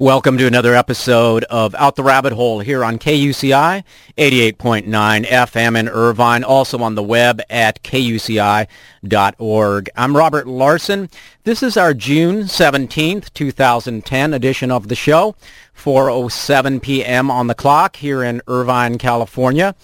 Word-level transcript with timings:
Welcome 0.00 0.38
to 0.38 0.46
another 0.48 0.74
episode 0.74 1.44
of 1.44 1.72
Out 1.76 1.94
the 1.94 2.02
Rabbit 2.02 2.32
Hole 2.32 2.58
here 2.58 2.82
on 2.82 2.98
KUCI 2.98 3.84
88.9 4.18 5.24
FM 5.24 5.78
in 5.78 5.88
Irvine, 5.88 6.42
also 6.42 6.82
on 6.82 6.96
the 6.96 7.02
web 7.04 7.40
at 7.48 7.80
kuci.org. 7.84 8.68
I'm 9.94 10.16
Robert 10.16 10.48
Larson. 10.48 11.08
This 11.44 11.62
is 11.62 11.76
our 11.76 11.94
June 11.94 12.42
17th, 12.42 13.32
2010 13.34 14.34
edition 14.34 14.72
of 14.72 14.88
the 14.88 14.96
show, 14.96 15.36
4.07 15.78 16.82
p.m. 16.82 17.30
on 17.30 17.46
the 17.46 17.54
clock 17.54 17.94
here 17.94 18.24
in 18.24 18.42
Irvine, 18.48 18.98
California. 18.98 19.76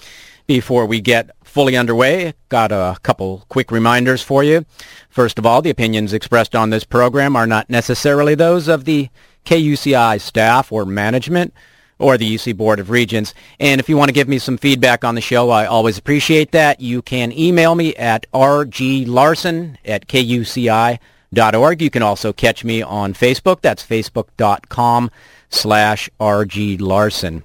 Before 0.49 0.87
we 0.87 1.01
get 1.01 1.31
fully 1.45 1.77
underway, 1.77 2.35
got 2.49 2.73
a 2.73 2.97
couple 3.05 3.45
quick 3.49 3.71
reminders 3.71 4.25
for 4.25 4.43
you. 4.43 4.67
First 5.09 5.39
of 5.39 5.47
all, 5.47 5.63
the 5.63 5.71
opinions 5.71 6.13
expressed 6.13 6.57
on 6.57 6.71
this 6.71 6.83
program 6.83 7.37
are 7.37 7.47
not 7.47 7.71
necessarily 7.71 8.35
those 8.35 8.67
of 8.67 8.87
the 8.87 9.09
KUCI 9.45 10.21
staff 10.21 10.73
or 10.73 10.85
management 10.85 11.53
or 12.01 12.17
the 12.17 12.35
UC 12.35 12.57
Board 12.57 12.81
of 12.81 12.91
Regents. 12.91 13.35
And 13.61 13.81
if 13.81 13.89
you 13.89 13.97
want 13.97 14.09
to 14.09 14.15
give 14.15 14.29
me 14.29 14.39
some 14.39 14.57
feedback 14.57 15.05
on 15.05 15.15
the 15.15 15.21
show, 15.21 15.51
I 15.51 15.67
always 15.67 15.99
appreciate 15.99 16.51
that. 16.53 16.81
You 16.81 17.03
can 17.03 17.31
email 17.31 17.75
me 17.75 17.95
at 17.97 18.27
rglarson 18.33 19.77
at 19.85 20.09
kuci.org. 20.09 21.83
You 21.83 21.91
can 21.91 22.03
also 22.03 22.33
catch 22.33 22.65
me 22.65 22.83
on 22.83 23.13
Facebook. 23.15 23.61
That's 23.61 23.85
facebook.com 23.87 25.11
slash 25.51 26.11
rglarson. 26.19 27.43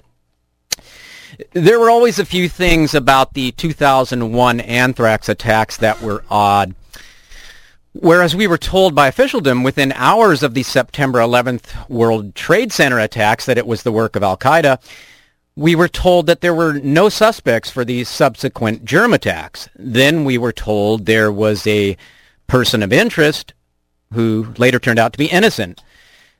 There 1.52 1.78
were 1.78 1.90
always 1.90 2.18
a 2.18 2.24
few 2.24 2.48
things 2.48 2.94
about 2.94 3.34
the 3.34 3.52
2001 3.52 4.60
anthrax 4.60 5.28
attacks 5.28 5.76
that 5.76 6.00
were 6.00 6.24
odd. 6.30 6.74
Whereas 8.00 8.36
we 8.36 8.46
were 8.46 8.58
told 8.58 8.94
by 8.94 9.08
officialdom 9.08 9.62
within 9.62 9.92
hours 9.92 10.42
of 10.42 10.52
the 10.52 10.62
September 10.62 11.18
11th 11.18 11.88
World 11.88 12.34
Trade 12.34 12.70
Center 12.70 12.98
attacks 12.98 13.46
that 13.46 13.56
it 13.56 13.66
was 13.66 13.82
the 13.82 13.92
work 13.92 14.16
of 14.16 14.22
al-Qaeda, 14.22 14.78
we 15.54 15.74
were 15.74 15.88
told 15.88 16.26
that 16.26 16.42
there 16.42 16.54
were 16.54 16.74
no 16.74 17.08
suspects 17.08 17.70
for 17.70 17.86
these 17.86 18.10
subsequent 18.10 18.84
germ 18.84 19.14
attacks. 19.14 19.70
Then 19.76 20.26
we 20.26 20.36
were 20.36 20.52
told 20.52 21.06
there 21.06 21.32
was 21.32 21.66
a 21.66 21.96
person 22.46 22.82
of 22.82 22.92
interest 22.92 23.54
who 24.12 24.52
later 24.58 24.78
turned 24.78 24.98
out 24.98 25.14
to 25.14 25.18
be 25.18 25.26
innocent. 25.26 25.82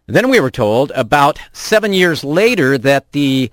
Then 0.06 0.28
we 0.28 0.40
were 0.40 0.50
told 0.50 0.90
about 0.90 1.38
seven 1.52 1.94
years 1.94 2.22
later 2.22 2.76
that 2.76 3.12
the 3.12 3.50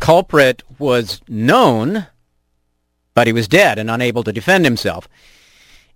culprit 0.00 0.64
was 0.80 1.20
known, 1.28 2.08
but 3.14 3.28
he 3.28 3.32
was 3.32 3.46
dead 3.46 3.78
and 3.78 3.88
unable 3.88 4.24
to 4.24 4.32
defend 4.32 4.64
himself. 4.64 5.08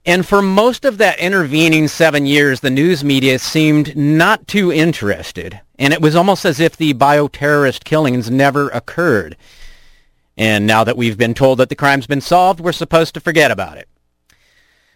And 0.06 0.26
for 0.26 0.40
most 0.40 0.84
of 0.84 0.98
that 0.98 1.18
intervening 1.18 1.86
seven 1.86 2.24
years, 2.24 2.60
the 2.60 2.70
news 2.70 3.04
media 3.04 3.38
seemed 3.38 3.96
not 3.96 4.46
too 4.48 4.72
interested. 4.72 5.60
And 5.78 5.92
it 5.92 6.00
was 6.00 6.16
almost 6.16 6.44
as 6.44 6.58
if 6.58 6.76
the 6.76 6.94
bioterrorist 6.94 7.84
killings 7.84 8.30
never 8.30 8.68
occurred. 8.70 9.36
And 10.38 10.66
now 10.66 10.84
that 10.84 10.96
we've 10.96 11.18
been 11.18 11.34
told 11.34 11.58
that 11.58 11.68
the 11.68 11.76
crime's 11.76 12.06
been 12.06 12.22
solved, 12.22 12.60
we're 12.60 12.72
supposed 12.72 13.12
to 13.14 13.20
forget 13.20 13.50
about 13.50 13.76
it. 13.76 13.88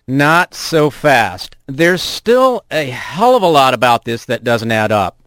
Not 0.06 0.54
so 0.54 0.88
fast. 0.88 1.56
There's 1.66 2.02
still 2.02 2.64
a 2.70 2.86
hell 2.86 3.36
of 3.36 3.42
a 3.42 3.46
lot 3.46 3.74
about 3.74 4.04
this 4.04 4.24
that 4.24 4.44
doesn't 4.44 4.72
add 4.72 4.92
up. 4.92 5.18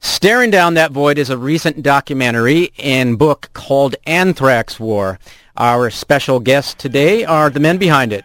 Staring 0.00 0.50
Down 0.50 0.74
That 0.74 0.92
Void 0.92 1.18
is 1.18 1.30
a 1.30 1.38
recent 1.38 1.82
documentary 1.82 2.72
and 2.78 3.18
book 3.18 3.50
called 3.54 3.96
Anthrax 4.06 4.78
War. 4.78 5.18
Our 5.56 5.90
special 5.90 6.40
guests 6.40 6.74
today 6.74 7.24
are 7.24 7.48
the 7.48 7.60
men 7.60 7.78
behind 7.78 8.12
it. 8.12 8.24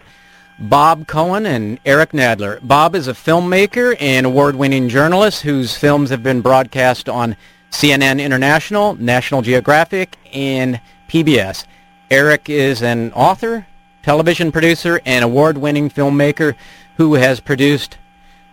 Bob 0.62 1.08
Coen 1.08 1.48
and 1.48 1.80
Eric 1.88 2.12
Nadler. 2.12 2.60
Bob 2.62 2.94
is 2.94 3.08
a 3.08 3.14
filmmaker 3.14 3.98
and 4.00 4.28
award-winning 4.28 4.90
journalist 4.90 5.42
whose 5.42 5.76
films 5.76 6.12
have 6.12 6.22
been 6.22 6.42
broadcast 6.42 7.10
on 7.10 7.36
CNN 7.72 8.24
International, 8.24 8.94
National 8.94 9.42
Geographic, 9.42 10.18
and 10.32 10.80
PBS. 11.08 11.66
Eric 12.12 12.48
is 12.48 12.84
an 12.84 13.12
author, 13.14 13.66
television 14.04 14.52
producer, 14.52 15.02
and 15.04 15.26
award-winning 15.26 15.90
filmmaker 15.90 16.54
who 16.98 17.16
has 17.16 17.40
produced 17.40 17.98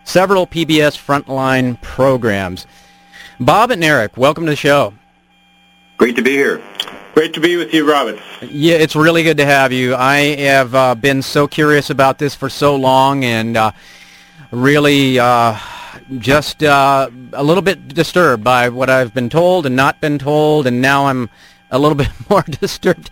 several 0.05 0.47
PBS 0.47 0.97
frontline 0.97 1.79
programs. 1.83 2.67
Bob 3.39 3.71
and 3.71 3.85
Eric, 3.85 4.17
welcome 4.17 4.47
to 4.47 4.53
the 4.53 4.57
show. 4.57 4.95
Great 5.99 6.17
to 6.17 6.23
be 6.23 6.31
here. 6.31 6.63
Great 7.15 7.35
to 7.35 7.41
be 7.41 7.57
with 7.57 7.75
you, 7.75 7.89
Robin. 7.89 8.21
Yeah, 8.43 8.77
it's 8.77 8.95
really 8.95 9.23
good 9.23 9.39
to 9.39 9.45
have 9.45 9.73
you. 9.73 9.97
I 9.97 10.37
have 10.37 10.75
uh, 10.75 10.95
been 10.95 11.23
so 11.23 11.49
curious 11.49 11.91
about 11.91 12.19
this 12.19 12.35
for 12.35 12.49
so 12.49 12.77
long 12.77 13.25
and 13.25 13.57
uh, 13.57 13.73
really 14.53 15.19
uh, 15.19 15.59
just 16.19 16.63
uh, 16.63 17.11
a 17.33 17.43
little 17.43 17.63
bit 17.63 17.89
disturbed 17.89 18.45
by 18.45 18.69
what 18.69 18.89
I've 18.89 19.15
been 19.15 19.31
told 19.31 19.67
and 19.67 19.75
not 19.75 20.01
been 20.01 20.19
told, 20.19 20.67
and 20.67 20.81
now 20.81 21.07
I'm 21.07 21.29
a 21.71 21.79
little 21.79 21.97
bit 22.05 22.11
more 22.31 22.43
disturbed. 22.43 23.11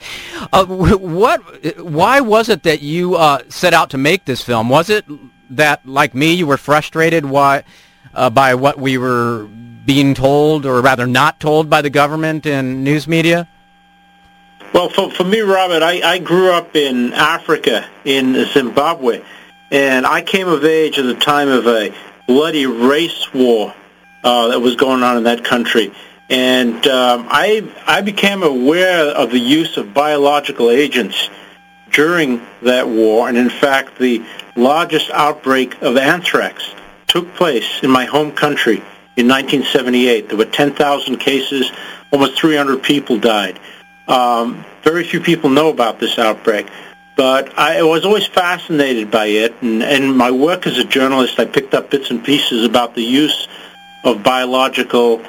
Uh, 0.53 0.67
what? 0.67 1.41
Why 1.79 2.21
was 2.21 2.49
it 2.49 2.63
that 2.63 2.83
you 2.83 3.17
uh, 3.17 3.43
set 3.49 3.75
out 3.75 3.91
to 3.91 3.99
make 3.99 4.25
this 4.25 4.43
film? 4.43 4.69
Was 4.69 4.89
it 4.89 5.05
that, 5.51 5.85
like 5.87 6.15
me, 6.15 6.33
you 6.35 6.47
were 6.47 6.59
frustrated 6.59 7.25
why, 7.25 7.65
by 8.13 8.55
what 8.55 8.79
we 8.79 8.99
were 8.99 9.49
being 9.85 10.15
told, 10.15 10.65
or 10.65 10.81
rather 10.81 11.09
not 11.09 11.41
told 11.41 11.69
by 11.69 11.83
the 11.83 11.91
government 11.91 12.47
and 12.47 12.85
news 12.85 13.09
media? 13.09 13.49
Well, 14.73 14.89
for, 14.89 15.11
for 15.11 15.25
me, 15.25 15.41
Robert, 15.41 15.83
I, 15.83 16.01
I 16.03 16.19
grew 16.19 16.51
up 16.51 16.77
in 16.77 17.13
Africa, 17.13 17.89
in 18.05 18.45
Zimbabwe, 18.47 19.23
and 19.71 20.07
I 20.07 20.23
came 20.23 20.49
of 20.49 20.65
age 20.65 20.99
at 20.99 21.05
the 21.07 21.15
time 21.15 21.49
of 21.49 21.67
a 21.67 21.95
bloody 22.27 22.67
race 22.67 23.33
war 23.33 23.75
uh, 24.25 24.49
that 24.49 24.61
was 24.61 24.77
going 24.77 25.03
on 25.03 25.17
in 25.17 25.25
that 25.25 25.45
country. 25.45 25.93
And 26.29 26.87
um, 26.89 27.29
I, 27.31 27.67
I 27.87 28.01
became 28.03 28.43
aware 28.43 29.07
of 29.07 29.31
the 29.31 29.39
use 29.39 29.77
of 29.77 29.95
biological 29.95 30.71
agents 30.71 31.31
during 31.93 32.43
that 32.63 32.89
war, 32.89 33.29
and 33.29 33.39
in 33.39 33.49
fact, 33.49 33.99
the 33.99 34.23
largest 34.57 35.11
outbreak 35.11 35.81
of 35.83 35.97
anthrax 35.97 36.75
took 37.07 37.33
place 37.35 37.81
in 37.83 37.91
my 37.91 38.05
home 38.05 38.33
country 38.33 38.79
in 39.17 39.29
1978. 39.29 40.29
There 40.29 40.37
were 40.37 40.45
10,000 40.45 41.17
cases, 41.19 41.71
almost 42.11 42.39
300 42.39 42.83
people 42.83 43.19
died. 43.19 43.59
Um, 44.09 44.65
very 44.83 45.05
few 45.05 45.21
people 45.21 45.51
know 45.51 45.69
about 45.69 45.99
this 45.99 46.19
outbreak, 46.19 46.69
but 47.17 47.59
I 47.59 47.83
was 47.83 48.05
always 48.05 48.27
fascinated 48.27 49.11
by 49.11 49.27
it. 49.27 49.55
And 49.63 49.83
in 49.83 50.17
my 50.17 50.31
work 50.31 50.67
as 50.67 50.79
a 50.79 50.85
journalist, 50.85 51.39
I 51.41 51.45
picked 51.45 51.75
up 51.75 51.91
bits 51.91 52.11
and 52.11 52.25
pieces 52.25 52.65
about 52.65 52.95
the 52.95 53.03
use 53.03 53.49
of 54.05 54.23
biological 54.23 55.23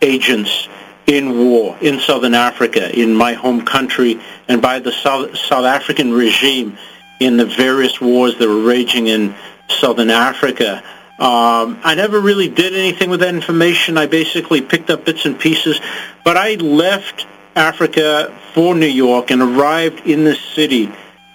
agents 0.00 0.68
in 1.06 1.38
war 1.38 1.76
in 1.80 2.00
southern 2.00 2.34
Africa, 2.34 2.98
in 2.98 3.14
my 3.14 3.34
home 3.34 3.64
country, 3.64 4.20
and 4.48 4.62
by 4.62 4.78
the 4.78 4.92
South, 4.92 5.36
South 5.36 5.64
African 5.64 6.12
regime 6.12 6.78
in 7.20 7.36
the 7.36 7.44
various 7.44 8.00
wars 8.00 8.38
that 8.38 8.48
were 8.48 8.62
raging 8.62 9.06
in 9.06 9.34
southern 9.68 10.10
Africa. 10.10 10.82
Um, 11.18 11.78
I 11.84 11.94
never 11.94 12.18
really 12.18 12.48
did 12.48 12.74
anything 12.74 13.10
with 13.10 13.20
that 13.20 13.34
information. 13.34 13.96
I 13.98 14.06
basically 14.06 14.62
picked 14.62 14.90
up 14.90 15.04
bits 15.04 15.26
and 15.26 15.38
pieces, 15.38 15.80
but 16.24 16.36
I 16.36 16.54
left 16.54 17.26
Africa 17.56 18.36
for 18.52 18.74
New 18.74 18.86
York 18.86 19.30
and 19.30 19.42
arrived 19.42 20.06
in 20.06 20.24
the 20.24 20.34
city 20.34 20.90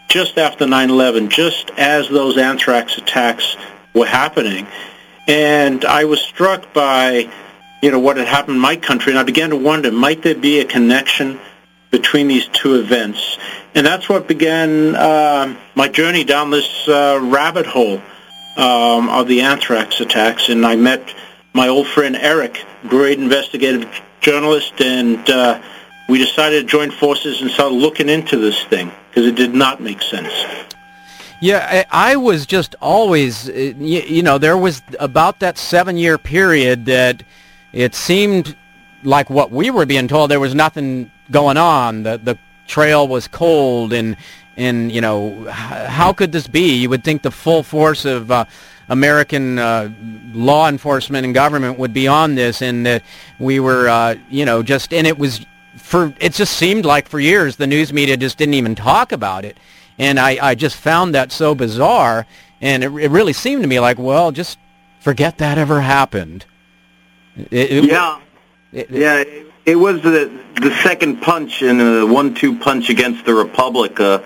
just 0.09 0.37
after 0.37 0.65
9/11, 0.65 1.29
just 1.29 1.71
as 1.77 2.09
those 2.09 2.37
anthrax 2.37 2.97
attacks 2.97 3.55
were 3.93 4.05
happening, 4.05 4.67
and 5.27 5.85
I 5.85 6.05
was 6.05 6.21
struck 6.21 6.73
by, 6.73 7.29
you 7.81 7.91
know, 7.91 7.99
what 7.99 8.17
had 8.17 8.27
happened 8.27 8.55
in 8.55 8.61
my 8.61 8.75
country, 8.75 9.11
and 9.11 9.19
I 9.19 9.23
began 9.23 9.51
to 9.51 9.55
wonder, 9.55 9.91
might 9.91 10.23
there 10.23 10.35
be 10.35 10.59
a 10.59 10.65
connection 10.65 11.39
between 11.91 12.27
these 12.27 12.47
two 12.47 12.75
events? 12.75 13.37
And 13.75 13.85
that's 13.85 14.09
what 14.09 14.27
began 14.27 14.95
uh, 14.95 15.55
my 15.75 15.87
journey 15.87 16.23
down 16.23 16.49
this 16.49 16.87
uh, 16.87 17.19
rabbit 17.21 17.67
hole 17.67 18.01
um, 18.57 19.09
of 19.09 19.27
the 19.27 19.41
anthrax 19.41 20.01
attacks, 20.01 20.49
and 20.49 20.65
I 20.65 20.75
met 20.75 21.13
my 21.53 21.67
old 21.67 21.87
friend 21.87 22.15
Eric, 22.15 22.65
great 22.87 23.19
investigative 23.19 24.01
journalist, 24.21 24.81
and 24.81 25.29
uh, 25.29 25.61
we 26.09 26.17
decided 26.17 26.61
to 26.61 26.67
join 26.67 26.91
forces 26.91 27.41
and 27.41 27.51
start 27.51 27.71
looking 27.71 28.09
into 28.09 28.37
this 28.37 28.61
thing 28.65 28.91
because 29.09 29.27
it 29.27 29.35
did 29.35 29.53
not 29.53 29.79
make 29.79 30.01
sense. 30.01 30.33
Yeah, 31.41 31.85
I 31.89 32.17
was 32.17 32.45
just 32.45 32.75
always, 32.81 33.47
uh, 33.47 33.53
you 33.53 34.21
know, 34.23 34.37
there 34.37 34.57
was 34.57 34.81
about 34.99 35.39
that 35.39 35.57
seven-year 35.57 36.17
period 36.17 36.85
that 36.85 37.23
it 37.71 37.95
seemed 37.95 38.57
like 39.03 39.29
what 39.29 39.49
we 39.49 39.69
were 39.69 39.85
being 39.85 40.09
told. 40.09 40.31
There 40.31 40.39
was 40.39 40.53
nothing 40.53 41.11
going 41.31 41.55
on. 41.55 42.03
The 42.03 42.17
the 42.17 42.37
trail 42.67 43.07
was 43.07 43.29
cold, 43.29 43.93
and 43.93 44.17
and 44.57 44.91
you 44.91 44.99
know, 44.99 45.45
how 45.49 46.11
could 46.11 46.33
this 46.33 46.47
be? 46.47 46.75
You 46.75 46.89
would 46.89 47.05
think 47.05 47.21
the 47.21 47.31
full 47.31 47.63
force 47.63 48.03
of 48.03 48.29
uh, 48.29 48.43
American 48.89 49.59
uh, 49.59 49.89
law 50.33 50.67
enforcement 50.67 51.23
and 51.23 51.33
government 51.33 51.79
would 51.79 51.93
be 51.93 52.09
on 52.09 52.35
this, 52.35 52.61
and 52.61 52.85
that 52.85 53.03
we 53.39 53.61
were, 53.61 53.87
uh, 53.87 54.15
you 54.29 54.43
know, 54.43 54.61
just 54.61 54.93
and 54.93 55.07
it 55.07 55.17
was 55.17 55.45
for 55.89 56.13
it 56.19 56.33
just 56.33 56.55
seemed 56.55 56.85
like 56.85 57.09
for 57.09 57.19
years 57.19 57.55
the 57.55 57.65
news 57.65 57.91
media 57.91 58.15
just 58.15 58.37
didn't 58.37 58.53
even 58.53 58.75
talk 58.75 59.11
about 59.11 59.43
it, 59.43 59.57
and 59.97 60.19
I, 60.19 60.37
I 60.39 60.53
just 60.53 60.75
found 60.75 61.15
that 61.15 61.31
so 61.31 61.55
bizarre, 61.55 62.27
and 62.61 62.83
it, 62.83 62.91
it 62.93 63.09
really 63.09 63.33
seemed 63.33 63.63
to 63.63 63.67
me 63.67 63.79
like 63.79 63.97
well 63.97 64.31
just 64.31 64.59
forget 64.99 65.39
that 65.39 65.57
ever 65.57 65.81
happened. 65.81 66.45
It, 67.35 67.71
it, 67.71 67.83
yeah, 67.85 68.19
yeah. 68.71 69.23
It 69.65 69.75
was 69.75 70.03
the 70.03 70.31
the 70.61 70.75
second 70.83 71.23
punch 71.23 71.63
in 71.63 71.81
a 71.81 72.05
one-two 72.05 72.59
punch 72.59 72.91
against 72.91 73.25
the 73.25 73.33
Republic. 73.33 73.99
Uh, 73.99 74.19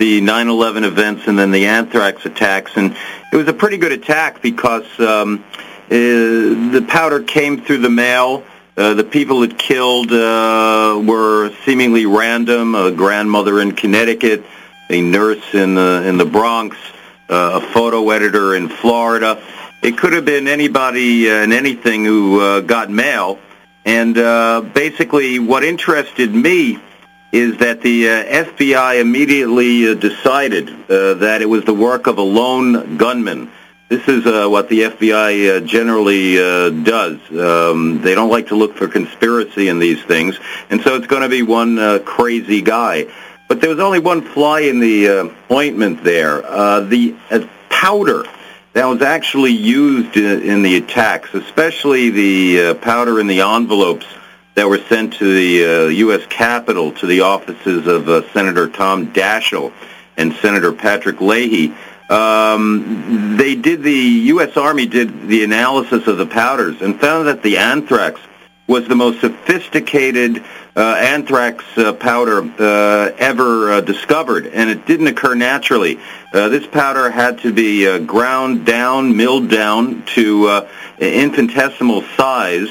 the 0.00 0.20
9/11 0.20 0.82
events 0.82 1.28
and 1.28 1.38
then 1.38 1.52
the 1.52 1.66
anthrax 1.66 2.26
attacks, 2.26 2.72
and 2.74 2.96
it 3.32 3.36
was 3.36 3.46
a 3.46 3.52
pretty 3.52 3.76
good 3.76 3.92
attack 3.92 4.42
because 4.42 4.84
um, 4.98 5.44
uh, 5.54 5.88
the 5.90 6.84
powder 6.88 7.22
came 7.22 7.60
through 7.60 7.78
the 7.78 7.90
mail. 7.90 8.42
Uh, 8.76 8.94
the 8.94 9.04
people 9.04 9.44
it 9.44 9.56
killed 9.56 10.10
uh, 10.10 11.00
were 11.06 11.52
seemingly 11.64 12.06
random. 12.06 12.74
A 12.74 12.90
grandmother 12.90 13.60
in 13.60 13.72
Connecticut, 13.72 14.44
a 14.90 15.00
nurse 15.00 15.54
in 15.54 15.76
the 15.76 16.02
in 16.06 16.16
the 16.16 16.24
Bronx, 16.24 16.76
uh, 17.28 17.60
a 17.62 17.72
photo 17.72 18.10
editor 18.10 18.54
in 18.54 18.68
Florida. 18.68 19.40
It 19.80 19.96
could 19.96 20.12
have 20.12 20.24
been 20.24 20.48
anybody 20.48 21.28
and 21.28 21.52
anything 21.52 22.04
who 22.04 22.40
uh, 22.40 22.60
got 22.60 22.90
mail. 22.90 23.38
And 23.84 24.16
uh, 24.18 24.62
basically, 24.62 25.38
what 25.38 25.62
interested 25.62 26.34
me 26.34 26.80
is 27.30 27.58
that 27.58 27.80
the 27.80 28.08
uh, 28.08 28.44
FBI 28.44 29.00
immediately 29.00 29.88
uh, 29.88 29.94
decided 29.94 30.70
uh, 30.70 31.14
that 31.14 31.42
it 31.42 31.46
was 31.46 31.64
the 31.64 31.74
work 31.74 32.06
of 32.06 32.18
a 32.18 32.22
lone 32.22 32.96
gunman. 32.96 33.50
This 33.90 34.08
is 34.08 34.24
uh, 34.24 34.48
what 34.48 34.70
the 34.70 34.80
FBI 34.80 35.56
uh, 35.56 35.60
generally 35.60 36.38
uh, 36.38 36.70
does. 36.70 37.18
Um, 37.30 38.00
they 38.00 38.14
don't 38.14 38.30
like 38.30 38.46
to 38.46 38.54
look 38.54 38.76
for 38.76 38.88
conspiracy 38.88 39.68
in 39.68 39.78
these 39.78 40.02
things, 40.02 40.38
and 40.70 40.80
so 40.80 40.96
it's 40.96 41.06
going 41.06 41.20
to 41.20 41.28
be 41.28 41.42
one 41.42 41.78
uh, 41.78 41.98
crazy 41.98 42.62
guy. 42.62 43.06
But 43.46 43.60
there 43.60 43.68
was 43.68 43.80
only 43.80 43.98
one 43.98 44.22
fly 44.22 44.60
in 44.60 44.80
the 44.80 45.08
uh, 45.08 45.28
ointment 45.52 46.02
there. 46.02 46.42
Uh, 46.46 46.80
the 46.80 47.14
powder 47.68 48.24
that 48.72 48.86
was 48.86 49.02
actually 49.02 49.52
used 49.52 50.16
in, 50.16 50.40
in 50.40 50.62
the 50.62 50.76
attacks, 50.76 51.34
especially 51.34 52.08
the 52.08 52.74
powder 52.76 53.20
in 53.20 53.26
the 53.26 53.42
envelopes 53.42 54.06
that 54.54 54.66
were 54.66 54.78
sent 54.78 55.12
to 55.14 55.24
the 55.24 55.92
U.S. 55.96 56.24
Capitol 56.30 56.92
to 56.92 57.06
the 57.06 57.20
offices 57.20 57.86
of 57.86 58.06
Senator 58.32 58.66
Tom 58.66 59.12
Daschle 59.12 59.74
and 60.16 60.32
Senator 60.36 60.72
Patrick 60.72 61.20
Leahy. 61.20 61.74
Um, 62.10 63.36
they 63.38 63.54
did 63.54 63.82
the 63.82 63.92
U.S. 63.92 64.56
Army 64.56 64.86
did 64.86 65.28
the 65.28 65.44
analysis 65.44 66.06
of 66.06 66.18
the 66.18 66.26
powders 66.26 66.82
and 66.82 67.00
found 67.00 67.28
that 67.28 67.42
the 67.42 67.56
anthrax 67.58 68.20
was 68.66 68.88
the 68.88 68.94
most 68.94 69.20
sophisticated 69.20 70.42
uh, 70.76 70.80
anthrax 70.80 71.64
uh, 71.76 71.92
powder 71.92 72.42
uh, 72.42 73.12
ever 73.18 73.72
uh, 73.72 73.80
discovered, 73.80 74.46
and 74.46 74.70
it 74.70 74.86
didn't 74.86 75.06
occur 75.06 75.34
naturally. 75.34 75.98
Uh, 76.32 76.48
this 76.48 76.66
powder 76.66 77.10
had 77.10 77.38
to 77.38 77.52
be 77.52 77.86
uh, 77.86 77.98
ground 77.98 78.64
down, 78.64 79.16
milled 79.16 79.48
down 79.48 80.04
to 80.06 80.66
infinitesimal 80.98 82.02
size 82.16 82.68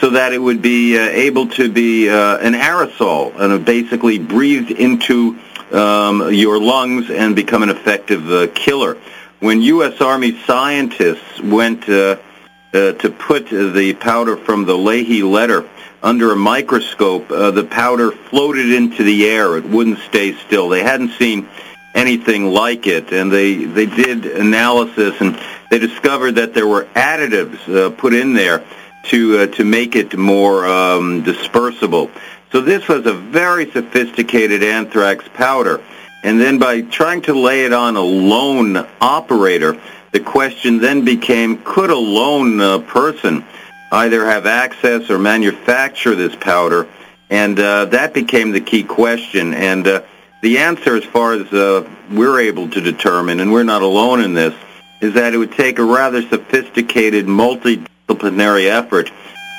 so 0.00 0.10
that 0.10 0.32
it 0.32 0.38
would 0.38 0.62
be 0.62 0.96
able 0.96 1.46
to 1.48 1.70
be 1.70 2.08
an 2.08 2.54
aerosol 2.54 3.38
and 3.38 3.64
basically 3.64 4.18
breathed 4.18 4.70
into 4.70 5.38
um, 5.72 6.32
your 6.32 6.60
lungs 6.60 7.10
and 7.10 7.34
become 7.34 7.62
an 7.62 7.70
effective 7.70 8.54
killer. 8.54 8.98
When 9.40 9.60
U.S. 9.62 10.00
Army 10.00 10.40
scientists 10.44 11.40
went 11.40 11.84
to 11.84 12.18
put 12.72 13.48
the 13.50 13.96
powder 14.00 14.36
from 14.36 14.64
the 14.64 14.76
Leahy 14.76 15.22
letter 15.22 15.68
under 16.02 16.32
a 16.32 16.36
microscope, 16.36 17.30
uh, 17.30 17.50
the 17.50 17.64
powder 17.64 18.12
floated 18.12 18.70
into 18.70 19.02
the 19.02 19.26
air. 19.26 19.56
It 19.56 19.64
wouldn't 19.64 19.98
stay 20.00 20.34
still. 20.34 20.68
They 20.68 20.82
hadn't 20.82 21.12
seen 21.12 21.48
anything 21.94 22.44
like 22.52 22.86
it, 22.86 23.12
and 23.12 23.32
they 23.32 23.64
they 23.64 23.86
did 23.86 24.26
analysis 24.26 25.14
and 25.20 25.38
they 25.70 25.78
discovered 25.78 26.32
that 26.32 26.52
there 26.52 26.66
were 26.66 26.84
additives 26.94 27.58
uh, 27.74 27.90
put 27.90 28.12
in 28.12 28.34
there 28.34 28.64
to 29.04 29.38
uh, 29.38 29.46
to 29.48 29.64
make 29.64 29.96
it 29.96 30.16
more 30.16 30.66
um, 30.66 31.24
dispersible. 31.24 32.10
So 32.54 32.60
this 32.60 32.86
was 32.86 33.04
a 33.04 33.12
very 33.12 33.68
sophisticated 33.72 34.62
anthrax 34.62 35.26
powder. 35.34 35.82
And 36.22 36.40
then 36.40 36.60
by 36.60 36.82
trying 36.82 37.22
to 37.22 37.34
lay 37.34 37.64
it 37.64 37.72
on 37.72 37.96
a 37.96 38.00
lone 38.00 38.76
operator, 39.00 39.80
the 40.12 40.20
question 40.20 40.78
then 40.78 41.04
became, 41.04 41.60
could 41.64 41.90
a 41.90 41.96
lone 41.96 42.60
uh, 42.60 42.78
person 42.78 43.44
either 43.90 44.24
have 44.24 44.46
access 44.46 45.10
or 45.10 45.18
manufacture 45.18 46.14
this 46.14 46.36
powder? 46.36 46.86
And 47.28 47.58
uh, 47.58 47.86
that 47.86 48.14
became 48.14 48.52
the 48.52 48.60
key 48.60 48.84
question. 48.84 49.52
And 49.52 49.84
uh, 49.88 50.02
the 50.40 50.58
answer, 50.58 50.94
as 50.94 51.04
far 51.04 51.32
as 51.32 51.52
uh, 51.52 51.84
we're 52.12 52.38
able 52.38 52.70
to 52.70 52.80
determine, 52.80 53.40
and 53.40 53.52
we're 53.52 53.64
not 53.64 53.82
alone 53.82 54.20
in 54.20 54.32
this, 54.32 54.54
is 55.00 55.14
that 55.14 55.34
it 55.34 55.38
would 55.38 55.54
take 55.54 55.80
a 55.80 55.84
rather 55.84 56.22
sophisticated 56.22 57.26
multidisciplinary 57.26 58.68
effort 58.68 59.10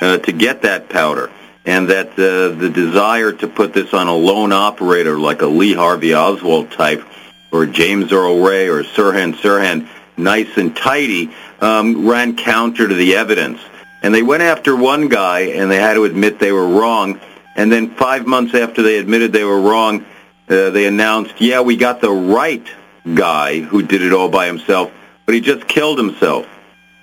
uh, 0.02 0.20
to 0.20 0.32
get 0.32 0.62
that 0.62 0.88
powder. 0.88 1.30
And 1.66 1.90
that 1.90 2.12
uh, 2.12 2.56
the 2.56 2.70
desire 2.70 3.32
to 3.32 3.48
put 3.48 3.74
this 3.74 3.94
on 3.94 4.08
a 4.08 4.16
lone 4.16 4.52
operator 4.52 5.18
like 5.20 5.42
a 5.42 5.48
Lee 5.48 5.74
Harvey 5.74 6.14
Oswald 6.14 6.72
type 6.72 7.04
or 7.52 7.66
James 7.66 8.12
Earl 8.12 8.40
Ray 8.40 8.68
or 8.68 8.84
Sirhan 8.84 9.34
Sirhan, 9.34 9.88
nice 10.18 10.58
and 10.58 10.76
tidy, 10.76 11.32
um, 11.62 12.08
ran 12.08 12.36
counter 12.36 12.88
to 12.88 12.94
the 12.94 13.16
evidence. 13.16 13.60
And 14.04 14.14
they 14.14 14.22
went 14.22 14.44
after 14.44 14.76
one 14.76 15.08
guy, 15.10 15.40
and 15.40 15.72
they 15.72 15.78
had 15.78 15.96
to 15.96 16.04
admit 16.04 16.38
they 16.38 16.52
were 16.52 16.68
wrong. 16.68 17.20
And 17.56 17.72
then 17.72 17.96
five 17.96 18.28
months 18.28 18.54
after 18.54 18.84
they 18.84 18.98
admitted 19.00 19.34
they 19.34 19.44
were 19.44 19.62
wrong, 19.62 20.06
uh, 20.48 20.70
they 20.70 20.86
announced, 20.86 21.42
yeah, 21.42 21.62
we 21.62 21.76
got 21.76 22.02
the 22.02 22.12
right 22.12 22.68
guy 23.16 23.62
who 23.62 23.82
did 23.82 24.02
it 24.02 24.14
all 24.14 24.30
by 24.30 24.46
himself, 24.46 24.92
but 25.26 25.34
he 25.34 25.42
just 25.42 25.68
killed 25.68 25.98
himself. 25.98 26.46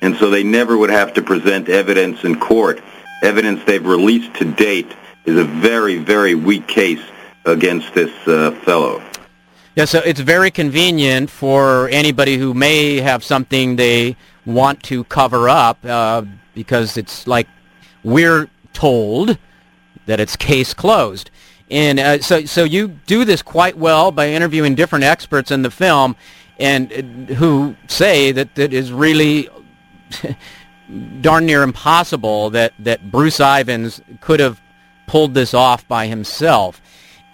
And 0.01 0.17
so 0.17 0.31
they 0.31 0.45
never 0.45 0.77
would 0.77 0.91
have 0.91 1.15
to 1.15 1.23
present 1.23 1.69
evidence 1.69 2.25
in 2.25 2.39
court. 2.39 2.81
Evidence 3.23 3.63
they've 3.65 3.85
released 3.85 4.35
to 4.35 4.45
date 4.45 4.93
is 5.25 5.39
a 5.39 5.45
very, 5.45 5.99
very 5.99 6.35
weak 6.35 6.67
case 6.69 7.03
against 7.45 7.95
this 7.95 8.11
uh, 8.27 8.51
fellow. 8.65 9.03
Yeah, 9.75 9.87
so 9.87 10.01
it's 10.01 10.21
very 10.21 10.51
convenient 10.51 11.31
for 11.31 11.89
anybody 11.89 12.37
who 12.37 12.53
may 12.53 13.01
have 13.01 13.25
something 13.25 13.77
they 13.77 14.17
want 14.45 14.83
to 14.85 15.05
cover 15.05 15.49
up. 15.49 15.83
Uh, 15.85 16.25
because 16.55 16.97
it's 16.97 17.27
like 17.27 17.49
we're 18.05 18.49
told 18.73 19.39
that 20.07 20.21
it's 20.21 20.37
case 20.37 20.75
closed. 20.75 21.31
And 21.71 21.99
uh, 21.99 22.21
so, 22.21 22.45
so 22.45 22.65
you 22.65 22.89
do 22.89 23.25
this 23.25 23.43
quite 23.43 23.77
well 23.77 24.13
by 24.13 24.29
interviewing 24.29 24.75
different 24.75 25.05
experts 25.05 25.51
in 25.51 25.63
the 25.63 25.71
film, 25.71 26.17
and 26.59 26.93
uh, 26.93 27.35
who 27.35 27.77
say 27.89 28.33
that 28.33 28.59
it 28.59 28.75
is 28.75 28.93
really 28.93 29.49
darn 31.21 31.47
near 31.47 31.63
impossible 31.63 32.51
that 32.51 32.73
that 32.79 33.11
Bruce 33.11 33.41
Ivins 33.41 34.01
could 34.21 34.41
have 34.41 34.61
pulled 35.07 35.35
this 35.35 35.55
off 35.55 35.87
by 35.89 36.07
himself. 36.07 36.81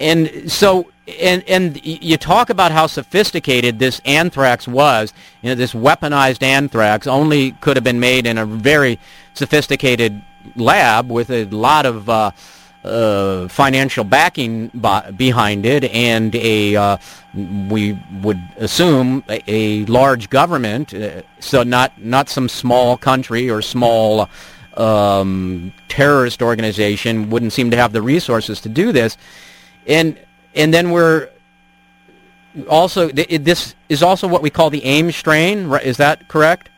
And 0.00 0.50
so 0.50 0.90
and 1.20 1.42
and 1.48 1.84
you 1.84 2.16
talk 2.16 2.50
about 2.50 2.72
how 2.72 2.86
sophisticated 2.86 3.78
this 3.78 4.00
anthrax 4.04 4.68
was. 4.68 5.12
You 5.42 5.50
know, 5.50 5.54
this 5.54 5.72
weaponized 5.72 6.42
anthrax 6.42 7.06
only 7.06 7.52
could 7.52 7.76
have 7.76 7.84
been 7.84 8.00
made 8.00 8.26
in 8.26 8.38
a 8.38 8.46
very 8.46 8.98
sophisticated 9.34 10.22
lab 10.56 11.10
with 11.10 11.30
a 11.30 11.44
lot 11.46 11.86
of 11.86 12.08
uh, 12.08 12.30
uh, 12.84 13.48
financial 13.48 14.04
backing 14.04 14.68
behind 15.16 15.66
it, 15.66 15.84
and 15.84 16.34
a 16.36 16.76
uh, 16.76 16.96
we 17.68 17.98
would 18.22 18.40
assume 18.56 19.24
a, 19.28 19.42
a 19.46 19.84
large 19.86 20.30
government. 20.30 20.94
Uh, 20.94 21.22
so 21.40 21.62
not 21.62 22.00
not 22.02 22.28
some 22.28 22.48
small 22.48 22.96
country 22.96 23.50
or 23.50 23.62
small. 23.62 24.28
Um, 24.74 25.72
terrorist 25.88 26.40
organization 26.40 27.30
wouldn't 27.30 27.52
seem 27.52 27.72
to 27.72 27.76
have 27.76 27.92
the 27.92 28.00
resources 28.00 28.60
to 28.60 28.68
do 28.68 28.92
this, 28.92 29.16
and 29.88 30.16
and 30.54 30.72
then 30.72 30.92
we're 30.92 31.30
also 32.68 33.08
this 33.08 33.74
is 33.88 34.02
also 34.02 34.28
what 34.28 34.40
we 34.42 34.50
call 34.50 34.70
the 34.70 34.84
Ames 34.84 35.16
strain. 35.16 35.72
Is 35.82 35.96
that 35.96 36.28
correct? 36.28 36.70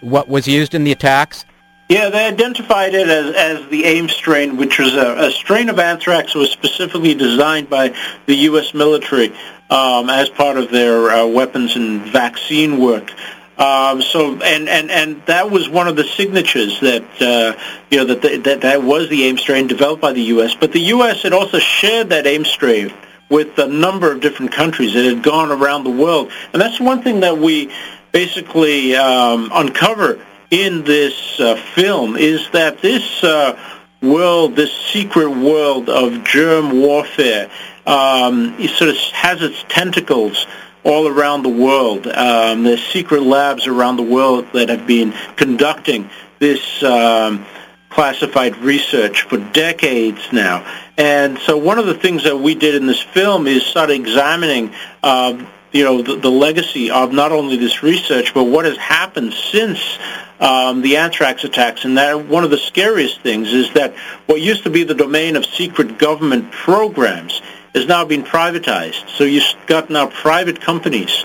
What 0.00 0.28
was 0.28 0.46
used 0.46 0.74
in 0.74 0.84
the 0.84 0.92
attacks? 0.92 1.44
Yeah, 1.90 2.08
they 2.08 2.24
identified 2.24 2.94
it 2.94 3.08
as, 3.08 3.34
as 3.34 3.68
the 3.68 3.84
Ames 3.84 4.12
strain, 4.12 4.56
which 4.56 4.78
was 4.78 4.94
a, 4.94 5.26
a 5.26 5.30
strain 5.32 5.68
of 5.68 5.80
anthrax 5.80 6.34
that 6.34 6.38
was 6.38 6.52
specifically 6.52 7.14
designed 7.14 7.68
by 7.68 7.96
the 8.26 8.34
U.S. 8.36 8.72
military 8.72 9.32
um, 9.70 10.08
as 10.08 10.28
part 10.28 10.56
of 10.56 10.70
their 10.70 11.10
uh, 11.10 11.26
weapons 11.26 11.74
and 11.74 12.02
vaccine 12.02 12.78
work. 12.78 13.10
Um, 13.58 14.02
so 14.02 14.34
and, 14.40 14.68
and 14.68 14.88
and 14.88 15.26
that 15.26 15.50
was 15.50 15.68
one 15.68 15.88
of 15.88 15.96
the 15.96 16.04
signatures 16.04 16.78
that 16.78 17.02
uh, 17.20 17.60
you 17.90 17.98
know 17.98 18.04
that, 18.04 18.22
the, 18.22 18.36
that 18.36 18.60
that 18.60 18.84
was 18.84 19.08
the 19.08 19.24
Ames 19.24 19.40
strain 19.40 19.66
developed 19.66 20.00
by 20.00 20.12
the 20.12 20.22
U.S. 20.34 20.54
But 20.54 20.70
the 20.70 20.80
U.S. 20.94 21.24
had 21.24 21.32
also 21.32 21.58
shared 21.58 22.10
that 22.10 22.24
Ames 22.24 22.48
strain 22.48 22.94
with 23.28 23.58
a 23.58 23.66
number 23.66 24.12
of 24.12 24.20
different 24.20 24.52
countries. 24.52 24.94
It 24.94 25.06
had 25.06 25.24
gone 25.24 25.50
around 25.50 25.82
the 25.82 25.90
world, 25.90 26.30
and 26.52 26.62
that's 26.62 26.78
one 26.78 27.02
thing 27.02 27.18
that 27.20 27.36
we 27.36 27.72
basically 28.12 28.94
um, 28.94 29.50
uncover 29.52 30.24
in 30.50 30.84
this 30.84 31.38
uh, 31.38 31.56
film 31.74 32.16
is 32.16 32.48
that 32.50 32.82
this 32.82 33.22
uh, 33.22 33.58
world, 34.02 34.56
this 34.56 34.72
secret 34.72 35.30
world 35.30 35.88
of 35.88 36.24
germ 36.24 36.80
warfare, 36.80 37.50
um, 37.86 38.56
sort 38.68 38.90
of 38.90 38.96
has 39.12 39.42
its 39.42 39.64
tentacles 39.68 40.46
all 40.84 41.06
around 41.06 41.42
the 41.42 41.50
world. 41.50 42.06
Um, 42.06 42.64
there's 42.64 42.84
secret 42.84 43.22
labs 43.22 43.66
around 43.66 43.96
the 43.96 44.02
world 44.02 44.46
that 44.54 44.68
have 44.68 44.86
been 44.86 45.12
conducting 45.36 46.10
this 46.38 46.82
um, 46.82 47.44
classified 47.90 48.56
research 48.58 49.22
for 49.22 49.36
decades 49.36 50.20
now. 50.32 50.64
And 50.96 51.38
so 51.38 51.56
one 51.58 51.78
of 51.78 51.86
the 51.86 51.94
things 51.94 52.24
that 52.24 52.36
we 52.36 52.54
did 52.54 52.74
in 52.74 52.86
this 52.86 53.00
film 53.00 53.46
is 53.46 53.64
start 53.64 53.90
examining 53.90 54.72
um, 55.02 55.46
you 55.72 55.84
know, 55.84 56.02
the, 56.02 56.16
the, 56.16 56.30
legacy 56.30 56.90
of 56.90 57.12
not 57.12 57.32
only 57.32 57.56
this 57.56 57.82
research, 57.82 58.34
but 58.34 58.44
what 58.44 58.64
has 58.64 58.76
happened 58.76 59.32
since 59.32 59.98
um, 60.40 60.82
the 60.82 60.96
anthrax 60.96 61.44
attacks. 61.44 61.84
And 61.84 61.96
that 61.96 62.26
one 62.26 62.44
of 62.44 62.50
the 62.50 62.58
scariest 62.58 63.20
things 63.20 63.52
is 63.52 63.72
that 63.74 63.94
what 64.26 64.40
used 64.40 64.64
to 64.64 64.70
be 64.70 64.82
the 64.82 64.94
domain 64.94 65.36
of 65.36 65.46
secret 65.46 65.98
government 65.98 66.50
programs 66.50 67.40
is 67.74 67.86
now 67.86 68.04
being 68.04 68.24
privatized. 68.24 69.08
So 69.16 69.24
you've 69.24 69.44
got 69.66 69.90
now 69.90 70.06
private 70.06 70.60
companies 70.60 71.24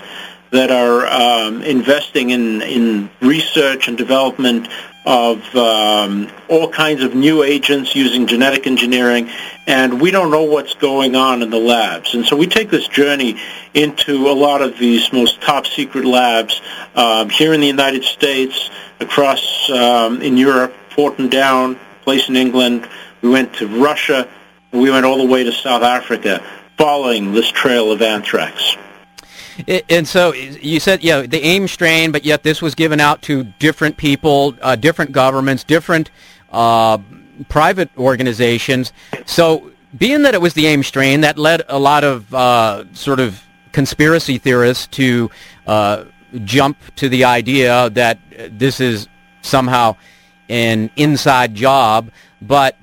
that 0.50 0.70
are 0.70 1.06
um, 1.06 1.62
investing 1.62 2.30
in, 2.30 2.62
in 2.62 3.10
research 3.20 3.88
and 3.88 3.98
development 3.98 4.68
of 5.06 5.54
um, 5.54 6.28
all 6.48 6.68
kinds 6.68 7.04
of 7.04 7.14
new 7.14 7.44
agents 7.44 7.94
using 7.94 8.26
genetic 8.26 8.66
engineering, 8.66 9.30
and 9.68 10.00
we 10.00 10.10
don't 10.10 10.32
know 10.32 10.42
what's 10.42 10.74
going 10.74 11.14
on 11.14 11.42
in 11.42 11.50
the 11.50 11.60
labs. 11.60 12.14
And 12.14 12.26
so 12.26 12.36
we 12.36 12.48
take 12.48 12.70
this 12.70 12.88
journey 12.88 13.40
into 13.72 14.28
a 14.28 14.34
lot 14.34 14.62
of 14.62 14.76
these 14.78 15.12
most 15.12 15.40
top 15.40 15.66
secret 15.66 16.04
labs 16.04 16.60
um, 16.96 17.30
here 17.30 17.54
in 17.54 17.60
the 17.60 17.68
United 17.68 18.02
States, 18.02 18.68
across 18.98 19.70
um, 19.70 20.22
in 20.22 20.36
Europe, 20.36 20.74
Porton 20.90 21.28
Down, 21.28 21.78
place 22.02 22.28
in 22.28 22.34
England. 22.34 22.88
We 23.22 23.28
went 23.28 23.54
to 23.54 23.68
Russia. 23.68 24.28
We 24.72 24.90
went 24.90 25.06
all 25.06 25.18
the 25.18 25.32
way 25.32 25.44
to 25.44 25.52
South 25.52 25.82
Africa 25.82 26.44
following 26.76 27.32
this 27.32 27.48
trail 27.48 27.92
of 27.92 28.02
anthrax. 28.02 28.76
And 29.88 30.06
so 30.06 30.32
you 30.34 30.80
said, 30.80 31.02
yeah, 31.02 31.22
the 31.22 31.42
Ames 31.42 31.72
strain, 31.72 32.12
but 32.12 32.24
yet 32.24 32.42
this 32.42 32.60
was 32.60 32.74
given 32.74 33.00
out 33.00 33.22
to 33.22 33.44
different 33.58 33.96
people, 33.96 34.54
uh, 34.62 34.76
different 34.76 35.12
governments, 35.12 35.64
different 35.64 36.10
uh, 36.50 36.98
private 37.48 37.90
organizations. 37.96 38.92
So 39.24 39.72
being 39.96 40.22
that 40.22 40.34
it 40.34 40.40
was 40.40 40.54
the 40.54 40.66
Ames 40.66 40.86
strain, 40.86 41.22
that 41.22 41.38
led 41.38 41.62
a 41.68 41.78
lot 41.78 42.04
of 42.04 42.32
uh, 42.34 42.84
sort 42.94 43.20
of 43.20 43.42
conspiracy 43.72 44.38
theorists 44.38 44.86
to 44.88 45.30
uh, 45.66 46.04
jump 46.44 46.78
to 46.96 47.08
the 47.08 47.24
idea 47.24 47.90
that 47.90 48.18
this 48.50 48.80
is 48.80 49.08
somehow 49.42 49.96
an 50.48 50.90
inside 50.96 51.54
job. 51.54 52.10
But 52.40 52.76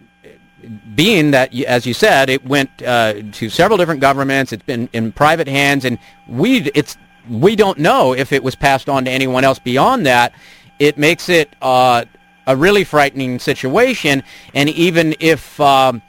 being 0.95 1.31
that, 1.31 1.53
as 1.53 1.85
you 1.85 1.93
said, 1.93 2.29
it 2.29 2.45
went 2.45 2.69
uh, 2.81 3.21
to 3.33 3.49
several 3.49 3.77
different 3.77 4.01
governments. 4.01 4.53
It's 4.53 4.63
been 4.63 4.89
in 4.93 5.11
private 5.11 5.47
hands, 5.47 5.85
and 5.85 5.97
we 6.27 6.71
it's 6.73 6.97
we 7.29 7.55
don't 7.55 7.79
know 7.79 8.13
if 8.13 8.31
it 8.31 8.43
was 8.43 8.55
passed 8.55 8.89
on 8.89 9.05
to 9.05 9.11
anyone 9.11 9.43
else 9.43 9.59
beyond 9.59 10.05
that. 10.05 10.33
It 10.79 10.97
makes 10.97 11.29
it 11.29 11.55
uh, 11.61 12.05
a 12.47 12.55
really 12.55 12.83
frightening 12.83 13.39
situation, 13.39 14.23
and 14.53 14.69
even 14.69 15.15
if 15.19 15.59
um, 15.59 16.01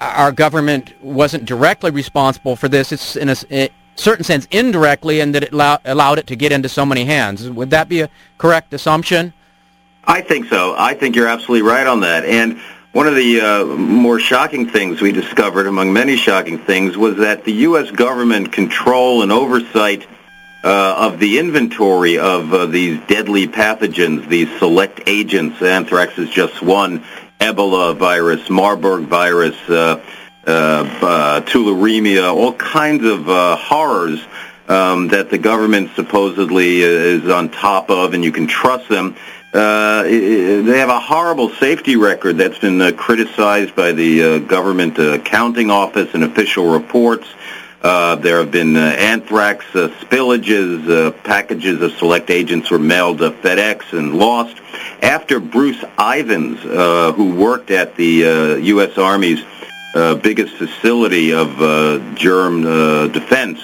our 0.00 0.32
government 0.32 0.94
wasn't 1.02 1.44
directly 1.44 1.90
responsible 1.90 2.56
for 2.56 2.68
this, 2.68 2.92
it's 2.92 3.16
in 3.16 3.28
a, 3.28 3.70
certain 3.96 4.24
sense 4.24 4.48
indirectly, 4.50 5.20
and 5.20 5.34
that 5.34 5.42
it 5.42 5.52
allow, 5.52 5.78
allowed 5.84 6.18
it 6.18 6.26
to 6.28 6.36
get 6.36 6.52
into 6.52 6.68
so 6.68 6.86
many 6.86 7.04
hands. 7.04 7.48
Would 7.50 7.70
that 7.70 7.88
be 7.88 8.00
a 8.00 8.08
correct 8.38 8.72
assumption? 8.72 9.34
I 10.04 10.22
think 10.22 10.46
so. 10.46 10.74
I 10.78 10.94
think 10.94 11.14
you're 11.14 11.28
absolutely 11.28 11.68
right 11.68 11.86
on 11.86 12.00
that, 12.00 12.24
and 12.24 12.60
one 12.92 13.06
of 13.06 13.14
the 13.14 13.40
uh, 13.40 13.64
more 13.64 14.18
shocking 14.18 14.68
things 14.68 15.00
we 15.00 15.12
discovered, 15.12 15.66
among 15.66 15.92
many 15.92 16.16
shocking 16.16 16.58
things, 16.58 16.96
was 16.96 17.18
that 17.18 17.44
the 17.44 17.52
U.S. 17.52 17.90
government 17.92 18.52
control 18.52 19.22
and 19.22 19.30
oversight 19.30 20.06
uh, 20.64 20.94
of 20.98 21.20
the 21.20 21.38
inventory 21.38 22.18
of 22.18 22.52
uh, 22.52 22.66
these 22.66 23.00
deadly 23.06 23.46
pathogens, 23.46 24.28
these 24.28 24.48
select 24.58 25.00
agents, 25.06 25.62
anthrax 25.62 26.18
is 26.18 26.28
just 26.30 26.60
one, 26.62 27.04
Ebola 27.38 27.96
virus, 27.96 28.50
Marburg 28.50 29.06
virus, 29.06 29.56
uh, 29.68 30.02
uh, 30.46 30.50
uh, 30.50 31.40
tularemia, 31.42 32.34
all 32.34 32.52
kinds 32.54 33.04
of 33.04 33.24
horrors 33.58 34.20
um, 34.68 35.08
that 35.08 35.30
the 35.30 35.38
government 35.38 35.90
supposedly 35.94 36.80
is 36.80 37.28
on 37.28 37.50
top 37.50 37.88
of, 37.88 38.14
and 38.14 38.24
you 38.24 38.32
can 38.32 38.46
trust 38.46 38.88
them. 38.88 39.16
Uh, 39.52 40.04
they 40.04 40.78
have 40.78 40.90
a 40.90 41.00
horrible 41.00 41.50
safety 41.50 41.96
record 41.96 42.38
that's 42.38 42.58
been 42.58 42.80
uh, 42.80 42.92
criticized 42.92 43.74
by 43.74 43.90
the 43.90 44.22
uh, 44.22 44.38
government 44.38 44.96
accounting 44.98 45.70
office 45.72 46.14
and 46.14 46.22
official 46.22 46.72
reports. 46.72 47.26
Uh, 47.82 48.14
there 48.16 48.38
have 48.38 48.52
been 48.52 48.76
uh, 48.76 48.80
anthrax 48.80 49.64
uh, 49.74 49.88
spillages. 50.00 51.12
packages 51.24 51.82
of 51.82 51.90
select 51.94 52.30
agents 52.30 52.70
were 52.70 52.78
mailed 52.78 53.18
to 53.18 53.30
FedEx 53.30 53.92
and 53.92 54.14
lost. 54.16 54.56
After 55.02 55.40
Bruce 55.40 55.82
Ivins, 55.98 56.60
who 57.16 57.34
worked 57.34 57.72
at 57.72 57.96
the 57.96 58.60
U.S. 58.62 58.98
Army's 58.98 59.42
biggest 59.94 60.54
facility 60.54 61.32
of 61.32 61.48
germ 62.14 62.62
defense 63.10 63.60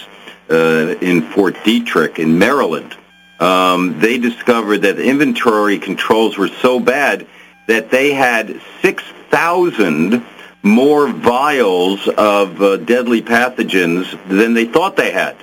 in 0.49 1.23
Fort 1.31 1.55
Detrick 1.57 2.19
in 2.19 2.38
Maryland, 2.38 2.97
um, 3.40 3.99
they 4.00 4.19
discovered 4.19 4.78
that 4.78 4.99
inventory 4.99 5.78
controls 5.78 6.38
were 6.38 6.49
so 6.49 6.81
bad 6.81 7.26
that 7.66 7.90
they 7.90 8.12
had 8.12 8.61
6,000 8.83 10.25
more 10.62 11.09
vials 11.09 12.09
of 12.09 12.61
uh, 12.61 12.76
deadly 12.78 13.23
pathogens 13.23 14.11
than 14.28 14.55
they 14.55 14.64
thought 14.64 14.97
they 14.97 15.12
had. 15.12 15.37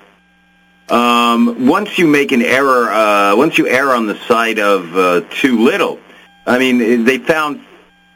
Um, 0.90 1.68
once 1.68 1.98
you 1.98 2.08
make 2.08 2.32
an 2.32 2.42
error, 2.42 2.92
uh, 2.92 3.36
once 3.36 3.58
you 3.58 3.68
err 3.68 3.94
on 3.94 4.06
the 4.06 4.18
side 4.28 4.60
of 4.60 4.96
uh, 4.98 5.22
too 5.30 5.64
little, 5.64 6.00
I 6.46 6.60
mean, 6.60 7.06
they 7.06 7.20
found 7.20 7.64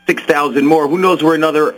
6,000 0.07 0.65
more. 0.65 0.87
Who 0.87 0.97
knows 0.97 1.23
where 1.23 1.33
another 1.33 1.75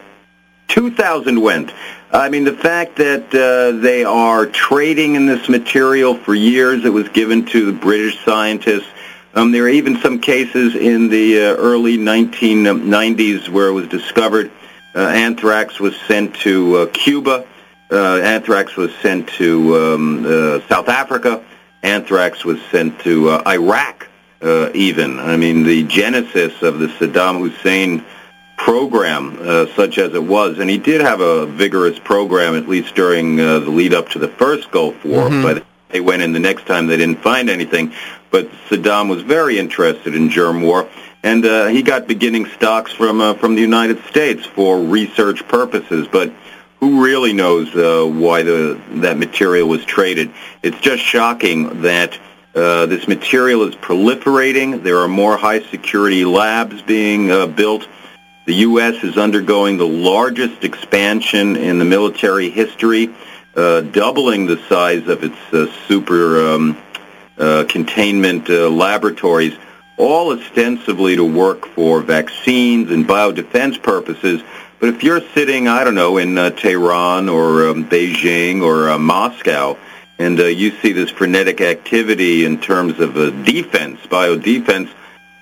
2,000 0.69 1.39
went? 1.39 1.71
I 2.11 2.29
mean, 2.29 2.43
the 2.43 2.53
fact 2.53 2.95
that 2.95 3.33
uh, 3.35 3.79
they 3.79 4.03
are 4.03 4.47
trading 4.47 5.13
in 5.13 5.27
this 5.27 5.47
material 5.47 6.15
for 6.15 6.33
years, 6.33 6.83
it 6.83 6.89
was 6.89 7.07
given 7.09 7.45
to 7.47 7.65
the 7.67 7.71
British 7.71 8.23
scientists. 8.25 8.87
Um, 9.35 9.51
there 9.51 9.65
are 9.65 9.69
even 9.69 10.01
some 10.01 10.19
cases 10.19 10.75
in 10.75 11.09
the 11.09 11.37
uh, 11.37 11.55
early 11.55 11.99
1990s 11.99 13.47
where 13.49 13.67
it 13.67 13.73
was 13.73 13.87
discovered 13.89 14.51
uh, 14.95 15.01
anthrax 15.01 15.79
was 15.79 15.95
sent 16.07 16.35
to 16.37 16.77
uh, 16.77 16.85
Cuba. 16.87 17.45
Uh, 17.91 18.17
anthrax 18.17 18.75
was 18.75 18.91
sent 19.03 19.29
to 19.29 19.77
um, 19.77 20.25
uh, 20.25 20.67
South 20.67 20.89
Africa. 20.89 21.43
Anthrax 21.83 22.43
was 22.43 22.59
sent 22.71 22.99
to 23.01 23.29
Iraq 23.47 24.07
even. 24.41 25.19
I 25.19 25.37
mean, 25.37 25.63
the 25.63 25.83
genesis 25.83 26.63
of 26.63 26.79
the 26.79 26.87
Saddam 26.87 27.39
Hussein 27.39 28.03
program 28.59 29.39
uh, 29.41 29.65
such 29.75 29.97
as 29.97 30.13
it 30.13 30.23
was. 30.23 30.59
And 30.59 30.69
he 30.69 30.77
did 30.77 31.01
have 31.01 31.21
a 31.21 31.45
vigorous 31.45 31.97
program, 31.97 32.55
at 32.55 32.67
least 32.67 32.93
during 32.93 33.39
uh, 33.39 33.59
the 33.59 33.71
lead 33.71 33.93
up 33.93 34.09
to 34.09 34.19
the 34.19 34.27
first 34.27 34.69
Gulf 34.69 35.03
War. 35.05 35.29
Mm-hmm. 35.29 35.41
But 35.41 35.65
they 35.87 36.01
went 36.01 36.21
in 36.21 36.33
the 36.33 36.39
next 36.39 36.67
time 36.67 36.87
they 36.87 36.97
didn't 36.97 37.23
find 37.23 37.49
anything. 37.49 37.93
But 38.29 38.51
Saddam 38.67 39.09
was 39.09 39.23
very 39.23 39.57
interested 39.57 40.13
in 40.13 40.29
germ 40.29 40.61
war, 40.61 40.87
and 41.23 41.43
uh, 41.45 41.67
he 41.67 41.81
got 41.81 42.07
beginning 42.07 42.45
stocks 42.47 42.91
from 42.91 43.21
uh, 43.21 43.33
from 43.35 43.55
the 43.55 43.61
United 43.61 44.03
States 44.05 44.45
for 44.45 44.79
research 44.79 45.47
purposes. 45.47 46.07
But 46.11 46.31
who 46.79 47.03
really 47.03 47.33
knows 47.33 47.73
uh, 47.75 48.05
why 48.05 48.43
the 48.43 48.79
that 49.01 49.17
material 49.17 49.67
was 49.67 49.83
traded? 49.85 50.31
It's 50.61 50.79
just 50.79 51.03
shocking 51.03 51.81
that. 51.81 52.17
Uh, 52.55 52.87
this 52.87 53.07
material 53.07 53.61
is 53.69 53.75
proliferating. 53.75 54.81
There 54.81 54.97
are 54.97 55.07
more 55.07 55.37
high 55.37 55.61
security 55.69 56.25
labs 56.25 56.81
being 56.81 57.29
uh, 57.31 57.45
built 57.45 57.87
the 58.49 58.55
U.S. 58.65 59.03
is 59.03 59.15
undergoing 59.15 59.77
the 59.77 59.87
largest 59.87 60.63
expansion 60.63 61.55
in 61.55 61.77
the 61.77 61.85
military 61.85 62.49
history, 62.49 63.13
uh, 63.55 63.81
doubling 63.81 64.47
the 64.47 64.57
size 64.67 65.07
of 65.07 65.23
its 65.23 65.37
uh, 65.53 65.71
super 65.87 66.53
um, 66.53 66.75
uh, 67.37 67.65
containment 67.69 68.49
uh, 68.49 68.67
laboratories, 68.67 69.55
all 69.97 70.31
ostensibly 70.33 71.15
to 71.15 71.23
work 71.23 71.67
for 71.67 72.01
vaccines 72.01 72.89
and 72.89 73.07
biodefense 73.07 73.79
purposes. 73.83 74.41
But 74.79 74.89
if 74.89 75.03
you're 75.03 75.21
sitting, 75.35 75.67
I 75.67 75.83
don't 75.83 75.93
know, 75.93 76.17
in 76.17 76.35
uh, 76.35 76.49
Tehran 76.49 77.29
or 77.29 77.67
um, 77.67 77.85
Beijing 77.85 78.63
or 78.63 78.89
uh, 78.89 78.97
Moscow, 78.97 79.77
and 80.17 80.39
you 80.39 80.71
see 80.81 80.91
this 80.91 81.11
frenetic 81.11 81.61
activity 81.61 82.45
in 82.45 82.59
terms 82.59 82.99
of 82.99 83.13
defense, 83.45 83.99
biodefense, 84.07 84.89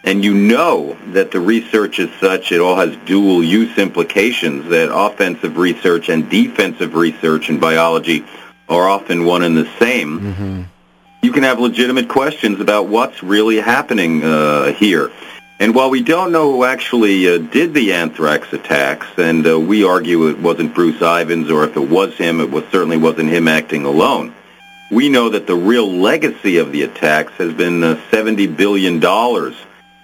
and 0.07 0.23
you 0.23 0.33
know 0.33 0.97
that 1.07 1.31
the 1.31 1.39
research 1.39 1.99
is 1.99 2.09
such 2.21 2.53
it 2.53 2.61
all 2.61 2.77
has 2.77 2.95
dual 3.05 3.43
use 3.43 3.77
implications 3.77 4.69
that 4.69 4.89
offensive 4.89 5.57
research 5.57 6.07
and 6.07 6.29
defensive 6.29 6.95
research 6.95 7.49
in 7.49 7.59
biology 7.59 8.25
are 8.69 8.87
often 8.87 9.25
one 9.25 9.43
and 9.43 9.57
the 9.57 9.69
same. 9.79 10.19
Mm-hmm. 10.19 10.61
you 11.21 11.33
can 11.33 11.43
have 11.43 11.59
legitimate 11.59 12.07
questions 12.07 12.61
about 12.61 12.87
what's 12.87 13.21
really 13.21 13.57
happening 13.57 14.23
uh, 14.23 14.71
here. 14.71 15.11
And 15.59 15.75
while 15.75 15.89
we 15.89 16.03
don't 16.03 16.31
know 16.31 16.53
who 16.53 16.63
actually 16.63 17.27
uh, 17.27 17.39
did 17.39 17.73
the 17.73 17.91
anthrax 17.91 18.53
attacks, 18.53 19.07
and 19.17 19.45
uh, 19.45 19.59
we 19.59 19.83
argue 19.83 20.27
it 20.27 20.39
wasn't 20.39 20.73
Bruce 20.73 21.01
Ivins, 21.01 21.51
or 21.51 21.65
if 21.65 21.75
it 21.75 21.89
was 21.89 22.15
him, 22.15 22.39
it 22.39 22.49
was 22.49 22.63
certainly 22.71 22.97
wasn't 22.97 23.29
him 23.29 23.49
acting 23.49 23.83
alone, 23.83 24.33
we 24.89 25.09
know 25.09 25.29
that 25.29 25.47
the 25.47 25.55
real 25.55 25.91
legacy 25.91 26.59
of 26.59 26.71
the 26.71 26.83
attacks 26.83 27.33
has 27.33 27.53
been 27.53 27.83
uh, 27.83 27.99
$70 28.09 28.55
billion 28.55 29.01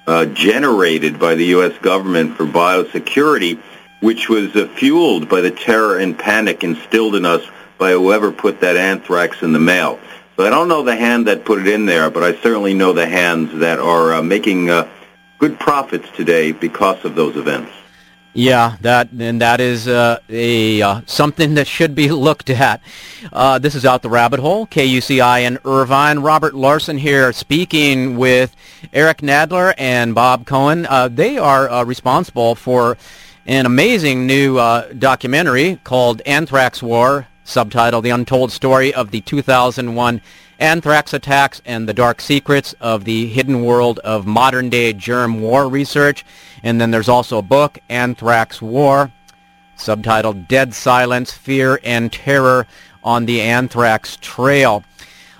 uh, 0.07 0.25
generated 0.25 1.19
by 1.19 1.35
the 1.35 1.45
U.S. 1.45 1.77
government 1.79 2.35
for 2.35 2.45
biosecurity, 2.45 3.59
which 4.01 4.29
was 4.29 4.55
uh, 4.55 4.67
fueled 4.75 5.29
by 5.29 5.41
the 5.41 5.51
terror 5.51 5.97
and 5.97 6.17
panic 6.17 6.63
instilled 6.63 7.15
in 7.15 7.25
us 7.25 7.43
by 7.77 7.91
whoever 7.91 8.31
put 8.31 8.61
that 8.61 8.77
anthrax 8.77 9.41
in 9.41 9.53
the 9.53 9.59
mail. 9.59 9.99
So 10.35 10.45
I 10.45 10.49
don't 10.49 10.67
know 10.67 10.83
the 10.83 10.95
hand 10.95 11.27
that 11.27 11.45
put 11.45 11.59
it 11.59 11.67
in 11.67 11.85
there, 11.85 12.09
but 12.09 12.23
I 12.23 12.33
certainly 12.41 12.73
know 12.73 12.93
the 12.93 13.05
hands 13.05 13.59
that 13.59 13.79
are 13.79 14.15
uh, 14.15 14.21
making 14.23 14.69
uh, 14.69 14.89
good 15.37 15.59
profits 15.59 16.09
today 16.15 16.51
because 16.51 17.05
of 17.05 17.15
those 17.15 17.35
events. 17.37 17.71
Yeah, 18.35 18.77
that 18.81 19.11
and 19.11 19.41
that 19.41 19.61
is 19.61 19.87
uh, 19.87 20.17
a 20.27 20.81
uh, 20.81 21.01
something 21.05 21.53
that 21.53 21.67
should 21.67 21.93
be 21.93 22.09
looked 22.09 22.49
at. 22.49 22.81
Uh, 23.31 23.59
this 23.59 23.75
is 23.75 23.85
out 23.85 24.01
the 24.01 24.09
rabbit 24.09 24.39
hole. 24.39 24.65
KUCI 24.65 25.43
in 25.43 25.59
Irvine. 25.63 26.19
Robert 26.19 26.55
Larson 26.55 26.97
here, 26.97 27.31
speaking 27.31 28.17
with 28.17 28.55
Eric 28.91 29.19
Nadler 29.19 29.75
and 29.77 30.15
Bob 30.15 30.45
Coen. 30.45 30.87
Uh, 30.89 31.09
they 31.09 31.37
are 31.37 31.69
uh, 31.69 31.83
responsible 31.83 32.55
for 32.55 32.97
an 33.45 33.67
amazing 33.67 34.25
new 34.25 34.57
uh, 34.57 34.91
documentary 34.93 35.79
called 35.83 36.23
Anthrax 36.25 36.81
War, 36.81 37.27
subtitled 37.45 38.01
"The 38.01 38.09
Untold 38.09 38.51
Story 38.51 38.91
of 38.95 39.11
the 39.11 39.21
2001 39.21 40.21
Anthrax 40.63 41.13
Attacks 41.13 41.61
and 41.65 41.89
the 41.89 41.93
Dark 41.93 42.21
Secrets 42.21 42.73
of 42.79 43.03
the 43.03 43.27
Hidden 43.27 43.65
World 43.65 43.99
of 43.99 44.25
Modern-Day 44.25 44.93
Germ 44.93 45.41
War 45.41 45.67
Research." 45.67 46.23
And 46.63 46.79
then 46.79 46.89
there's 46.89 47.09
also 47.09 47.37
a 47.37 47.41
book, 47.41 47.79
Anthrax 47.89 48.61
War, 48.61 49.11
subtitled 49.77 50.47
Dead 50.47 50.73
Silence, 50.73 51.33
Fear 51.33 51.81
and 51.83 52.13
Terror 52.13 52.65
on 53.03 53.25
the 53.25 53.41
Anthrax 53.41 54.17
Trail. 54.21 54.85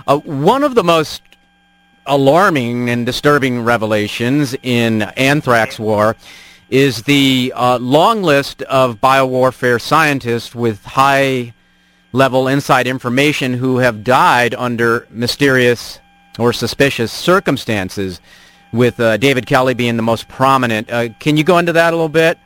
Uh, 0.05 0.17
one 0.17 0.61
of 0.61 0.75
the 0.75 0.83
most 0.83 1.21
alarming 2.05 2.89
and 2.89 3.05
disturbing 3.05 3.61
revelations 3.61 4.53
in 4.61 5.03
Anthrax 5.15 5.79
War 5.79 6.17
is 6.69 7.03
the 7.03 7.53
uh, 7.55 7.77
long 7.79 8.23
list 8.23 8.61
of 8.63 8.99
biowarfare 8.99 9.79
scientists 9.79 10.53
with 10.53 10.83
high 10.83 11.53
level 12.13 12.47
inside 12.47 12.87
information 12.87 13.53
who 13.53 13.79
have 13.79 14.03
died 14.03 14.55
under 14.55 15.07
mysterious 15.09 15.99
or 16.39 16.53
suspicious 16.53 17.11
circumstances 17.11 18.21
with 18.71 18.99
uh, 18.99 19.17
David 19.17 19.45
Kelly 19.45 19.73
being 19.73 19.97
the 19.97 20.03
most 20.03 20.27
prominent. 20.27 20.89
Uh, 20.91 21.09
can 21.19 21.35
you 21.35 21.43
go 21.43 21.57
into 21.57 21.73
that 21.73 21.93
a 21.93 21.95
little 21.95 22.09
bit? 22.09 22.37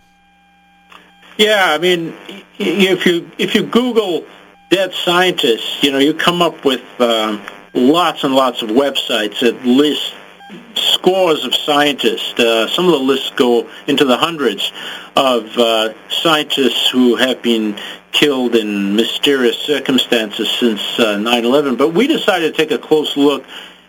Yeah, 1.37 1.67
I 1.69 1.77
mean, 1.77 2.15
if 2.57 3.05
you 3.05 3.29
if 3.37 3.53
you 3.53 3.63
Google 3.63 4.25
dead 4.69 4.93
scientists, 4.93 5.83
you 5.83 5.91
know, 5.91 5.99
you 5.99 6.13
come 6.13 6.41
up 6.41 6.65
with 6.65 6.81
um, 6.99 7.41
lots 7.73 8.23
and 8.23 8.33
lots 8.33 8.63
of 8.63 8.69
websites 8.69 9.41
that 9.41 9.63
list 9.63 10.13
scores 10.75 11.43
of 11.45 11.53
scientists. 11.55 12.39
Uh, 12.39 12.67
some 12.67 12.85
of 12.85 12.91
the 12.91 12.99
lists 12.99 13.31
go 13.35 13.69
into 13.87 14.05
the 14.05 14.17
hundreds 14.17 14.71
of 15.15 15.57
uh, 15.57 15.93
scientists 16.09 16.89
who 16.89 17.15
have 17.15 17.41
been 17.41 17.77
killed 18.11 18.55
in 18.55 18.95
mysterious 18.95 19.57
circumstances 19.57 20.49
since 20.49 20.81
uh, 20.99 21.17
9/11. 21.17 21.77
But 21.77 21.93
we 21.93 22.07
decided 22.07 22.55
to 22.55 22.57
take 22.57 22.71
a 22.71 22.77
close 22.77 23.15
look 23.17 23.45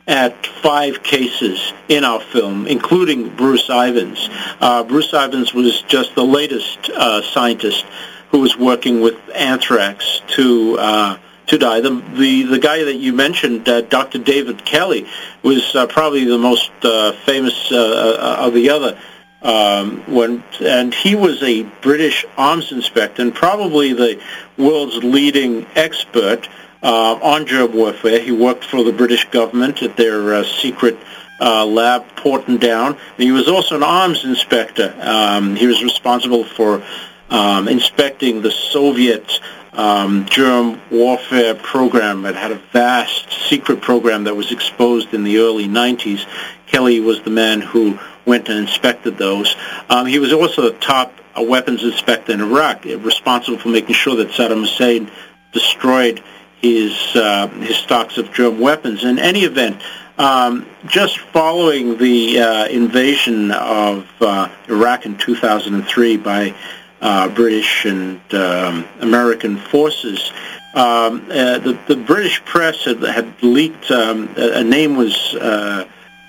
at 0.06 0.46
five 0.46 1.02
cases 1.02 1.72
in 1.88 2.02
our 2.02 2.20
film, 2.20 2.66
including 2.66 3.28
Bruce 3.36 3.68
Ivins. 3.68 4.28
Uh, 4.60 4.82
Bruce 4.82 5.12
Ivins 5.12 5.52
was 5.52 5.82
just 5.82 6.14
the 6.14 6.24
latest 6.24 6.88
uh, 6.90 7.20
scientist 7.22 7.84
who 8.30 8.40
was 8.40 8.56
working 8.56 9.00
with 9.00 9.16
anthrax 9.34 10.22
to 10.28 10.78
uh, 10.78 11.18
to 11.48 11.58
die. 11.58 11.80
The, 11.80 11.90
the 11.90 12.42
the 12.44 12.58
guy 12.58 12.84
that 12.84 12.96
you 12.96 13.12
mentioned, 13.12 13.68
uh, 13.68 13.82
Dr. 13.82 14.18
David 14.18 14.64
Kelly, 14.64 15.06
was 15.42 15.74
uh, 15.74 15.86
probably 15.86 16.24
the 16.24 16.38
most 16.38 16.70
uh, 16.82 17.12
famous 17.12 17.70
of 17.72 18.54
the 18.54 18.70
other. 18.70 18.98
Um, 19.40 20.02
when 20.12 20.42
and 20.60 20.92
he 20.92 21.14
was 21.14 21.42
a 21.44 21.62
British 21.62 22.26
arms 22.36 22.72
inspector 22.72 23.22
and 23.22 23.32
probably 23.32 23.92
the 23.92 24.20
world's 24.56 24.96
leading 24.96 25.64
expert 25.76 26.48
uh, 26.82 27.18
on 27.22 27.46
germ 27.46 27.72
warfare. 27.72 28.20
He 28.20 28.32
worked 28.32 28.64
for 28.64 28.82
the 28.82 28.92
British 28.92 29.24
government 29.26 29.82
at 29.82 29.96
their 29.96 30.34
uh, 30.34 30.44
secret 30.44 30.98
uh, 31.40 31.64
lab, 31.64 32.16
Porton 32.16 32.56
Down. 32.56 32.98
He 33.16 33.30
was 33.30 33.48
also 33.48 33.76
an 33.76 33.82
arms 33.82 34.24
inspector. 34.24 34.94
Um, 35.00 35.54
he 35.54 35.66
was 35.66 35.82
responsible 35.82 36.44
for 36.44 36.82
um, 37.30 37.68
inspecting 37.68 38.42
the 38.42 38.50
Soviet 38.50 39.40
um, 39.78 40.26
germ 40.26 40.80
warfare 40.90 41.54
program. 41.54 42.26
It 42.26 42.34
had 42.34 42.50
a 42.50 42.60
vast 42.72 43.30
secret 43.48 43.80
program 43.80 44.24
that 44.24 44.34
was 44.34 44.50
exposed 44.50 45.14
in 45.14 45.22
the 45.22 45.38
early 45.38 45.68
90s. 45.68 46.26
Kelly 46.66 46.98
was 47.00 47.22
the 47.22 47.30
man 47.30 47.60
who 47.60 47.98
went 48.26 48.48
and 48.48 48.58
inspected 48.58 49.16
those. 49.16 49.54
Um, 49.88 50.06
he 50.06 50.18
was 50.18 50.32
also 50.32 50.62
the 50.62 50.78
top 50.78 51.14
uh, 51.38 51.42
weapons 51.42 51.84
inspector 51.84 52.32
in 52.32 52.40
Iraq, 52.40 52.84
responsible 52.84 53.56
for 53.56 53.68
making 53.68 53.94
sure 53.94 54.16
that 54.16 54.30
Saddam 54.30 54.60
Hussein 54.60 55.10
destroyed 55.52 56.22
his 56.60 56.92
uh, 57.14 57.46
his 57.46 57.76
stocks 57.76 58.18
of 58.18 58.32
germ 58.32 58.58
weapons. 58.58 59.04
In 59.04 59.20
any 59.20 59.44
event, 59.44 59.80
um, 60.18 60.66
just 60.86 61.18
following 61.18 61.96
the 61.98 62.40
uh, 62.40 62.66
invasion 62.66 63.52
of 63.52 64.08
uh, 64.20 64.48
Iraq 64.68 65.06
in 65.06 65.16
2003 65.16 66.16
by 66.16 66.54
uh, 67.00 67.28
British 67.28 67.84
and 67.84 68.20
um, 68.34 68.84
American 69.00 69.56
forces, 69.56 70.32
um, 70.74 71.26
uh, 71.30 71.58
the, 71.58 71.78
the 71.86 71.96
British 71.96 72.44
press 72.44 72.84
had, 72.84 73.02
had 73.02 73.42
leaked 73.42 73.90
um, 73.90 74.28
a, 74.36 74.60
a, 74.60 74.64
name 74.64 74.96
was. 74.96 75.34
Uh, 75.34 75.86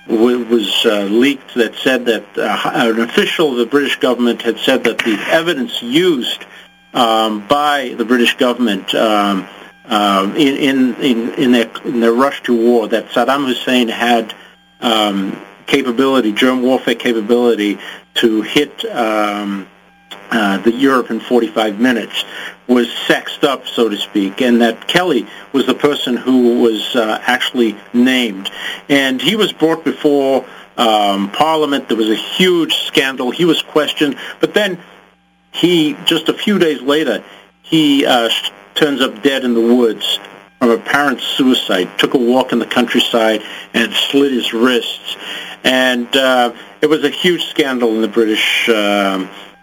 was 0.08 0.86
leaked 0.86 1.54
that 1.54 1.76
said 1.76 2.06
that 2.06 2.26
an 2.36 3.00
official 3.00 3.52
of 3.52 3.58
the 3.58 3.66
British 3.68 4.00
government 4.00 4.42
had 4.42 4.58
said 4.58 4.84
that 4.86 4.98
the 4.98 5.16
evidence 5.30 5.84
used 5.84 6.46
um, 6.96 7.48
by 7.48 7.94
the 7.96 8.06
British 8.06 8.36
government 8.38 8.94
um, 8.96 9.48
um, 9.86 10.36
in, 10.36 10.96
in, 11.02 11.34
in, 11.34 11.52
their, 11.52 11.70
in 11.86 12.00
their 12.00 12.14
rush 12.14 12.42
to 12.44 12.56
war 12.56 12.88
that 12.88 13.10
Saddam 13.10 13.46
Hussein 13.46 13.88
had 13.88 14.34
um, 14.82 15.40
capability, 15.66 16.32
germ 16.32 16.62
warfare 16.62 16.96
capability, 16.96 17.80
to 18.16 18.42
hit 18.42 18.86
um, 18.86 19.68
uh, 20.32 20.58
the 20.60 20.72
Europe 20.72 21.10
in 21.12 21.20
45 21.20 21.80
minutes 21.80 22.24
was 22.68 22.92
sexed 23.08 23.44
up, 23.44 23.68
so 23.68 23.90
to 23.90 23.98
speak, 23.98 24.42
and 24.42 24.62
that 24.62 24.88
Kelly 24.88 25.28
was 25.54 25.66
the 25.66 25.74
person 25.74 26.16
who 26.16 26.62
was 26.62 26.96
uh, 26.96 27.20
actually 27.24 27.76
named. 27.94 28.50
And 28.88 29.22
he 29.22 29.36
was 29.36 29.52
brought 29.52 29.84
before 29.84 30.46
um, 30.78 31.32
Parliament. 31.32 31.88
There 31.88 31.98
was 31.98 32.10
a 32.10 32.16
huge 32.16 32.76
scandal. 32.76 33.32
He 33.32 33.46
was 33.46 33.62
questioned, 33.62 34.18
but 34.40 34.54
then 34.54 34.80
he, 35.52 35.96
just 36.06 36.30
a 36.30 36.34
few 36.34 36.60
days 36.60 36.82
later, 36.82 37.24
he 37.64 38.06
uh, 38.06 38.30
turns 38.76 39.02
up 39.02 39.24
dead 39.24 39.44
in 39.44 39.54
the 39.54 39.76
woods 39.76 40.20
from 40.60 40.72
apparent 40.72 41.22
suicide, 41.22 41.98
took 41.98 42.14
a 42.14 42.18
walk 42.18 42.52
in 42.52 42.60
the 42.60 42.66
countryside 42.66 43.42
and 43.74 43.94
slit 43.94 44.32
his 44.32 44.54
wrists. 44.54 45.18
And 45.64 46.14
uh, 46.16 46.54
it 46.82 46.88
was 46.88 47.04
a 47.04 47.10
huge 47.10 47.46
scandal 47.46 47.96
in 47.96 48.02
the 48.02 48.08
British, 48.08 48.70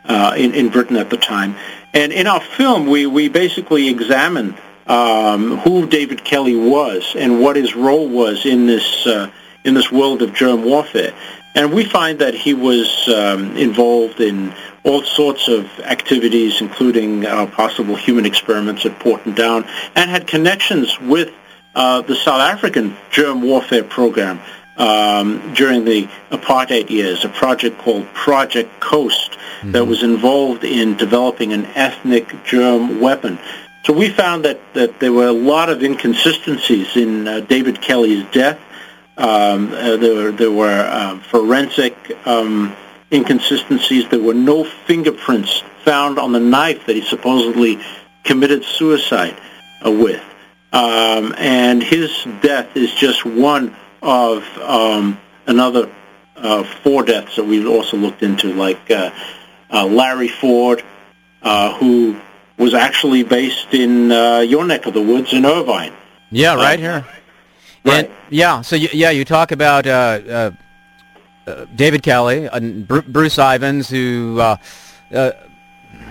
uh, 0.09 0.35
in, 0.37 0.55
in 0.55 0.69
Britain 0.69 0.97
at 0.97 1.11
the 1.11 1.17
time. 1.17 1.57
And 1.93 2.13
in 2.13 2.27
our 2.27 2.41
film, 2.41 2.87
we, 2.87 3.07
we 3.07 3.29
basically 3.29 3.89
examine 3.89 4.55
um, 4.87 5.59
who 5.59 5.87
David 5.87 6.25
Kelly 6.25 6.57
was 6.57 7.15
and 7.17 7.41
what 7.41 7.57
his 7.57 7.75
role 7.75 8.09
was 8.09 8.47
in 8.47 8.67
this, 8.67 9.07
uh, 9.07 9.31
in 9.65 9.75
this 9.75 9.91
world 9.91 10.23
of 10.23 10.35
germ 10.35 10.65
warfare. 10.65 11.15
And 11.55 11.73
we 11.73 11.85
find 11.85 12.19
that 12.19 12.35
he 12.35 12.53
was 12.53 13.09
um, 13.09 13.57
involved 13.57 14.21
in 14.21 14.53
all 14.85 15.03
sorts 15.03 15.49
of 15.49 15.81
activities, 15.81 16.61
including 16.61 17.25
uh, 17.25 17.47
possible 17.47 17.97
human 17.97 18.27
experiments 18.27 18.85
at 18.85 18.99
Porton 19.01 19.35
Down, 19.35 19.65
and 19.95 20.11
had 20.11 20.27
connections 20.27 21.01
with 21.01 21.33
uh, 21.75 22.03
the 22.03 22.15
South 22.15 22.41
African 22.41 22.97
germ 23.11 23.43
warfare 23.43 23.85
program 23.85 24.39
um, 24.77 25.55
during 25.55 25.85
the 25.85 26.09
apartheid 26.31 26.91
years, 26.91 27.25
a 27.25 27.29
project 27.29 27.79
called 27.79 28.07
Project 28.13 28.79
Coast 28.81 29.37
mm-hmm. 29.59 29.73
that 29.73 29.87
was 29.87 30.03
involved 30.03 30.65
in 30.65 30.97
developing 30.97 31.53
an 31.53 31.67
ethnic 31.67 32.45
germ 32.45 33.01
weapon. 33.01 33.39
So 33.85 33.93
we 33.93 34.09
found 34.09 34.45
that, 34.45 34.59
that 34.75 34.99
there 34.99 35.13
were 35.13 35.29
a 35.29 35.33
lot 35.33 35.69
of 35.71 35.81
inconsistencies 35.81 36.97
in 36.97 37.29
uh, 37.29 37.41
David 37.41 37.81
Kelly's 37.81 38.25
death. 38.33 38.59
Um, 39.17 39.73
uh, 39.73 39.97
there 39.97 40.15
were, 40.15 40.33
there 40.33 40.51
were 40.51 40.81
uh, 40.81 41.19
forensic 41.21 41.95
um, 42.27 42.75
inconsistencies. 43.13 44.09
There 44.09 44.21
were 44.21 44.35
no 44.35 44.65
fingerprints 44.65 45.63
found 45.85 46.19
on 46.19 46.33
the 46.33 46.41
knife 46.41 46.87
that 46.87 46.97
he 46.97 47.03
supposedly 47.03 47.81
committed 48.25 48.65
suicide 48.65 49.37
uh, 49.87 49.93
with. 49.93 50.25
Um, 50.73 51.33
and 51.39 51.81
his 51.81 52.11
death 52.43 52.77
is 52.77 52.93
just 52.93 53.25
one 53.25 53.77
of 54.03 54.45
um, 54.59 55.21
another 55.47 55.89
uh, 56.35 56.65
four 56.83 57.05
deaths 57.05 57.37
that 57.37 57.45
we've 57.45 57.69
also 57.69 57.97
looked 57.97 58.23
into, 58.25 58.53
like 58.53 58.91
uh 58.91 59.11
Larry 59.71 60.29
Ford, 60.29 60.85
uh, 61.43 61.77
who 61.79 62.21
was 62.59 62.75
actually 62.75 63.23
based 63.23 63.75
in 63.75 64.11
uh, 64.11 64.39
your 64.39 64.65
neck 64.65 64.87
of 64.87 64.95
the 64.95 65.03
woods 65.03 65.33
in 65.33 65.45
Irvine. 65.45 65.93
Yeah, 66.31 66.55
right 66.55 66.79
here. 66.79 67.05
Right. 67.85 68.07
And, 68.07 68.15
yeah, 68.31 68.63
so 68.63 68.75
you, 68.77 68.89
yeah, 68.93 69.11
you 69.11 69.25
talk 69.25 69.53
about 69.53 69.87
uh, 69.87 70.51
David 71.75 72.03
Kelly 72.03 72.47
and 72.47 72.87
Br- 72.87 73.01
Bruce 73.01 73.39
Ivins, 73.39 73.89
who 73.89 74.41
uh, 74.41 74.57
uh, 75.13 75.33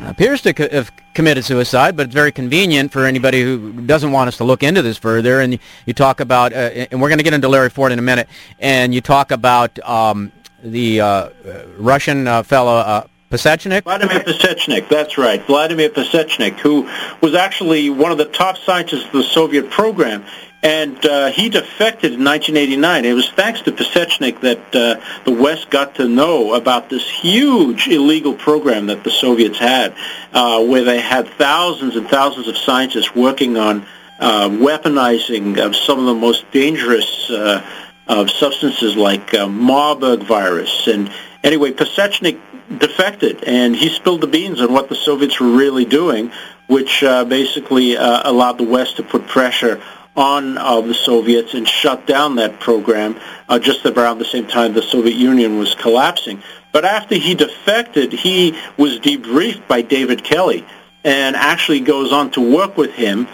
appears 0.05 0.41
to 0.43 0.53
co- 0.53 0.69
have 0.69 0.91
committed 1.13 1.43
suicide, 1.43 1.97
but 1.97 2.05
it's 2.05 2.13
very 2.13 2.31
convenient 2.31 2.91
for 2.91 3.05
anybody 3.05 3.41
who 3.41 3.81
doesn't 3.81 4.11
want 4.11 4.27
us 4.27 4.37
to 4.37 4.43
look 4.43 4.63
into 4.63 4.81
this 4.81 4.97
further. 4.97 5.41
And 5.41 5.59
you, 5.85 5.93
talk 5.93 6.19
about, 6.19 6.53
uh, 6.53 6.87
and 6.91 7.01
we're 7.01 7.09
going 7.09 7.19
to 7.19 7.23
get 7.23 7.33
into 7.33 7.49
Larry 7.49 7.69
Ford 7.69 7.91
in 7.91 7.99
a 7.99 8.01
minute, 8.01 8.29
and 8.59 8.93
you 8.93 9.01
talk 9.01 9.31
about 9.31 9.77
um, 9.87 10.31
the 10.63 11.01
uh, 11.01 11.29
Russian 11.77 12.27
uh, 12.27 12.43
fellow 12.43 12.77
uh, 12.77 13.07
Pasechnik? 13.29 13.83
Vladimir 13.83 14.19
Pasechnik, 14.19 14.88
that's 14.88 15.17
right. 15.17 15.41
Vladimir 15.45 15.89
Pasechnik, 15.89 16.59
who 16.59 16.89
was 17.21 17.33
actually 17.33 17.89
one 17.89 18.11
of 18.11 18.17
the 18.17 18.25
top 18.25 18.57
scientists 18.57 19.05
of 19.05 19.11
the 19.11 19.23
Soviet 19.23 19.69
program. 19.69 20.23
And 20.61 21.05
uh, 21.05 21.27
he 21.27 21.49
defected 21.49 22.13
in 22.13 22.23
1989. 22.23 23.05
It 23.05 23.13
was 23.13 23.29
thanks 23.29 23.61
to 23.63 23.71
Pasechnik 23.71 24.41
that 24.41 24.75
uh, 24.75 24.99
the 25.23 25.31
West 25.31 25.69
got 25.69 25.95
to 25.95 26.07
know 26.07 26.55
about 26.55 26.89
this 26.89 27.07
huge 27.07 27.88
illegal 27.88 28.33
program 28.33 28.88
that 28.88 29.03
the 29.03 29.11
Soviets 29.11 29.59
had, 29.59 29.95
uh, 30.33 30.63
where 30.63 30.83
they 30.83 30.99
had 30.99 31.27
thousands 31.27 31.95
and 31.95 32.07
thousands 32.07 32.47
of 32.47 32.57
scientists 32.57 33.13
working 33.13 33.57
on 33.57 33.85
uh, 34.19 34.49
weaponizing 34.49 35.59
of 35.63 35.75
some 35.75 35.99
of 35.99 36.05
the 36.05 36.15
most 36.15 36.49
dangerous 36.51 37.29
uh, 37.29 37.63
of 38.07 38.31
substances 38.31 38.95
like 38.95 39.33
uh, 39.33 39.47
Marburg 39.47 40.23
virus. 40.23 40.88
And 40.88 41.11
anyway, 41.45 41.71
Pasechnik 41.71 42.41
defected, 42.79 43.43
and 43.45 43.75
he 43.75 43.89
spilled 43.89 44.21
the 44.21 44.27
beans 44.27 44.60
on 44.60 44.73
what 44.73 44.89
the 44.89 44.95
Soviets 44.95 45.39
were 45.39 45.55
really 45.55 45.86
doing, 45.86 46.31
which 46.67 47.03
uh, 47.03 47.23
basically 47.23 47.95
uh, 47.95 48.29
allowed 48.29 48.58
the 48.58 48.65
West 48.65 48.97
to 48.97 49.03
put 49.03 49.27
pressure 49.27 49.81
on 50.15 50.58
uh, 50.58 50.81
the 50.81 50.93
Soviets 50.93 51.53
and 51.53 51.67
shut 51.67 52.08
down 52.08 52.36
that 52.36 52.60
program 52.60 53.19
uh, 53.47 53.60
just 53.60 53.86
around 53.86 54.17
the 54.17 54.25
same 54.25 54.47
time 54.47 54.73
the 54.73 54.81
Soviet 54.81 55.15
Union 55.15 55.60
was 55.60 55.75
collapsing. 55.75 56.41
But 56.71 56.86
after 56.86 57.15
he 57.15 57.36
defected, 57.36 58.12
he 58.12 58.58
was 58.77 58.99
debriefed 58.99 59.67
by 59.67 59.81
David 59.81 60.23
Kelly 60.23 60.65
and 61.03 61.36
actually 61.36 61.81
goes 61.81 62.12
on 62.12 62.31
to 62.31 62.41
work 62.41 62.77
with 62.77 62.91
him 62.93 63.27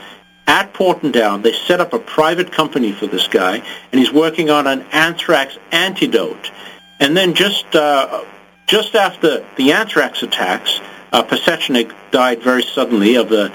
at 0.47 0.73
Porton 0.73 1.11
Down. 1.11 1.41
They 1.41 1.53
set 1.53 1.79
up 1.79 1.93
a 1.93 1.99
private 1.99 2.51
company 2.51 2.91
for 2.91 3.07
this 3.07 3.27
guy, 3.27 3.63
and 3.91 3.99
he's 3.99 4.11
working 4.11 4.49
on 4.49 4.67
an 4.67 4.81
anthrax 4.91 5.57
antidote. 5.71 6.51
And 7.01 7.17
then 7.17 7.33
just 7.33 7.75
uh, 7.75 8.23
just 8.67 8.93
after 8.93 9.43
the 9.57 9.71
anthrax 9.73 10.21
attacks, 10.21 10.79
uh, 11.11 11.23
Pasechnik 11.23 11.91
died 12.11 12.43
very 12.43 12.61
suddenly 12.61 13.15
of 13.15 13.31
a 13.31 13.51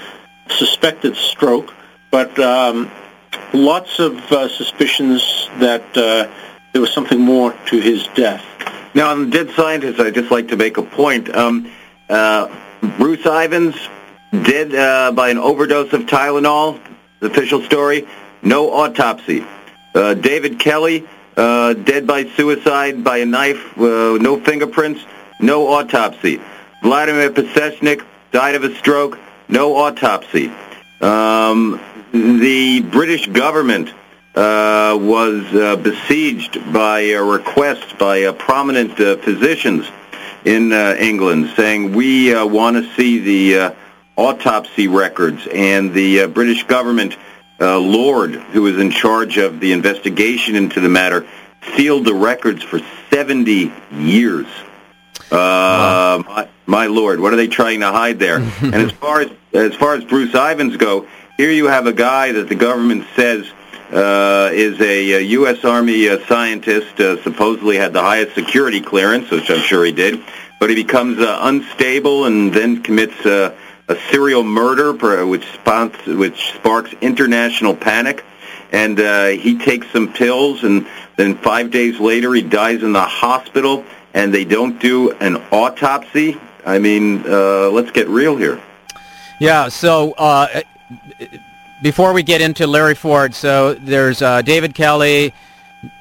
suspected 0.49 1.15
stroke, 1.15 1.73
but 2.11 2.37
um, 2.39 2.91
lots 3.53 3.99
of 3.99 4.17
uh, 4.31 4.49
suspicions 4.49 5.49
that 5.59 5.97
uh, 5.97 6.29
there 6.73 6.81
was 6.81 6.93
something 6.93 7.19
more 7.19 7.53
to 7.67 7.79
his 7.79 8.05
death. 8.15 8.43
Now, 8.93 9.11
on 9.11 9.29
the 9.29 9.43
Dead 9.43 9.55
scientists, 9.55 9.99
I'd 9.99 10.13
just 10.13 10.29
like 10.29 10.49
to 10.49 10.57
make 10.57 10.77
a 10.77 10.83
point. 10.83 11.33
Um, 11.33 11.71
uh, 12.09 12.53
Bruce 12.97 13.25
Ivins, 13.25 13.75
dead 14.31 14.75
uh, 14.75 15.13
by 15.13 15.29
an 15.29 15.37
overdose 15.37 15.93
of 15.93 16.01
Tylenol, 16.01 16.79
the 17.21 17.27
official 17.27 17.63
story, 17.63 18.07
no 18.41 18.71
autopsy. 18.73 19.45
Uh, 19.95 20.13
David 20.13 20.59
Kelly, 20.59 21.07
uh, 21.37 21.73
dead 21.73 22.05
by 22.05 22.25
suicide 22.25 23.03
by 23.03 23.17
a 23.17 23.25
knife, 23.25 23.77
uh, 23.77 24.17
no 24.19 24.39
fingerprints, 24.39 25.05
no 25.39 25.67
autopsy. 25.67 26.41
Vladimir 26.83 27.29
Pasechnik 27.29 28.03
died 28.31 28.55
of 28.55 28.63
a 28.63 28.75
stroke, 28.75 29.17
no 29.47 29.75
autopsy. 29.77 30.51
Um, 30.99 31.79
the 32.11 32.81
British 32.81 33.27
government 33.27 33.93
uh, 34.37 34.95
was 34.99 35.43
uh, 35.55 35.75
besieged 35.77 36.71
by 36.71 36.99
a 36.99 37.23
request 37.23 37.97
by 37.97 38.23
uh, 38.23 38.33
prominent 38.33 38.99
uh, 38.99 39.17
physicians 39.17 39.87
in 40.45 40.71
England 40.71 41.51
saying 41.55 41.91
we 41.93 42.33
want 42.45 42.77
to 42.77 42.93
see 42.93 43.19
the 43.19 43.75
autopsy 44.15 44.87
records 44.87 45.47
and 45.47 45.91
the 45.93 46.27
British 46.27 46.63
government 46.65 47.17
uh, 47.59 47.77
Lord, 47.79 48.35
who 48.35 48.63
was 48.63 48.77
in 48.77 48.91
charge 48.91 49.37
of 49.37 49.59
the 49.59 49.71
investigation 49.71 50.55
into 50.55 50.79
the 50.79 50.89
matter, 50.89 51.27
sealed 51.75 52.05
the 52.05 52.13
records 52.13 52.63
for 52.63 52.79
70 53.09 53.71
years. 53.93 54.47
Uh, 55.29 55.31
wow. 55.31 56.23
my, 56.27 56.49
my, 56.65 56.85
lord, 56.87 57.19
what 57.19 57.33
are 57.33 57.35
they 57.35 57.47
trying 57.47 57.81
to 57.81 57.91
hide 57.91 58.19
there? 58.19 58.37
and 58.61 58.75
as 58.75 58.91
far 58.91 59.21
as 59.21 59.31
as 59.53 59.73
far 59.75 59.95
as 59.95 60.03
Bruce 60.03 60.35
Ivins 60.35 60.77
go, 60.77 61.07
here 61.37 61.51
you 61.51 61.67
have 61.67 61.87
a 61.87 61.93
guy 61.93 62.33
that 62.33 62.47
the 62.47 62.55
government 62.55 63.05
says 63.15 63.49
uh, 63.91 64.49
is 64.53 64.79
a, 64.81 65.13
a, 65.13 65.21
U.S. 65.21 65.63
Army 65.63 66.09
uh, 66.09 66.25
scientist, 66.27 66.99
uh, 66.99 67.21
supposedly 67.23 67.77
had 67.77 67.93
the 67.93 68.01
highest 68.01 68.35
security 68.35 68.81
clearance, 68.81 69.31
which 69.31 69.49
I'm 69.49 69.61
sure 69.61 69.85
he 69.85 69.93
did, 69.93 70.21
but 70.59 70.69
he 70.69 70.75
becomes 70.75 71.19
uh, 71.19 71.39
unstable 71.41 72.25
and 72.25 72.53
then 72.53 72.83
commits 72.83 73.25
uh, 73.25 73.55
a 73.87 73.95
serial 74.11 74.43
murder 74.43 74.93
which, 75.25 75.45
which 76.07 76.53
sparks 76.53 76.93
international 77.01 77.75
panic. 77.75 78.23
And 78.71 78.99
uh, 78.99 79.27
he 79.27 79.57
takes 79.57 79.89
some 79.91 80.11
pills, 80.11 80.63
and 80.63 80.87
then 81.15 81.37
five 81.37 81.71
days 81.71 81.99
later 81.99 82.33
he 82.33 82.41
dies 82.41 82.83
in 82.83 82.91
the 82.91 83.01
hospital, 83.01 83.85
and 84.13 84.33
they 84.33 84.43
don't 84.43 84.77
do 84.79 85.11
an 85.11 85.37
autopsy. 85.51 86.37
I 86.65 86.79
mean, 86.79 87.23
uh, 87.25 87.69
let's 87.69 87.91
get 87.91 88.09
real 88.09 88.35
here. 88.35 88.61
Yeah, 89.39 89.69
so 89.69 90.11
uh, 90.13 90.63
before 91.81 92.11
we 92.11 92.23
get 92.23 92.41
into 92.41 92.67
Larry 92.67 92.95
Ford, 92.95 93.33
so 93.33 93.75
there's 93.75 94.21
uh, 94.21 94.41
David 94.41 94.75
Kelly, 94.75 95.33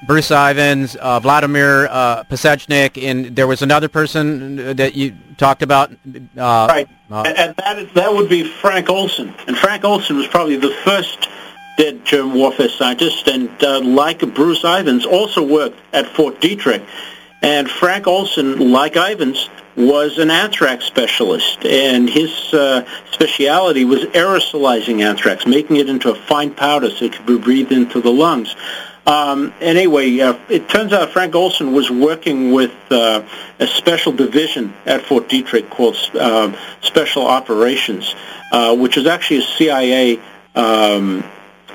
Bruce 0.06 0.30
Ivins, 0.30 0.96
uh, 0.96 1.20
Vladimir 1.20 1.86
uh, 1.90 2.24
Pasechnik, 2.24 3.02
and 3.02 3.36
there 3.36 3.46
was 3.46 3.62
another 3.62 3.88
person 3.88 4.76
that 4.76 4.94
you 4.94 5.14
talked 5.36 5.62
about. 5.62 5.90
Uh, 5.92 5.96
right, 6.36 6.88
uh, 7.10 7.22
and 7.26 7.54
that 7.56 7.78
is 7.78 7.92
that 7.92 8.12
would 8.12 8.28
be 8.28 8.44
Frank 8.44 8.88
Olson, 8.88 9.34
and 9.46 9.56
Frank 9.56 9.84
Olson 9.84 10.16
was 10.16 10.26
probably 10.28 10.56
the 10.56 10.70
first 10.84 11.28
dead 11.76 12.04
germ 12.04 12.34
warfare 12.34 12.70
scientist, 12.70 13.28
and 13.28 13.50
uh, 13.62 13.80
like 13.80 14.20
Bruce 14.34 14.64
Ivins, 14.64 15.04
also 15.04 15.42
worked 15.46 15.78
at 15.92 16.06
Fort 16.06 16.40
Detrick. 16.40 16.86
And 17.42 17.70
Frank 17.70 18.06
Olson, 18.06 18.72
like 18.72 18.96
Ivins, 18.96 19.50
was 19.76 20.18
an 20.18 20.30
anthrax 20.30 20.86
specialist, 20.86 21.64
and 21.66 22.08
his 22.08 22.32
uh, 22.54 22.86
specialty 23.12 23.84
was 23.84 24.04
aerosolizing 24.06 25.04
anthrax, 25.04 25.46
making 25.46 25.76
it 25.76 25.88
into 25.88 26.10
a 26.10 26.14
fine 26.14 26.54
powder 26.54 26.90
so 26.90 27.04
it 27.04 27.12
could 27.12 27.26
be 27.26 27.38
breathed 27.38 27.72
into 27.72 28.00
the 28.00 28.10
lungs. 28.10 28.56
Um, 29.06 29.54
anyway, 29.60 30.18
uh, 30.18 30.36
it 30.48 30.68
turns 30.68 30.92
out 30.92 31.10
Frank 31.10 31.34
Olson 31.36 31.72
was 31.72 31.90
working 31.90 32.52
with 32.52 32.74
uh, 32.90 33.22
a 33.60 33.66
special 33.68 34.12
division 34.12 34.74
at 34.84 35.02
Fort 35.02 35.28
Detrick 35.28 35.70
called 35.70 35.96
uh, 36.14 36.56
Special 36.80 37.24
Operations, 37.24 38.14
uh, 38.50 38.74
which 38.74 38.96
is 38.96 39.06
actually 39.06 39.38
a 39.38 39.42
CIA 39.42 40.20
um, 40.56 41.22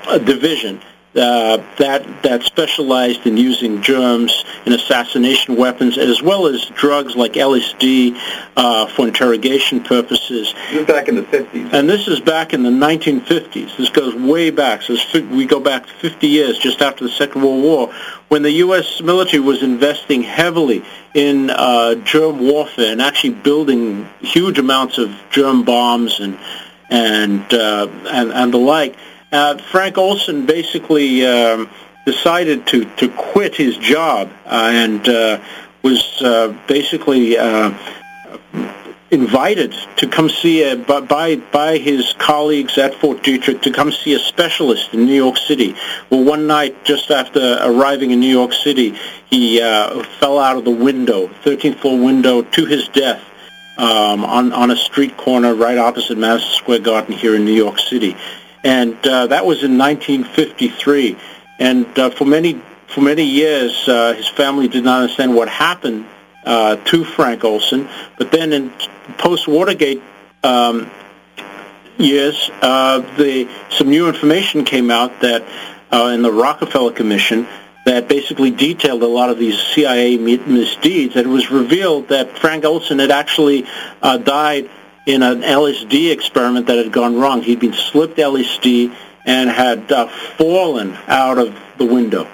a 0.08 0.18
division 0.18 0.80
uh, 1.14 1.58
that 1.78 2.22
that 2.22 2.42
specialized 2.42 3.26
in 3.26 3.36
using 3.36 3.82
germs 3.82 4.44
and 4.64 4.74
assassination 4.74 5.56
weapons, 5.56 5.98
as 5.98 6.22
well 6.22 6.46
as 6.46 6.64
drugs 6.74 7.14
like 7.14 7.32
LSD 7.34 8.18
uh, 8.56 8.86
for 8.86 9.06
interrogation 9.06 9.82
purposes. 9.82 10.54
This 10.70 10.80
is 10.80 10.86
back 10.86 11.08
in 11.08 11.16
the 11.16 11.22
50s. 11.22 11.72
And 11.72 11.88
this 11.88 12.08
is 12.08 12.20
back 12.20 12.54
in 12.54 12.62
the 12.62 12.70
1950s. 12.70 13.76
This 13.76 13.90
goes 13.90 14.14
way 14.14 14.50
back. 14.50 14.82
So 14.82 14.96
we 15.26 15.44
go 15.44 15.60
back 15.60 15.86
50 15.86 16.26
years, 16.26 16.58
just 16.58 16.80
after 16.80 17.04
the 17.04 17.10
Second 17.10 17.42
World 17.42 17.62
War, 17.62 17.92
when 18.28 18.42
the 18.42 18.52
U.S. 18.52 19.02
military 19.02 19.40
was 19.40 19.62
investing 19.62 20.22
heavily 20.22 20.82
in 21.12 21.50
uh, 21.50 21.96
germ 21.96 22.40
warfare 22.40 22.90
and 22.92 23.02
actually 23.02 23.34
building 23.34 24.08
huge 24.20 24.58
amounts 24.58 24.96
of 24.96 25.14
germ 25.30 25.64
bombs 25.64 26.20
and 26.20 26.38
and 26.88 27.52
uh, 27.54 27.88
and, 28.10 28.32
and 28.32 28.52
the 28.52 28.58
like 28.58 28.96
uh, 29.32 29.56
Frank 29.58 29.98
Olson 29.98 30.46
basically 30.46 31.26
um, 31.26 31.70
decided 32.04 32.66
to, 32.68 32.84
to 32.96 33.08
quit 33.08 33.54
his 33.54 33.76
job 33.78 34.30
uh, 34.44 34.70
and 34.72 35.08
uh, 35.08 35.42
was 35.82 36.20
uh, 36.22 36.56
basically 36.68 37.36
uh, 37.38 37.72
invited 39.10 39.74
to 39.96 40.06
come 40.08 40.28
see 40.28 40.62
a, 40.62 40.76
by 40.76 41.36
by 41.36 41.76
his 41.76 42.14
colleagues 42.18 42.78
at 42.78 42.94
Fort 42.94 43.22
Detrick 43.22 43.62
to 43.62 43.70
come 43.70 43.92
see 43.92 44.14
a 44.14 44.18
specialist 44.18 44.94
in 44.94 45.04
New 45.06 45.14
York 45.14 45.36
City. 45.36 45.74
Well, 46.10 46.24
one 46.24 46.46
night 46.46 46.84
just 46.84 47.10
after 47.10 47.58
arriving 47.62 48.10
in 48.10 48.20
New 48.20 48.30
York 48.30 48.52
City, 48.52 48.96
he 49.26 49.60
uh, 49.60 50.02
fell 50.18 50.38
out 50.38 50.56
of 50.56 50.64
the 50.64 50.70
window, 50.70 51.28
13th 51.44 51.78
floor 51.80 51.98
window, 51.98 52.42
to 52.42 52.64
his 52.64 52.88
death 52.88 53.22
um, 53.76 54.24
on 54.24 54.52
on 54.52 54.70
a 54.70 54.76
street 54.76 55.16
corner 55.16 55.54
right 55.54 55.78
opposite 55.78 56.16
Madison 56.16 56.50
Square 56.52 56.80
Garden 56.80 57.12
here 57.12 57.34
in 57.34 57.44
New 57.44 57.52
York 57.54 57.78
City 57.78 58.16
and 58.64 58.94
uh, 59.06 59.26
that 59.28 59.44
was 59.44 59.62
in 59.62 59.78
1953. 59.78 61.16
And 61.58 61.98
uh, 61.98 62.10
for 62.10 62.24
many 62.24 62.60
for 62.88 63.00
many 63.00 63.24
years, 63.24 63.88
uh, 63.88 64.12
his 64.14 64.28
family 64.28 64.68
did 64.68 64.84
not 64.84 65.02
understand 65.02 65.34
what 65.34 65.48
happened 65.48 66.06
uh, 66.44 66.76
to 66.76 67.04
Frank 67.04 67.44
Olson. 67.44 67.88
But 68.18 68.30
then 68.30 68.52
in 68.52 68.72
post 69.18 69.48
Watergate 69.48 70.02
um, 70.42 70.90
years, 71.98 72.50
uh, 72.60 73.00
the 73.16 73.48
some 73.70 73.88
new 73.88 74.08
information 74.08 74.64
came 74.64 74.90
out 74.90 75.20
that 75.20 75.46
uh, 75.92 76.10
in 76.14 76.22
the 76.22 76.32
Rockefeller 76.32 76.92
Commission 76.92 77.46
that 77.84 78.08
basically 78.08 78.50
detailed 78.50 79.02
a 79.02 79.08
lot 79.08 79.30
of 79.30 79.38
these 79.38 79.58
CIA 79.58 80.16
misdeeds. 80.16 81.16
And 81.16 81.26
it 81.26 81.28
was 81.28 81.50
revealed 81.50 82.08
that 82.08 82.38
Frank 82.38 82.64
Olson 82.64 83.00
had 83.00 83.10
actually 83.10 83.66
uh, 84.00 84.18
died 84.18 84.70
in 85.06 85.22
an 85.22 85.42
LSD 85.42 86.12
experiment 86.12 86.66
that 86.66 86.78
had 86.78 86.92
gone 86.92 87.16
wrong. 87.16 87.42
He'd 87.42 87.60
been 87.60 87.72
slipped 87.72 88.18
LSD 88.18 88.94
and 89.24 89.50
had 89.50 89.90
uh, 89.90 90.08
fallen 90.36 90.96
out 91.06 91.38
of 91.38 91.58
the 91.78 91.84
window. 91.84 92.28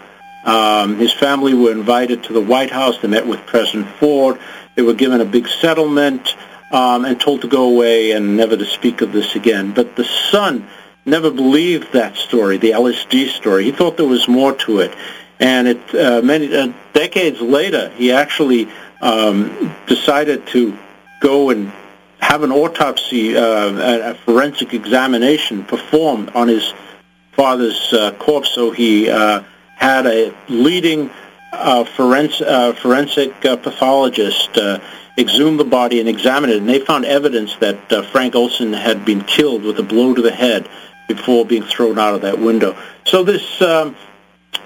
Um, 0.45 0.97
his 0.97 1.13
family 1.13 1.55
were 1.55 1.73
invited 1.73 2.25
to 2.25 2.33
the 2.33 2.41
White 2.41 2.71
House. 2.71 2.99
They 2.99 3.09
met 3.09 3.27
with 3.27 3.45
President 3.47 3.89
Ford. 3.97 4.39
They 4.75 4.83
were 4.83 4.95
given 4.95 5.21
a 5.21 5.25
big 5.25 5.49
settlement 5.49 6.37
um, 6.71 7.05
and 7.05 7.21
told 7.21 7.43
to 7.43 7.49
go 7.49 7.69
away 7.69 8.13
and 8.13 8.37
never 8.37 8.57
to 8.57 8.65
speak 8.65 9.01
of 9.01 9.13
this 9.13 9.35
again. 9.35 9.73
But 9.73 9.97
the 9.97 10.05
son 10.05 10.69
never 11.05 11.31
believed 11.31 11.93
that 11.93 12.17
story, 12.17 12.59
the 12.59 12.73
LSD 12.73 13.29
story. 13.31 13.65
He 13.65 13.73
thought 13.73 13.97
there 13.97 14.07
was 14.07 14.29
more 14.29 14.55
to 14.55 14.81
it. 14.81 14.95
And 15.41 15.69
it, 15.69 15.95
uh, 15.95 16.21
many 16.23 16.55
uh, 16.55 16.73
decades 16.93 17.41
later, 17.41 17.91
he 17.91 18.13
actually 18.13 18.69
um, 19.01 19.75
decided 19.87 20.47
to 20.49 20.77
go 21.21 21.51
and 21.51 21.73
have 22.21 22.43
an 22.43 22.53
autopsy, 22.53 23.37
uh, 23.37 24.11
a, 24.11 24.15
forensic 24.15 24.75
examination 24.75 25.65
performed 25.65 26.31
on 26.31 26.49
his 26.49 26.73
father's 27.33 27.93
uh, 27.93 28.13
corpse. 28.19 28.51
So 28.51 28.71
he 28.71 29.09
uh, 29.09 29.43
had 29.77 30.07
a 30.07 30.35
leading 30.49 31.11
uh, 31.53 31.85
forens- 31.85 32.41
uh, 32.41 32.73
forensic 32.75 33.45
uh, 33.45 33.57
pathologist 33.57 34.59
exhume 35.17 35.57
the 35.57 35.65
body 35.65 35.99
and 35.99 36.09
examine 36.09 36.51
it, 36.51 36.59
and 36.59 36.69
they 36.69 36.79
found 36.79 37.05
evidence 37.05 37.57
that 37.57 38.07
Frank 38.13 38.37
Olson 38.37 38.73
had 38.73 39.05
been 39.05 39.23
killed 39.23 39.65
with 39.65 39.79
a 39.79 39.83
blow 39.83 40.15
to 40.15 40.23
the 40.23 40.31
head 40.31 40.69
before 41.09 41.45
being 41.45 41.65
thrown 41.65 41.99
out 41.99 42.15
of 42.15 42.21
that 42.21 42.39
window. 42.39 42.77
So 43.05 43.25
this 43.25 43.61
um, 43.61 43.97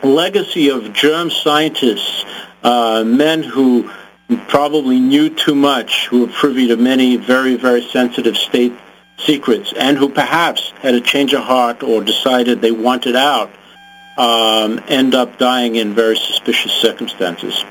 legacy 0.03 0.69
of 0.69 0.93
germ 0.93 1.31
scientists, 1.31 2.27
men 2.63 3.43
who 3.43 3.91
probably 4.37 5.01
knew 5.01 5.31
too 5.31 5.55
much, 5.55 6.09
who 6.09 6.27
were 6.27 6.33
privy 6.33 6.69
to 6.69 6.77
many 6.77 7.17
very, 7.17 7.57
very 7.57 7.83
sensitive 7.89 8.37
state 8.37 8.73
secrets, 9.19 9.73
and 9.77 9.97
who 9.97 10.09
perhaps 10.09 10.73
had 10.81 10.95
a 10.95 11.01
change 11.01 11.33
of 11.33 11.43
heart 11.43 11.83
or 11.83 12.03
decided 12.03 12.61
they 12.61 12.73
wanted 12.73 13.17
out, 13.17 13.51
um, 14.19 14.81
end 14.89 15.15
up 15.15 15.39
dying 15.39 15.77
in 15.77 15.95
very 15.95 16.17
suspicious 16.17 16.73
circumstances. 16.73 17.65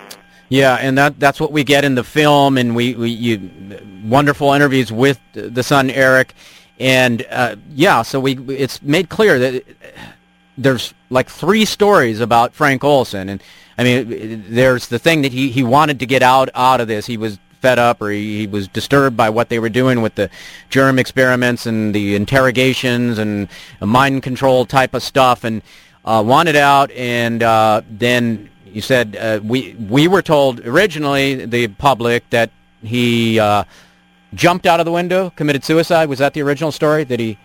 Yeah, 0.49 0.75
and 0.75 0.97
that 0.97 1.19
that's 1.19 1.39
what 1.39 1.51
we 1.51 1.63
get 1.63 1.85
in 1.85 1.95
the 1.95 2.03
film, 2.03 2.57
and 2.57 2.75
we, 2.75 2.93
we 2.95 3.09
you 3.09 3.49
wonderful 4.03 4.51
interviews 4.51 4.91
with 4.91 5.19
the 5.33 5.63
son 5.63 5.89
Eric, 5.89 6.33
and 6.79 7.25
uh, 7.29 7.55
yeah, 7.73 8.01
so 8.01 8.19
we 8.19 8.37
it's 8.49 8.81
made 8.81 9.07
clear 9.07 9.39
that 9.39 9.63
there's 10.57 10.93
like 11.09 11.29
three 11.29 11.65
stories 11.65 12.19
about 12.19 12.53
Frank 12.53 12.83
Olson, 12.83 13.29
and 13.29 13.43
I 13.77 13.83
mean, 13.83 14.45
there's 14.49 14.87
the 14.87 14.99
thing 14.99 15.21
that 15.23 15.31
he 15.31 15.49
he 15.49 15.63
wanted 15.63 15.99
to 15.99 16.05
get 16.05 16.21
out 16.21 16.49
out 16.53 16.81
of 16.81 16.87
this. 16.87 17.05
He 17.05 17.17
was 17.17 17.39
fed 17.61 17.79
up 17.79 18.01
or 18.01 18.09
he, 18.09 18.39
he 18.39 18.47
was 18.47 18.67
disturbed 18.67 19.15
by 19.15 19.29
what 19.29 19.49
they 19.49 19.59
were 19.59 19.69
doing 19.69 20.01
with 20.01 20.15
the 20.15 20.29
germ 20.69 20.97
experiments 20.97 21.67
and 21.67 21.93
the 21.93 22.15
interrogations 22.15 23.19
and 23.19 23.47
mind 23.79 24.23
control 24.23 24.65
type 24.65 24.93
of 24.93 25.03
stuff, 25.03 25.43
and 25.43 25.61
uh, 26.03 26.23
wanted 26.25 26.55
out, 26.55 26.91
and 26.91 27.43
uh, 27.43 27.81
then 27.89 28.49
you 28.65 28.81
said 28.81 29.15
uh, 29.15 29.39
we 29.43 29.73
we 29.89 30.07
were 30.07 30.21
told 30.21 30.59
originally 30.65 31.45
the 31.45 31.67
public 31.67 32.29
that 32.31 32.51
he 32.81 33.39
uh, 33.39 33.63
jumped 34.33 34.65
out 34.65 34.79
of 34.79 34.85
the 34.85 34.91
window, 34.91 35.29
committed 35.31 35.63
suicide. 35.63 36.09
Was 36.09 36.19
that 36.19 36.33
the 36.33 36.41
original 36.41 36.71
story 36.71 37.03
that 37.05 37.19
he? 37.19 37.37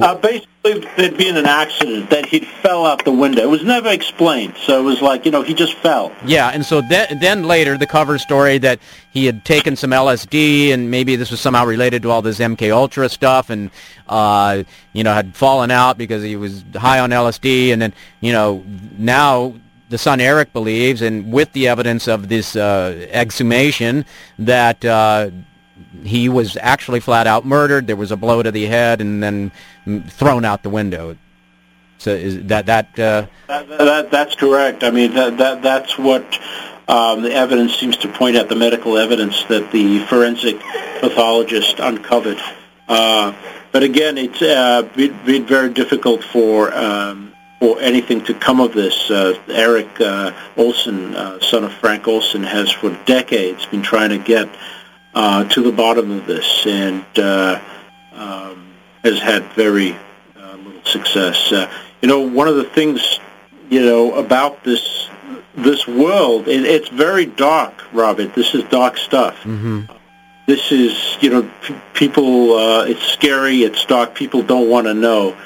Uh, 0.00 0.14
basically, 0.14 0.80
there'd 0.96 1.18
been 1.18 1.36
an 1.36 1.44
accident 1.44 2.08
that 2.10 2.24
he 2.24 2.40
fell 2.40 2.86
out 2.86 3.04
the 3.04 3.12
window. 3.12 3.42
It 3.42 3.50
was 3.50 3.62
never 3.62 3.90
explained, 3.90 4.54
so 4.56 4.80
it 4.80 4.84
was 4.84 5.02
like 5.02 5.26
you 5.26 5.30
know 5.30 5.42
he 5.42 5.52
just 5.52 5.74
fell. 5.74 6.12
Yeah, 6.24 6.48
and 6.48 6.64
so 6.64 6.80
then 6.80 7.18
then 7.20 7.44
later 7.44 7.76
the 7.76 7.86
cover 7.86 8.18
story 8.18 8.58
that 8.58 8.78
he 9.10 9.26
had 9.26 9.44
taken 9.44 9.76
some 9.76 9.90
LSD 9.90 10.70
and 10.72 10.90
maybe 10.90 11.16
this 11.16 11.30
was 11.30 11.40
somehow 11.40 11.66
related 11.66 12.02
to 12.02 12.10
all 12.10 12.22
this 12.22 12.38
MK 12.38 12.72
Ultra 12.72 13.08
stuff, 13.08 13.50
and 13.50 13.70
uh, 14.08 14.62
you 14.94 15.04
know 15.04 15.12
had 15.12 15.36
fallen 15.36 15.70
out 15.70 15.98
because 15.98 16.22
he 16.22 16.36
was 16.36 16.64
high 16.74 17.00
on 17.00 17.10
LSD, 17.10 17.72
and 17.72 17.82
then 17.82 17.92
you 18.20 18.32
know 18.32 18.64
now 18.96 19.54
the 19.90 19.98
son 19.98 20.20
Eric 20.20 20.54
believes, 20.54 21.02
and 21.02 21.30
with 21.30 21.52
the 21.52 21.68
evidence 21.68 22.08
of 22.08 22.28
this 22.30 22.56
uh, 22.56 23.08
exhumation, 23.10 24.06
that 24.38 24.82
uh, 24.86 25.30
he 26.02 26.28
was 26.28 26.56
actually 26.60 27.00
flat 27.00 27.26
out 27.26 27.44
murdered. 27.44 27.86
There 27.86 27.96
was 27.96 28.12
a 28.12 28.16
blow 28.16 28.42
to 28.42 28.50
the 28.50 28.66
head, 28.66 29.00
and 29.00 29.22
then 29.22 29.52
thrown 30.08 30.44
out 30.44 30.62
the 30.62 30.70
window. 30.70 31.16
So 31.98 32.10
is 32.10 32.46
that 32.46 32.66
that, 32.66 32.98
uh, 32.98 33.26
that, 33.46 33.68
that 33.68 34.10
that's 34.10 34.34
correct. 34.34 34.82
I 34.82 34.90
mean 34.90 35.14
that 35.14 35.38
that 35.38 35.62
that's 35.62 35.96
what 35.98 36.24
um, 36.88 37.22
the 37.22 37.32
evidence 37.32 37.76
seems 37.76 37.96
to 37.98 38.08
point 38.08 38.36
at. 38.36 38.48
The 38.48 38.56
medical 38.56 38.98
evidence 38.98 39.44
that 39.44 39.70
the 39.70 40.00
forensic 40.06 40.60
pathologist 41.00 41.78
uncovered. 41.78 42.40
Uh, 42.88 43.32
but 43.70 43.82
again, 43.82 44.18
it's 44.18 44.42
uh, 44.42 44.82
been, 44.94 45.16
been 45.24 45.46
very 45.46 45.72
difficult 45.72 46.24
for 46.24 46.74
um, 46.74 47.32
for 47.60 47.80
anything 47.80 48.24
to 48.24 48.34
come 48.34 48.60
of 48.60 48.74
this. 48.74 49.08
Uh, 49.08 49.38
Eric 49.48 50.00
uh, 50.00 50.32
Olson, 50.56 51.14
uh, 51.14 51.38
son 51.40 51.62
of 51.62 51.72
Frank 51.74 52.08
Olson, 52.08 52.42
has 52.42 52.70
for 52.72 52.90
decades 53.06 53.64
been 53.66 53.82
trying 53.82 54.10
to 54.10 54.18
get 54.18 54.48
uh, 55.14 55.44
to 55.44 55.62
the 55.62 55.72
bottom 55.72 56.10
of 56.10 56.26
this 56.26 56.66
and 56.66 57.04
uh, 57.16 57.60
um, 58.14 58.74
has 59.02 59.18
had 59.18 59.44
very 59.52 59.96
uh, 60.36 60.56
little 60.56 60.84
success. 60.84 61.52
Uh, 61.52 61.70
you 62.00 62.08
know, 62.08 62.20
one 62.20 62.48
of 62.48 62.56
the 62.56 62.64
things 62.64 63.20
you 63.70 63.80
know 63.80 64.14
about 64.14 64.64
this 64.64 65.08
this 65.54 65.86
world, 65.86 66.48
it, 66.48 66.64
it's 66.64 66.88
very 66.88 67.26
dark, 67.26 67.74
Robert. 67.92 68.34
This 68.34 68.54
is 68.54 68.64
dark 68.64 68.96
stuff. 68.96 69.36
Mm-hmm. 69.42 69.82
This 70.46 70.72
is, 70.72 71.16
you 71.20 71.30
know, 71.30 71.50
p- 71.62 71.74
people. 71.94 72.54
Uh, 72.54 72.84
it's 72.84 73.02
scary. 73.02 73.62
It's 73.62 73.84
dark. 73.84 74.14
People 74.14 74.42
don't 74.42 74.68
want 74.68 74.86
to 74.86 74.94
know. 74.94 75.36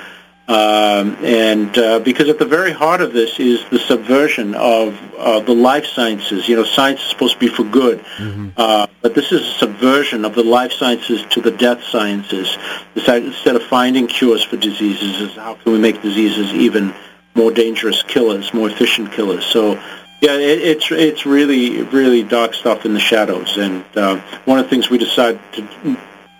Um, 0.49 1.17
and 1.25 1.77
uh, 1.77 1.99
because 1.99 2.29
at 2.29 2.39
the 2.39 2.47
very 2.47 2.71
heart 2.71 3.01
of 3.01 3.13
this 3.13 3.41
is 3.41 3.65
the 3.71 3.81
subversion 3.81 4.55
of 4.55 4.97
uh, 5.19 5.41
the 5.41 5.55
life 5.55 5.87
sciences. 5.87 6.49
You 6.49 6.55
know, 6.55 6.65
science 6.65 7.01
is 7.01 7.11
supposed 7.11 7.35
to 7.35 7.41
be 7.41 7.49
for 7.49 7.65
good, 7.65 7.99
mm-hmm. 8.17 8.51
uh, 8.57 8.87
but 9.03 9.17
this 9.17 9.33
is 9.33 9.41
a 9.41 9.53
subversion 9.55 10.25
of 10.25 10.37
the 10.37 10.45
life 10.45 10.73
sciences 10.73 11.25
to 11.31 11.41
the 11.41 11.51
death 11.51 11.83
sciences. 11.83 12.57
Instead 12.95 13.57
of 13.57 13.63
finding 13.65 14.07
cures 14.07 14.45
for 14.45 14.57
diseases, 14.57 15.21
is 15.21 15.35
how 15.35 15.55
can 15.55 15.73
we 15.73 15.81
make 15.81 16.01
diseases 16.01 16.53
even 16.55 16.95
more 17.35 17.51
dangerous 17.51 18.05
killers, 18.05 18.55
more 18.55 18.71
efficient 18.71 19.11
killers? 19.11 19.45
So, 19.45 19.73
yeah, 20.21 20.35
it, 20.35 20.61
it's 20.63 20.93
it's 20.93 21.27
really 21.27 21.83
really 21.83 22.23
dark 22.23 22.55
stuff 22.55 22.87
in 22.87 22.95
the 22.95 23.01
shadows. 23.01 23.57
And 23.57 23.85
uh, 23.97 24.21
one 24.45 24.61
of 24.61 24.67
the 24.67 24.71
things 24.71 24.91
we 24.91 24.99
decided 24.99 25.41
to 25.55 25.97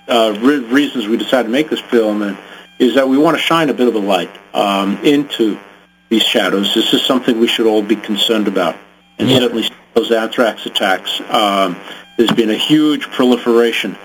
uh, 0.07 0.39
re- 0.41 0.59
reasons 0.59 1.09
we 1.09 1.17
decided 1.17 1.49
to 1.49 1.53
make 1.53 1.71
this 1.71 1.81
film 1.81 2.23
and 2.23 2.39
is 2.79 2.95
that 2.95 3.09
we 3.09 3.19
want 3.19 3.37
to 3.37 3.43
shine 3.43 3.71
a 3.71 3.75
bit 3.75 3.89
of 3.89 3.95
a 3.95 3.99
light 3.99 4.31
um, 4.55 4.99
into 5.05 5.59
these 6.09 6.23
shadows. 6.23 6.75
This 6.75 6.93
is 6.93 7.03
something 7.03 7.41
we 7.41 7.49
should 7.49 7.67
all 7.67 7.83
be 7.83 7.97
concerned 7.97 8.49
about. 8.49 8.77
And 9.19 9.29
yeah. 9.29 9.39
certainly 9.39 9.69
those 9.95 10.13
anthrax 10.13 10.67
attacks, 10.67 11.21
um, 11.31 11.77
there's 12.17 12.33
been 12.33 12.51
a 12.51 12.57
huge 12.57 13.11
proliferation 13.11 13.97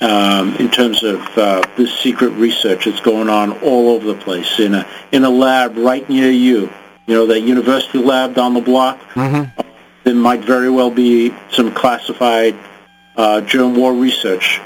um, 0.00 0.54
in 0.56 0.70
terms 0.70 1.02
of 1.02 1.20
uh, 1.38 1.62
this 1.76 1.92
secret 2.00 2.30
research 2.30 2.84
that's 2.84 3.00
going 3.00 3.28
on 3.28 3.52
all 3.62 3.90
over 3.90 4.06
the 4.06 4.20
place 4.20 4.60
in 4.60 4.74
a 4.74 4.86
in 5.12 5.24
a 5.24 5.30
lab 5.30 5.76
right 5.76 6.08
near 6.08 6.30
you. 6.30 6.70
You 7.06 7.14
know 7.14 7.26
that 7.26 7.40
university 7.40 7.98
lab 7.98 8.34
down 8.34 8.54
the 8.54 8.60
block. 8.60 9.00
Mm-hmm. 9.14 9.58
Uh, 9.58 9.62
there 10.04 10.14
might 10.14 10.40
very 10.40 10.70
well 10.70 10.90
be 10.90 11.34
some 11.50 11.72
classified 11.72 12.56
uh, 13.16 13.40
germ 13.40 13.74
war 13.74 13.94
research 13.94 14.60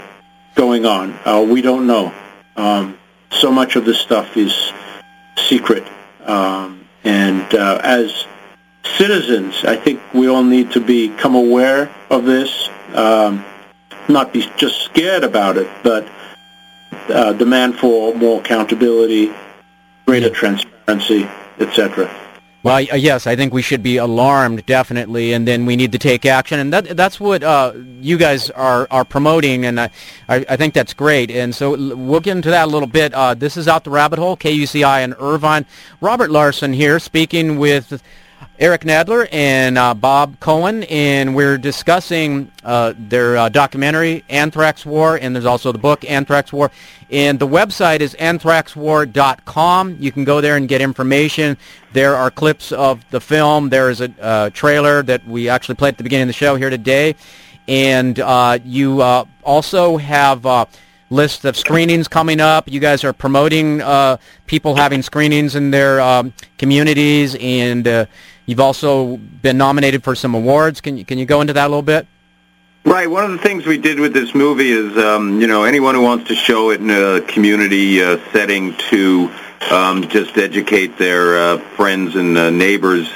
going 0.55 0.85
on. 0.85 1.17
Uh, 1.25 1.47
we 1.49 1.63
don't 1.63 1.87
know. 1.87 2.13
Um, 2.57 2.99
so 3.31 3.51
much 3.51 3.77
of 3.77 3.85
this 3.85 3.99
stuff 3.99 4.37
is 4.37 4.73
secret. 5.37 5.85
Um, 6.25 6.87
and 7.05 7.55
uh, 7.55 7.81
as 7.83 8.27
citizens, 8.97 9.65
I 9.65 9.77
think 9.77 10.01
we 10.13 10.29
all 10.29 10.45
need 10.45 10.73
to 10.73 10.81
become 10.81 11.35
aware 11.35 11.91
of 12.11 12.25
this, 12.25 12.69
um, 12.95 13.45
not 14.09 14.33
be 14.33 14.51
just 14.57 14.83
scared 14.83 15.25
about 15.25 15.57
it, 15.57 15.69
but 15.83 16.09
uh, 17.09 17.33
demand 17.35 17.77
for 17.79 18.15
more 18.15 18.41
accountability, 18.41 19.33
greater 20.07 20.31
transparency, 20.31 21.29
etc. 21.59 22.11
Well, 22.65 22.81
yes, 22.81 23.29
I 23.29 23.37
think 23.37 23.55
we 23.55 23.63
should 23.63 23.85
be 23.85 23.99
alarmed 23.99 24.67
definitely, 24.67 25.33
and 25.33 25.47
then 25.47 25.65
we 25.65 25.77
need 25.77 25.93
to 25.93 25.99
take 25.99 26.27
action, 26.27 26.59
and 26.59 26.73
that 26.73 26.97
that's 26.97 27.21
what 27.21 27.45
uh, 27.45 27.73
you 28.01 28.19
guys 28.19 28.51
are 28.51 28.89
are 28.91 29.05
promoting, 29.05 29.65
and 29.65 29.79
I, 29.79 29.91
I 30.29 30.57
think 30.57 30.75
that's 30.75 30.93
great. 30.93 31.31
And 31.31 31.55
so 31.55 31.95
we'll 31.95 32.19
get 32.19 32.37
into 32.37 32.51
that 32.51 32.65
a 32.65 32.71
little 32.71 32.89
bit. 32.89 33.15
Uh, 33.15 33.35
this 33.35 33.57
is 33.57 33.69
out 33.69 33.85
the 33.85 33.91
rabbit 33.91 34.19
hole, 34.19 34.37
KUCI 34.37 35.05
in 35.05 35.15
Irvine. 35.15 35.67
Robert 36.01 36.33
Larson 36.33 36.73
here, 36.73 36.99
speaking 36.99 37.59
with 37.59 38.03
Eric 38.59 38.81
Nadler 38.83 39.29
and 39.31 39.79
uh, 39.79 39.95
Bob 39.95 40.41
Coen, 40.41 40.85
and 40.91 41.37
we're 41.37 41.59
discussing 41.59 42.51
uh, 42.65 42.93
their 42.99 43.37
uh, 43.37 43.49
documentary, 43.49 44.25
Anthrax 44.29 44.85
War, 44.85 45.17
and 45.17 45.35
there's 45.35 45.47
also 45.47 45.71
the 45.71 45.79
book, 45.79 46.05
Anthrax 46.05 46.53
War. 46.53 46.71
And 47.09 47.39
the 47.39 47.47
website 47.47 48.01
is 48.01 48.15
anthraxwar.com. 48.15 49.97
You 50.01 50.11
can 50.11 50.25
go 50.25 50.41
there 50.41 50.57
and 50.57 50.69
get 50.69 50.81
information. 50.81 51.57
There 51.93 52.17
are 52.17 52.33
clips 52.33 52.73
of 52.73 53.09
the 53.11 53.21
film. 53.21 53.69
There 53.69 53.91
is 53.91 54.01
a 54.01 54.13
uh, 54.21 54.51
trailer 54.51 55.05
that 55.05 55.25
we 55.27 55.49
actually 55.49 55.77
played 55.77 55.91
at 55.95 55.99
the 55.99 56.05
beginning 56.05 56.25
of 56.25 56.29
the 56.29 56.33
show 56.33 56.57
here 56.57 56.71
today. 56.71 57.15
And 57.69 58.19
uh, 58.19 58.59
you 58.65 59.03
uh, 59.03 59.25
also 59.45 59.99
have 59.99 60.45
list 61.11 61.45
of 61.45 61.57
screenings 61.57 62.09
coming 62.09 62.41
up. 62.41 62.69
You 62.69 62.81
guys 62.81 63.05
are 63.05 63.13
promoting 63.13 63.81
uh, 63.81 64.19
people 64.47 64.75
having 64.75 65.03
screenings 65.03 65.55
in 65.55 65.71
their 65.71 66.01
um, 66.01 66.33
communities, 66.59 67.37
and 67.41 67.87
uh, 67.87 68.07
you've 68.47 68.61
also 68.61 69.17
been 69.17 69.59
nominated 69.59 70.05
for 70.05 70.15
some 70.15 70.35
awards. 70.35 70.81
Can 70.81 70.97
you 70.97 71.05
can 71.05 71.19
you 71.19 71.27
go 71.27 71.41
into 71.41 71.53
that 71.53 71.67
a 71.67 71.69
little 71.69 71.83
bit? 71.83 72.07
Right. 72.85 73.11
One 73.11 73.25
of 73.25 73.33
the 73.33 73.39
things 73.39 73.67
we 73.67 73.77
did 73.77 74.01
with 74.01 74.15
this 74.15 74.35
movie 74.35 74.71
is, 74.71 74.97
um, 74.97 75.41
you 75.41 75.47
know, 75.47 75.65
anyone 75.65 75.95
who 75.95 76.01
wants 76.01 76.29
to 76.29 76.35
show 76.35 76.71
it 76.71 76.81
in 76.81 76.89
a 76.89 77.21
community 77.21 78.03
uh, 78.03 78.19
setting 78.33 78.75
to 78.91 79.31
um, 79.71 80.09
just 80.09 80.39
educate 80.39 80.97
their 80.97 81.39
uh, 81.39 81.59
friends 81.77 82.17
and 82.17 82.39
uh, 82.39 82.49
neighbors, 82.49 83.11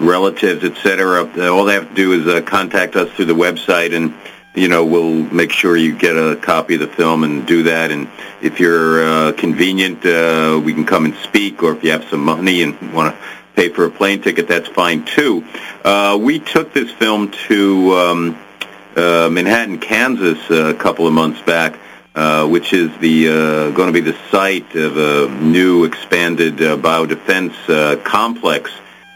relatives, 0.00 0.64
etc. 0.64 1.24
All 1.50 1.64
they 1.64 1.74
have 1.74 1.88
to 1.90 1.94
do 1.94 2.12
is 2.12 2.26
uh, 2.26 2.40
contact 2.40 2.96
us 2.96 3.10
through 3.12 3.26
the 3.26 3.34
website 3.34 3.94
and 3.94 4.14
you 4.58 4.68
know, 4.68 4.84
we'll 4.84 5.22
make 5.32 5.52
sure 5.52 5.76
you 5.76 5.96
get 5.96 6.16
a 6.16 6.36
copy 6.36 6.74
of 6.74 6.80
the 6.80 6.88
film 6.88 7.24
and 7.24 7.46
do 7.46 7.62
that. 7.64 7.90
And 7.90 8.08
if 8.42 8.60
you're 8.60 9.02
uh, 9.02 9.32
convenient, 9.32 10.04
uh, 10.04 10.60
we 10.62 10.74
can 10.74 10.84
come 10.84 11.04
and 11.04 11.14
speak. 11.16 11.62
Or 11.62 11.72
if 11.72 11.84
you 11.84 11.92
have 11.92 12.04
some 12.04 12.24
money 12.24 12.62
and 12.62 12.92
want 12.92 13.14
to 13.14 13.20
pay 13.54 13.68
for 13.68 13.84
a 13.84 13.90
plane 13.90 14.20
ticket, 14.20 14.48
that's 14.48 14.68
fine 14.68 15.04
too. 15.04 15.44
Uh, 15.84 16.18
we 16.20 16.38
took 16.38 16.72
this 16.72 16.90
film 16.90 17.30
to 17.48 17.92
um, 17.96 18.38
uh, 18.96 19.28
Manhattan, 19.30 19.78
Kansas, 19.78 20.38
uh, 20.50 20.66
a 20.66 20.74
couple 20.74 21.06
of 21.06 21.12
months 21.12 21.40
back. 21.42 21.78
Uh, 22.14 22.48
which 22.48 22.72
is 22.72 22.90
the 22.98 23.28
uh, 23.28 23.70
going 23.70 23.86
to 23.86 23.92
be 23.92 24.00
the 24.00 24.18
site 24.28 24.74
of 24.74 24.96
a 24.96 25.28
new 25.40 25.84
expanded 25.84 26.60
uh, 26.60 26.76
biodefense 26.76 27.54
uh, 27.68 27.96
complex 28.02 28.72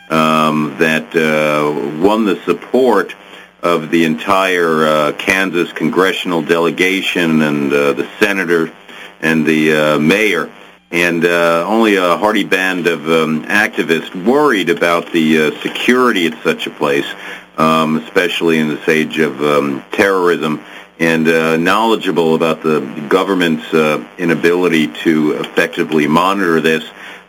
um, 0.08 0.76
that 0.78 1.08
uh, 1.16 2.00
won 2.00 2.24
the 2.24 2.36
support 2.44 3.16
of 3.62 3.90
the 3.90 4.04
entire 4.04 4.84
uh, 4.84 5.12
Kansas 5.12 5.72
congressional 5.72 6.42
delegation 6.42 7.42
and 7.42 7.72
uh, 7.72 7.92
the 7.92 8.08
senator 8.18 8.72
and 9.20 9.46
the 9.46 9.72
uh, 9.72 9.98
mayor, 10.00 10.50
and 10.90 11.24
uh, 11.24 11.64
only 11.66 11.94
a 11.94 12.16
hardy 12.16 12.42
band 12.42 12.88
of 12.88 13.08
um, 13.08 13.44
activists 13.44 14.12
worried 14.24 14.68
about 14.68 15.12
the 15.12 15.42
uh, 15.42 15.60
security 15.62 16.26
at 16.26 16.42
such 16.42 16.66
a 16.66 16.70
place, 16.70 17.06
um, 17.56 17.98
especially 17.98 18.58
in 18.58 18.68
this 18.68 18.88
age 18.88 19.20
of 19.20 19.40
um, 19.40 19.84
terrorism, 19.92 20.60
and 20.98 21.28
uh, 21.28 21.56
knowledgeable 21.56 22.34
about 22.34 22.62
the 22.62 22.80
government's 23.08 23.72
uh, 23.72 24.04
inability 24.18 24.88
to 24.88 25.32
effectively 25.34 26.08
monitor 26.08 26.60
this, 26.60 26.84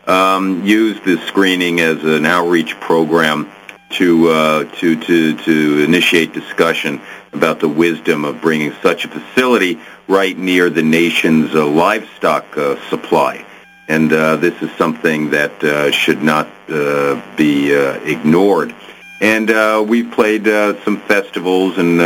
um, 0.08 0.66
used 0.66 1.04
this 1.06 1.22
screening 1.28 1.80
as 1.80 2.04
an 2.04 2.26
outreach 2.26 2.80
program 2.80 3.52
to 3.94 4.28
uh, 4.30 4.64
to 4.80 4.96
to 4.96 5.38
to 5.38 5.84
initiate 5.84 6.34
discussion 6.34 7.02
about 7.32 7.60
the 7.60 7.68
wisdom 7.68 8.26
of 8.26 8.42
bringing 8.42 8.74
such 8.82 9.06
a 9.06 9.08
facility 9.08 9.80
right 10.08 10.38
near 10.38 10.70
the 10.70 10.84
nation's 10.84 11.54
uh, 11.56 11.66
livestock 11.66 12.46
uh, 12.58 12.78
supply. 12.90 13.46
And 13.88 14.12
uh, 14.14 14.38
this 14.38 14.62
is 14.62 14.72
something 14.78 15.32
that 15.32 15.64
uh, 15.64 15.92
should 15.92 16.24
not 16.24 16.48
uh, 16.70 17.22
be 17.36 17.72
ignored. 17.74 18.74
And 19.20 19.50
we've 19.88 20.12
played 20.12 20.46
some 20.84 20.98
festivals, 21.02 21.78
and 21.78 22.00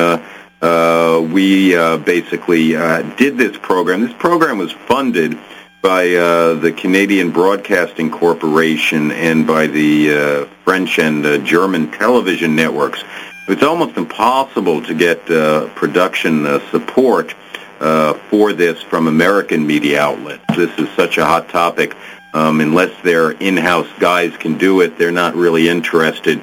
we 1.32 1.73
basically 2.04 2.69
did 3.15 3.38
this 3.38 3.58
program. 3.58 4.02
This 4.02 4.13
program 4.13 4.58
was 4.58 4.71
funded 4.71 5.38
by 5.81 6.15
uh, 6.15 6.55
the 6.55 6.71
Canadian 6.71 7.31
Broadcasting 7.31 8.09
Corporation 8.09 9.11
and 9.11 9.45
by 9.45 9.67
the 9.67 10.11
uh, 10.11 10.45
French 10.63 10.97
and 10.99 11.25
uh, 11.25 11.37
German 11.39 11.91
television 11.91 12.55
networks. 12.55 13.03
It's 13.47 13.63
almost 13.63 13.95
impossible 13.95 14.81
to 14.83 14.93
get 14.93 15.29
uh, 15.29 15.67
production 15.75 16.45
uh, 16.45 16.59
support 16.71 17.33
uh, 17.79 18.15
for 18.29 18.53
this 18.53 18.81
from 18.81 19.07
American 19.07 19.65
media 19.65 20.01
outlets. 20.01 20.43
This 20.55 20.77
is 20.79 20.89
such 20.95 21.17
a 21.17 21.25
hot 21.25 21.49
topic. 21.49 21.95
Um, 22.33 22.59
unless 22.59 22.91
their 23.03 23.31
in-house 23.31 23.87
guys 23.99 24.35
can 24.37 24.57
do 24.57 24.81
it, 24.81 24.97
they're 24.97 25.11
not 25.11 25.35
really 25.35 25.69
interested 25.69 26.41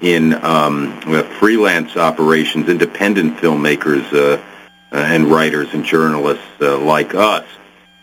in 0.00 0.32
um, 0.44 0.98
freelance 1.38 1.96
operations, 1.96 2.68
independent 2.68 3.36
filmmakers 3.36 4.42
and 4.92 5.26
writers 5.26 5.68
and 5.74 5.84
journalists 5.84 6.44
like 6.60 7.14
us. 7.14 7.44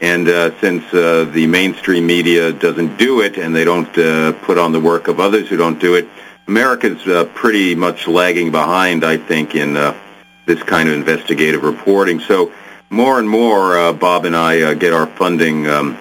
And 0.01 0.27
uh, 0.27 0.59
since 0.59 0.83
uh, 0.93 1.29
the 1.31 1.47
mainstream 1.47 2.05
media 2.05 2.51
doesn't 2.51 2.97
do 2.97 3.21
it 3.21 3.37
and 3.37 3.55
they 3.55 3.63
don't 3.63 3.97
uh, 3.97 4.33
put 4.33 4.57
on 4.57 4.71
the 4.71 4.79
work 4.79 5.07
of 5.07 5.19
others 5.19 5.47
who 5.47 5.57
don't 5.57 5.79
do 5.79 5.95
it, 5.95 6.07
America's 6.47 7.07
uh, 7.07 7.25
pretty 7.33 7.73
much 7.73 8.07
lagging 8.07 8.51
behind, 8.51 9.05
I 9.05 9.17
think, 9.17 9.55
in 9.55 9.77
uh, 9.77 9.97
this 10.45 10.61
kind 10.61 10.89
of 10.89 10.95
investigative 10.95 11.63
reporting. 11.63 12.19
So 12.19 12.51
more 12.89 13.17
and 13.17 13.29
more, 13.29 13.77
uh, 13.77 13.93
Bob 13.93 14.25
and 14.25 14.35
I 14.35 14.61
uh, 14.61 14.73
get 14.73 14.93
our 14.93 15.07
funding 15.07 15.67
um, 15.67 15.97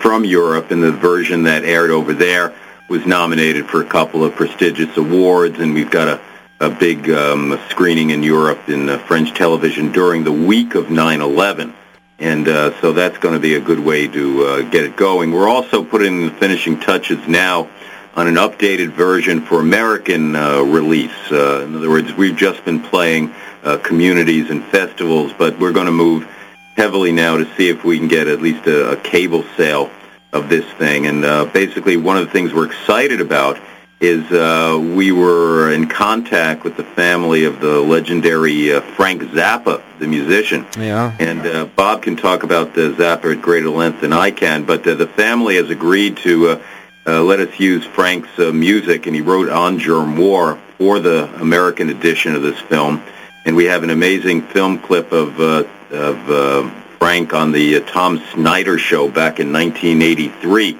from 0.00 0.24
Europe, 0.24 0.70
and 0.70 0.82
the 0.82 0.92
version 0.92 1.42
that 1.42 1.64
aired 1.64 1.90
over 1.90 2.12
there 2.12 2.54
was 2.88 3.04
nominated 3.04 3.66
for 3.66 3.82
a 3.82 3.84
couple 3.84 4.24
of 4.24 4.34
prestigious 4.34 4.96
awards, 4.96 5.58
and 5.58 5.74
we've 5.74 5.90
got 5.90 6.08
a, 6.08 6.20
a 6.60 6.70
big 6.70 7.10
um, 7.10 7.58
screening 7.68 8.10
in 8.10 8.22
Europe 8.22 8.68
in 8.68 8.88
uh, 8.88 8.98
French 8.98 9.34
television 9.34 9.92
during 9.92 10.24
the 10.24 10.32
week 10.32 10.74
of 10.74 10.86
9/11 10.86 11.74
and 12.18 12.48
uh, 12.48 12.78
so 12.80 12.92
that's 12.92 13.18
going 13.18 13.34
to 13.34 13.40
be 13.40 13.54
a 13.54 13.60
good 13.60 13.78
way 13.78 14.08
to 14.08 14.44
uh, 14.44 14.62
get 14.62 14.84
it 14.84 14.96
going. 14.96 15.30
We're 15.30 15.48
also 15.48 15.84
putting 15.84 16.26
the 16.26 16.32
finishing 16.32 16.80
touches 16.80 17.26
now 17.28 17.68
on 18.14 18.26
an 18.26 18.34
updated 18.34 18.90
version 18.92 19.40
for 19.40 19.60
American 19.60 20.34
uh, 20.34 20.62
release. 20.62 21.14
Uh, 21.30 21.60
in 21.60 21.76
other 21.76 21.88
words, 21.88 22.12
we've 22.14 22.36
just 22.36 22.64
been 22.64 22.80
playing 22.80 23.32
uh, 23.62 23.78
communities 23.78 24.50
and 24.50 24.64
festivals, 24.64 25.32
but 25.38 25.58
we're 25.60 25.72
going 25.72 25.86
to 25.86 25.92
move 25.92 26.28
heavily 26.76 27.12
now 27.12 27.36
to 27.36 27.44
see 27.54 27.68
if 27.68 27.84
we 27.84 27.98
can 27.98 28.08
get 28.08 28.26
at 28.26 28.42
least 28.42 28.66
a, 28.66 28.90
a 28.90 28.96
cable 28.96 29.44
sale 29.56 29.90
of 30.32 30.48
this 30.48 30.64
thing. 30.72 31.06
And 31.06 31.24
uh, 31.24 31.44
basically, 31.46 31.96
one 31.96 32.16
of 32.16 32.26
the 32.26 32.32
things 32.32 32.52
we're 32.52 32.66
excited 32.66 33.20
about 33.20 33.60
is 34.00 34.30
uh, 34.30 34.78
we 34.80 35.10
were 35.10 35.72
in 35.72 35.88
contact 35.88 36.62
with 36.62 36.76
the 36.76 36.84
family 36.84 37.44
of 37.44 37.60
the 37.60 37.80
legendary 37.80 38.72
uh, 38.72 38.80
Frank 38.80 39.22
Zappa, 39.22 39.82
the 39.98 40.06
musician. 40.06 40.66
Yeah. 40.78 41.16
And 41.18 41.44
uh, 41.44 41.64
Bob 41.64 42.02
can 42.02 42.16
talk 42.16 42.44
about 42.44 42.74
the 42.74 42.92
Zappa 42.92 43.34
at 43.34 43.42
greater 43.42 43.70
length 43.70 44.00
than 44.00 44.12
I 44.12 44.30
can, 44.30 44.64
but 44.64 44.86
uh, 44.86 44.94
the 44.94 45.08
family 45.08 45.56
has 45.56 45.70
agreed 45.70 46.18
to 46.18 46.48
uh, 46.48 46.62
uh, 47.08 47.22
let 47.22 47.40
us 47.40 47.58
use 47.58 47.84
Frank's 47.86 48.38
uh, 48.38 48.52
music, 48.52 49.06
and 49.06 49.16
he 49.16 49.22
wrote 49.22 49.48
On 49.48 49.78
Germ 49.78 50.16
War 50.16 50.58
for 50.76 51.00
the 51.00 51.24
American 51.40 51.88
edition 51.88 52.34
of 52.34 52.42
this 52.42 52.60
film. 52.60 53.02
And 53.44 53.56
we 53.56 53.64
have 53.64 53.82
an 53.82 53.90
amazing 53.90 54.42
film 54.42 54.78
clip 54.78 55.10
of, 55.10 55.40
uh, 55.40 55.64
of 55.90 56.30
uh, 56.30 56.70
Frank 56.98 57.32
on 57.32 57.50
the 57.50 57.76
uh, 57.76 57.80
Tom 57.86 58.22
Snyder 58.32 58.78
show 58.78 59.08
back 59.08 59.40
in 59.40 59.52
1983 59.52 60.78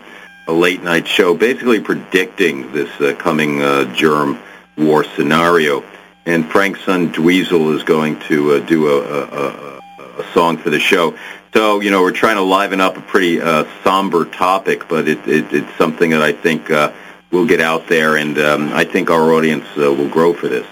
a 0.49 0.53
late 0.53 0.83
night 0.83 1.07
show, 1.07 1.35
basically 1.35 1.79
predicting 1.79 2.73
this 2.73 2.91
uh, 3.01 3.15
coming 3.19 3.63
uh, 3.63 3.85
germ 3.95 4.39
war 4.77 5.05
scenario. 5.05 5.85
And 6.27 6.51
Frank's 6.51 6.83
son 6.85 7.13
Dweezil 7.13 7.77
is 7.77 7.83
going 7.85 8.19
to 8.21 8.55
uh, 8.55 8.59
do 8.61 8.89
a, 8.89 9.01
a, 9.01 9.79
a, 10.19 10.25
song 10.33 10.57
for 10.57 10.71
the 10.71 10.81
show. 10.81 11.17
So 11.55 11.81
you 11.81 11.91
know 11.91 12.03
we're 12.03 12.13
trying 12.13 12.37
to 12.37 12.43
liven 12.43 12.81
up 12.81 12.97
a 12.97 13.01
pretty 13.01 13.41
uh, 13.41 13.65
somber 13.85 14.25
topic, 14.25 14.89
but 14.89 15.07
it, 15.07 15.19
it, 15.29 15.53
it's 15.53 15.77
something 15.77 16.11
that 16.11 16.23
I 16.23 16.33
think 16.33 16.71
uh, 16.71 16.93
will 17.31 17.47
get 17.47 17.61
out 17.61 17.87
there, 17.89 18.17
and 18.17 18.39
um, 18.39 18.73
I 18.73 18.85
think 18.85 19.11
our 19.11 19.33
audience 19.33 19.65
uh, 19.77 19.93
will 19.93 20.09
grow 20.09 20.35
for 20.35 20.49
this. 20.49 20.67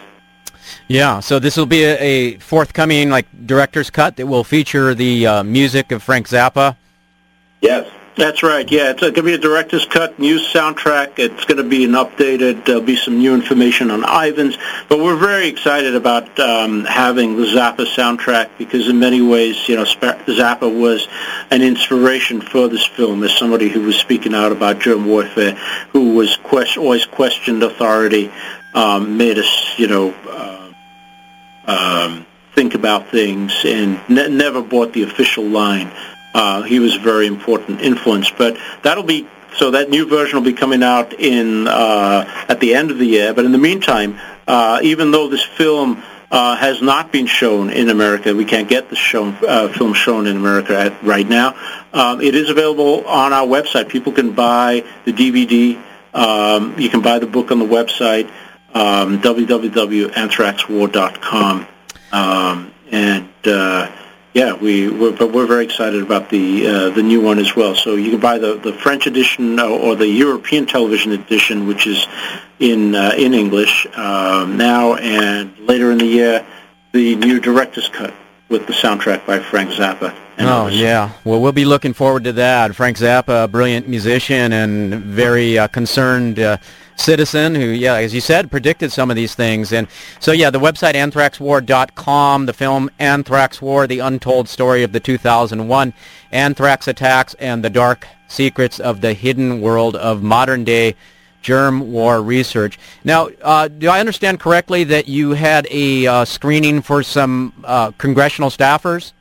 Yeah, 0.89 1.21
so 1.21 1.39
this 1.39 1.57
will 1.57 1.67
be 1.67 1.85
a, 1.85 1.99
a 1.99 2.39
forthcoming 2.39 3.11
like 3.11 3.27
director's 3.47 3.91
cut 3.91 4.17
that 4.17 4.27
will 4.27 4.45
feature 4.45 4.95
the 4.95 5.27
uh, 5.27 5.43
music 5.43 5.91
of 5.93 6.03
Frank 6.03 6.29
Zappa. 6.29 6.77
Yes. 7.61 7.89
That's 8.17 8.43
right. 8.43 8.71
Yeah, 8.71 8.93
it's 8.93 9.01
going 9.03 9.13
to 9.13 9.23
be 9.23 9.35
a 9.35 9.39
director's 9.39 9.85
cut, 9.85 10.19
new 10.19 10.39
soundtrack. 10.39 11.19
It's 11.19 11.45
going 11.45 11.59
to 11.59 11.69
be 11.69 11.85
an 11.85 11.91
updated. 11.91 12.65
There'll 12.65 12.81
be 12.81 12.97
some 12.97 13.19
new 13.19 13.35
information 13.35 13.91
on 13.91 14.05
Ivins, 14.05 14.57
but 14.89 15.01
we're 15.01 15.19
very 15.19 15.49
excited 15.49 15.95
about 15.95 16.41
um, 16.41 16.87
having 16.87 17.37
the 17.37 17.43
Zappa 17.43 17.85
soundtrack 17.85 18.49
because, 18.57 18.89
in 18.89 18.99
many 18.99 19.21
ways, 19.21 19.69
you 19.69 19.77
know, 19.77 19.85
Zappa 19.85 20.63
was 20.63 21.07
an 21.51 21.61
inspiration 21.61 22.41
for 22.41 22.69
this 22.69 22.87
film 22.87 23.23
as 23.23 23.37
somebody 23.37 23.69
who 23.69 23.83
was 23.83 23.97
speaking 23.97 24.35
out 24.35 24.51
about 24.51 24.79
germ 24.79 25.05
warfare, 25.05 25.53
who 25.93 26.15
was 26.15 26.39
quest- 26.39 26.79
always 26.79 27.05
questioned 27.05 27.63
authority, 27.63 28.33
um, 28.73 29.19
made 29.19 29.39
us, 29.39 29.75
you 29.79 29.89
know. 29.89 30.15
Uh, 30.27 30.73
um, 31.67 32.27
think 32.55 32.75
about 32.75 33.11
things 33.11 33.53
and 33.67 34.01
ne- 34.09 34.31
never 34.31 34.63
bought 34.63 34.95
the 34.95 35.03
official 35.03 35.45
line 35.45 35.93
uh, 36.37 36.63
he 36.63 36.79
was 36.79 36.97
a 36.97 37.01
very 37.01 37.27
important 37.27 37.81
influence. 37.81 38.31
But 38.31 38.59
that'll 38.83 39.05
be 39.05 39.27
So 39.57 39.71
that 39.71 39.89
new 39.89 40.07
version 40.07 40.37
will 40.37 40.45
be 40.45 40.53
coming 40.53 40.83
out 40.83 41.15
in 41.15 41.67
uh, 41.67 42.27
at 42.47 42.61
the 42.61 42.75
end 42.75 42.91
of 42.91 42.99
the 42.99 43.07
year. 43.07 43.33
But 43.33 43.47
in 43.47 43.53
the 43.53 43.65
meantime, 43.71 44.21
uh, 44.47 44.81
even 44.83 45.13
though 45.13 45.29
this 45.29 45.43
film 45.43 46.03
uh, 46.31 46.57
has 46.57 46.83
not 46.83 47.11
been 47.13 47.27
shown 47.27 47.71
in 47.71 47.89
America. 47.89 48.35
We 48.35 48.45
can't 48.45 48.69
get 48.69 48.91
the 48.91 48.97
uh, 49.49 49.69
film 49.73 49.95
shown 49.95 50.27
in 50.27 50.37
America 50.37 50.77
at, 50.77 51.03
right 51.03 51.27
now. 51.27 51.55
Um, 51.93 52.21
it 52.21 52.35
is 52.35 52.51
available 52.51 53.07
on 53.07 53.33
our 53.33 53.47
website. 53.47 53.89
People 53.89 54.13
can 54.13 54.33
buy 54.33 54.85
the 55.05 55.13
DVD. 55.13 55.81
Um, 56.13 56.79
you 56.79 56.91
can 56.91 57.01
buy 57.01 57.19
the 57.21 57.27
book 57.27 57.51
on 57.53 57.61
the 57.61 57.65
website, 57.65 58.29
um, 58.75 59.23
www.anthraxwar.com. 59.23 61.67
Um, 62.13 62.73
and 62.91 63.29
uh, 63.45 63.91
yeah, 64.37 64.53
we 64.53 64.91
we're, 64.91 65.13
but 65.13 65.33
we're 65.33 65.47
very 65.47 65.65
excited 65.65 66.03
about 66.03 66.29
the 66.29 66.67
uh, 66.67 66.91
the 66.91 67.03
new 67.03 67.23
one 67.23 67.39
as 67.39 67.57
well. 67.57 67.75
So 67.75 67.95
you 67.95 68.11
can 68.11 68.21
buy 68.21 68.37
the, 68.37 68.59
the 68.59 68.75
French 68.75 69.07
edition 69.07 69.59
or 69.59 69.97
the 69.97 70.07
European 70.07 70.67
television 70.67 71.13
edition, 71.13 71.67
which 71.67 71.87
is 71.87 72.07
in 72.61 72.95
uh, 72.95 73.15
in 73.17 73.33
English 73.33 73.87
um, 73.97 74.59
now, 74.59 74.97
and 74.97 75.59
later 75.61 75.91
in 75.91 75.97
the 75.97 76.05
year, 76.05 76.47
the 76.93 77.17
new 77.17 77.41
director's 77.41 77.89
cut 77.89 78.13
with 78.51 78.67
the 78.67 78.75
soundtrack 78.75 79.25
by 79.25 79.39
Frank 79.39 79.71
Zappa. 79.71 80.15
Oh 80.39 80.67
yeah, 80.67 81.13
well 81.25 81.41
we'll 81.41 81.53
be 81.53 81.65
looking 81.65 81.95
forward 81.95 82.25
to 82.25 82.33
that. 82.35 82.75
Frank 82.75 82.99
Zappa, 82.99 83.45
a 83.45 83.49
brilliant 83.49 83.89
musician 83.89 84.53
and 84.53 84.95
very 84.95 85.59
uh, 85.59 85.69
concerned 85.69 86.39
uh, 86.39 86.59
citizen 86.97 87.55
who, 87.55 87.67
yeah, 87.67 87.95
as 87.95 88.15
you 88.15 88.21
said, 88.21 88.51
predicted 88.51 88.93
some 88.93 89.11
of 89.11 89.17
these 89.17 89.35
things. 89.35 89.73
And 89.73 89.89
so, 90.21 90.33
yeah, 90.33 90.51
the 90.51 90.61
website 90.61 90.95
anthraxwar.com, 90.95 92.47
the 92.47 92.53
film 92.53 92.91
Anthrax 92.99 93.63
War, 93.63 93.87
the 93.87 94.01
untold 94.01 94.49
story 94.49 94.83
of 94.83 94.93
the 94.93 95.01
2001 95.01 95.95
anthrax 96.33 96.89
attacks 96.89 97.35
and 97.35 97.65
the 97.65 97.71
dark 97.71 98.07
secrets 98.29 98.81
of 98.81 99.01
the 99.01 99.13
hidden 99.13 99.61
world 99.61 99.97
of 99.97 100.23
modern-day 100.23 100.97
germ 101.43 101.93
war 101.93 102.21
research. 102.21 102.79
Now, 103.05 103.29
uh, 103.43 103.69
do 103.69 103.89
I 103.89 104.01
understand 104.01 104.41
correctly 104.41 104.83
that 104.85 105.07
you 105.07 105.31
had 105.33 105.69
a 105.71 106.07
uh, 106.07 106.25
screening 106.25 106.83
for 106.83 107.05
some 107.05 107.53
uh, 107.65 107.93
congressional 107.93 108.51
staffers? 108.51 109.13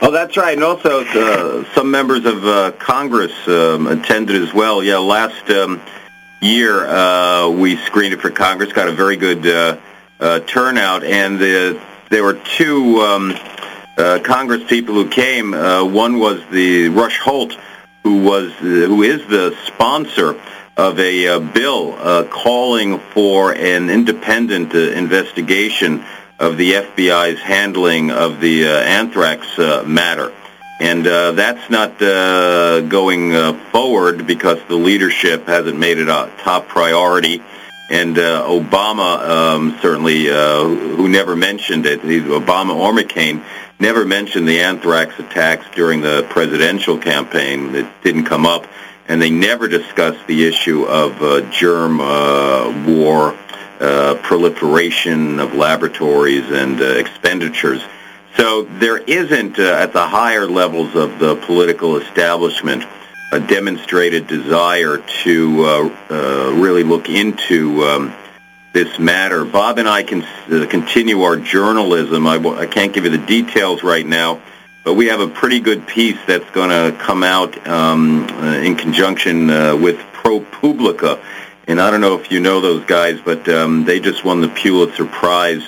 Oh, 0.00 0.10
that's 0.10 0.36
right. 0.36 0.54
And 0.54 0.64
also, 0.64 1.04
uh, 1.04 1.64
some 1.74 1.90
members 1.90 2.24
of 2.24 2.44
uh, 2.44 2.72
Congress 2.72 3.32
um, 3.48 3.86
attended 3.86 4.42
as 4.42 4.54
well. 4.54 4.82
Yeah, 4.82 4.98
last 4.98 5.50
um, 5.50 5.80
year 6.40 6.86
uh, 6.86 7.48
we 7.50 7.76
screened 7.76 8.14
it 8.14 8.20
for 8.20 8.30
Congress, 8.30 8.72
got 8.72 8.88
a 8.88 8.92
very 8.92 9.16
good 9.16 9.46
uh, 9.46 9.76
uh, 10.20 10.40
turnout, 10.40 11.04
and 11.04 11.38
the, 11.38 11.80
there 12.10 12.22
were 12.22 12.34
two 12.34 13.00
um, 13.00 13.34
uh, 13.96 14.20
Congress 14.24 14.62
people 14.68 14.94
who 14.94 15.08
came. 15.08 15.52
Uh, 15.52 15.84
one 15.84 16.18
was 16.18 16.40
the 16.50 16.88
Rush 16.88 17.18
Holt, 17.18 17.56
who 18.04 18.22
was 18.22 18.52
who 18.54 19.02
is 19.02 19.26
the 19.26 19.56
sponsor 19.66 20.40
of 20.76 21.00
a 21.00 21.26
uh, 21.26 21.40
bill 21.40 21.94
uh, 21.98 22.24
calling 22.30 23.00
for 23.12 23.52
an 23.52 23.90
independent 23.90 24.72
uh, 24.74 24.78
investigation 24.78 26.04
of 26.38 26.56
the 26.56 26.72
FBI's 26.72 27.40
handling 27.40 28.10
of 28.10 28.40
the 28.40 28.68
uh, 28.68 28.78
anthrax 28.80 29.58
uh, 29.58 29.82
matter. 29.86 30.32
And 30.80 31.04
uh, 31.06 31.32
that's 31.32 31.68
not 31.70 32.00
uh, 32.00 32.82
going 32.82 33.34
uh, 33.34 33.54
forward 33.72 34.26
because 34.26 34.58
the 34.68 34.76
leadership 34.76 35.48
hasn't 35.48 35.76
made 35.76 35.98
it 35.98 36.08
a 36.08 36.30
top 36.38 36.68
priority. 36.68 37.42
And 37.90 38.16
uh, 38.16 38.44
Obama 38.46 39.18
um, 39.28 39.78
certainly, 39.82 40.30
uh, 40.30 40.62
who 40.62 41.08
never 41.08 41.34
mentioned 41.34 41.86
it, 41.86 42.02
Obama 42.02 42.76
or 42.76 42.92
McCain, 42.92 43.42
never 43.80 44.04
mentioned 44.04 44.46
the 44.46 44.60
anthrax 44.60 45.18
attacks 45.18 45.66
during 45.74 46.00
the 46.00 46.24
presidential 46.30 46.98
campaign. 46.98 47.74
It 47.74 47.86
didn't 48.04 48.26
come 48.26 48.46
up. 48.46 48.66
And 49.08 49.22
they 49.22 49.30
never 49.30 49.68
discussed 49.68 50.26
the 50.26 50.46
issue 50.46 50.84
of 50.84 51.22
uh, 51.22 51.40
germ 51.50 51.98
uh, 52.00 52.86
war, 52.86 53.34
uh, 53.80 54.16
proliferation 54.22 55.38
of 55.38 55.54
laboratories 55.54 56.50
and 56.50 56.80
uh, 56.80 56.84
expenditures. 56.84 57.80
So 58.36 58.62
there 58.62 58.98
isn't, 58.98 59.58
uh, 59.58 59.62
at 59.62 59.92
the 59.92 60.06
higher 60.06 60.46
levels 60.46 60.94
of 60.94 61.18
the 61.18 61.36
political 61.36 61.96
establishment, 61.96 62.84
a 63.30 63.40
demonstrated 63.40 64.26
desire 64.26 64.98
to 65.22 65.64
uh, 65.64 65.96
uh, 66.10 66.52
really 66.54 66.82
look 66.82 67.08
into 67.08 67.84
um, 67.84 68.14
this 68.72 68.98
matter. 68.98 69.44
Bob 69.44 69.78
and 69.78 69.88
I 69.88 70.02
can 70.02 70.22
continue 70.68 71.22
our 71.22 71.36
journalism. 71.36 72.26
I, 72.26 72.36
I 72.36 72.66
can't 72.66 72.92
give 72.92 73.04
you 73.04 73.10
the 73.10 73.26
details 73.26 73.82
right 73.82 74.06
now, 74.06 74.40
but 74.84 74.94
we 74.94 75.06
have 75.06 75.20
a 75.20 75.28
pretty 75.28 75.60
good 75.60 75.86
piece 75.86 76.18
that's 76.26 76.48
going 76.50 76.70
to 76.70 76.98
come 76.98 77.22
out 77.22 77.68
um, 77.68 78.28
in 78.64 78.76
conjunction 78.76 79.48
with 79.82 79.98
ProPublica. 80.14 81.20
And 81.68 81.78
I 81.80 81.90
don't 81.90 82.00
know 82.00 82.18
if 82.18 82.32
you 82.32 82.40
know 82.40 82.62
those 82.62 82.84
guys, 82.86 83.20
but 83.20 83.46
um, 83.48 83.84
they 83.84 84.00
just 84.00 84.24
won 84.24 84.40
the 84.40 84.48
Pulitzer 84.48 85.04
Prize 85.04 85.62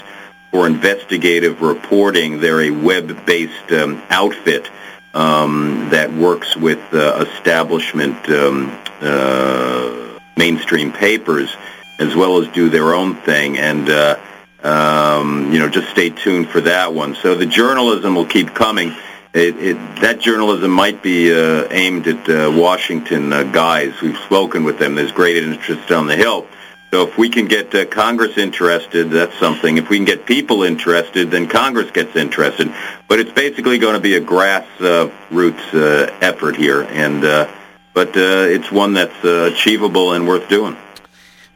for 0.51 0.67
investigative 0.67 1.61
reporting. 1.61 2.41
They're 2.41 2.63
a 2.63 2.71
web-based 2.71 3.71
um, 3.73 4.03
outfit 4.09 4.71
um, 5.13 5.89
that 5.91 6.11
works 6.13 6.57
with 6.57 6.81
uh, 6.95 7.27
establishment 7.29 8.17
um, 8.31 8.77
uh, 9.03 10.19
mainstream 10.39 10.91
papers 10.91 11.55
as 11.99 12.17
well 12.17 12.39
as 12.39 12.49
do 12.49 12.71
their 12.71 12.95
own 12.95 13.15
thing. 13.17 13.59
And 13.59 13.91
uh, 13.91 14.19
um, 14.63 15.53
you 15.53 15.59
know, 15.59 15.69
just 15.69 15.91
stay 15.91 16.09
tuned 16.09 16.49
for 16.49 16.63
that 16.63 16.95
one. 16.95 17.15
So 17.15 17.35
the 17.35 17.47
journalism 17.47 18.15
will 18.15 18.27
keep 18.27 18.55
coming. 18.55 18.95
It, 19.33 19.57
it, 19.59 19.75
that 20.01 20.19
journalism 20.19 20.73
might 20.73 21.05
be 21.05 21.33
uh, 21.33 21.69
aimed 21.71 22.09
at 22.09 22.29
uh, 22.29 22.51
Washington 22.53 23.33
uh, 23.33 23.45
guys. 23.45 24.01
We've 24.01 24.19
spoken 24.19 24.65
with 24.65 24.81
them. 24.81 24.97
There's 24.97 25.13
great 25.13 25.37
interest 25.37 25.93
on 25.93 26.09
the 26.09 26.17
Hill. 26.17 26.47
So 26.91 27.07
if 27.07 27.17
we 27.17 27.29
can 27.29 27.47
get 27.47 27.73
uh, 27.73 27.87
Congress 27.87 28.37
interested, 28.37 29.11
that's 29.11 29.39
something. 29.39 29.79
If 29.79 29.89
we 29.89 29.99
can 29.99 30.05
get 30.05 30.27
people 30.27 30.65
interested, 30.65 31.31
then 31.31 31.47
Congress 31.47 31.93
gets 31.93 32.17
interested. 32.17 32.75
But 33.07 33.21
it's 33.21 33.31
basically 33.31 33.79
going 33.79 33.95
to 33.95 34.01
be 34.01 34.17
a 34.17 34.21
grassroots 34.21 35.75
uh, 35.75 36.13
effort 36.21 36.57
here, 36.57 36.83
and 36.83 37.25
uh, 37.25 37.49
but 37.95 38.09
uh, 38.17 38.51
it's 38.51 38.73
one 38.73 38.95
that's 38.95 39.25
uh, 39.25 39.51
achievable 39.53 40.15
and 40.15 40.27
worth 40.27 40.49
doing. 40.49 40.77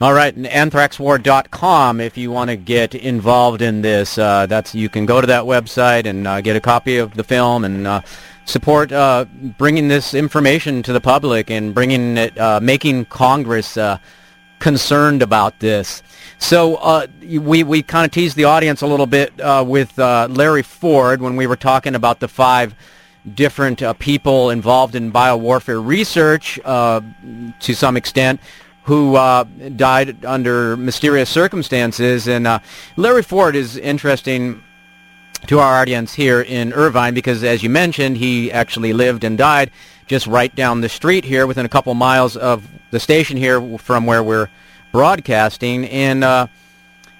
All 0.05 0.12
right, 0.12 0.36
anthraxwar.com 0.36 1.98
if 1.98 2.18
you 2.18 2.30
want 2.30 2.50
to 2.50 2.57
get 2.57 2.94
involved 2.94 3.62
in 3.62 3.80
this. 3.80 4.18
Uh, 4.18 4.44
that's 4.44 4.74
you 4.74 4.90
can 4.90 5.07
go 5.07 5.18
to 5.18 5.26
that 5.28 5.44
website 5.44 6.05
and 6.05 6.28
uh, 6.28 6.42
get 6.42 6.57
a 6.57 6.61
copy 6.61 6.98
of 6.98 7.14
the 7.14 7.24
film 7.24 7.64
and 7.64 7.86
uh, 7.86 8.02
support 8.44 8.92
uh, 8.92 9.24
bringing 9.57 9.88
this 9.88 10.12
information 10.12 10.82
to 10.82 10.92
the 10.92 11.00
public 11.00 11.50
and 11.50 11.72
bringing 11.72 12.18
it, 12.18 12.38
uh, 12.38 12.61
making 12.61 13.07
Congress 13.07 13.78
uh, 13.78 13.96
concerned 14.59 15.22
about 15.22 15.59
this. 15.61 16.02
So 16.36 16.74
uh, 16.74 17.07
we 17.22 17.62
we 17.62 17.82
kind 17.82 18.05
of 18.05 18.12
teased 18.12 18.36
the 18.36 18.44
audience 18.44 18.82
a 18.82 18.86
little 18.86 19.07
bit 19.07 19.40
uh, 19.40 19.64
with 19.66 19.98
uh, 19.98 20.28
Larry 20.30 20.64
Ford 20.64 21.22
when 21.22 21.34
we 21.34 21.46
were 21.46 21.57
talking 21.57 21.94
about 21.94 22.20
the 22.20 22.28
five 22.28 22.74
different 23.34 23.82
people 24.00 24.50
involved 24.50 24.94
in 24.94 25.11
biowarfare 25.11 25.82
research 25.82 26.57
to 26.62 27.74
some 27.74 27.96
extent 27.96 28.38
who 28.85 29.16
uh, 29.16 29.45
died 29.76 30.24
under 30.24 30.76
mysterious 30.76 31.30
circumstances. 31.30 32.28
And 32.28 32.61
Larry 32.97 33.22
Ford 33.22 33.57
is 33.57 33.76
interesting 33.76 34.62
to 35.47 35.59
our 35.59 35.80
audience 35.80 36.14
here 36.14 36.41
in 36.41 36.72
Irvine 36.72 37.14
because, 37.14 37.45
as 37.45 37.62
you 37.62 37.70
mentioned, 37.70 38.16
he 38.16 38.51
actually 38.51 38.93
lived 38.93 39.24
and 39.24 39.37
died 39.37 39.70
just 40.07 40.26
right 40.26 40.55
down 40.55 40.80
the 40.80 40.89
street 40.89 41.24
here 41.24 41.47
within 41.47 41.66
a 41.66 41.68
couple 41.68 41.95
miles 41.95 42.37
of 42.37 42.66
the 42.91 43.01
station 43.01 43.37
here 43.37 43.78
from 43.78 44.07
where 44.07 44.22
we're 44.22 44.51
broadcasting. 44.93 45.87
And 45.87 46.24
uh, 46.24 46.47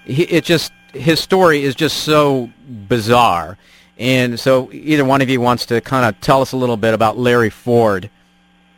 it 0.07 0.45
just 0.45 0.73
his 0.93 1.21
story 1.21 1.62
is 1.65 1.75
just 1.75 2.05
so 2.05 2.51
bizarre. 2.89 3.59
And 3.99 4.39
so 4.39 4.73
either 4.73 5.05
one 5.05 5.23
of 5.23 5.29
you 5.29 5.41
wants 5.41 5.67
to 5.67 5.81
kind 5.81 6.07
of 6.07 6.21
tell 6.21 6.41
us 6.41 6.53
a 6.53 6.57
little 6.57 6.77
bit 6.77 6.95
about 6.95 7.19
Larry 7.19 7.51
Ford. 7.51 8.11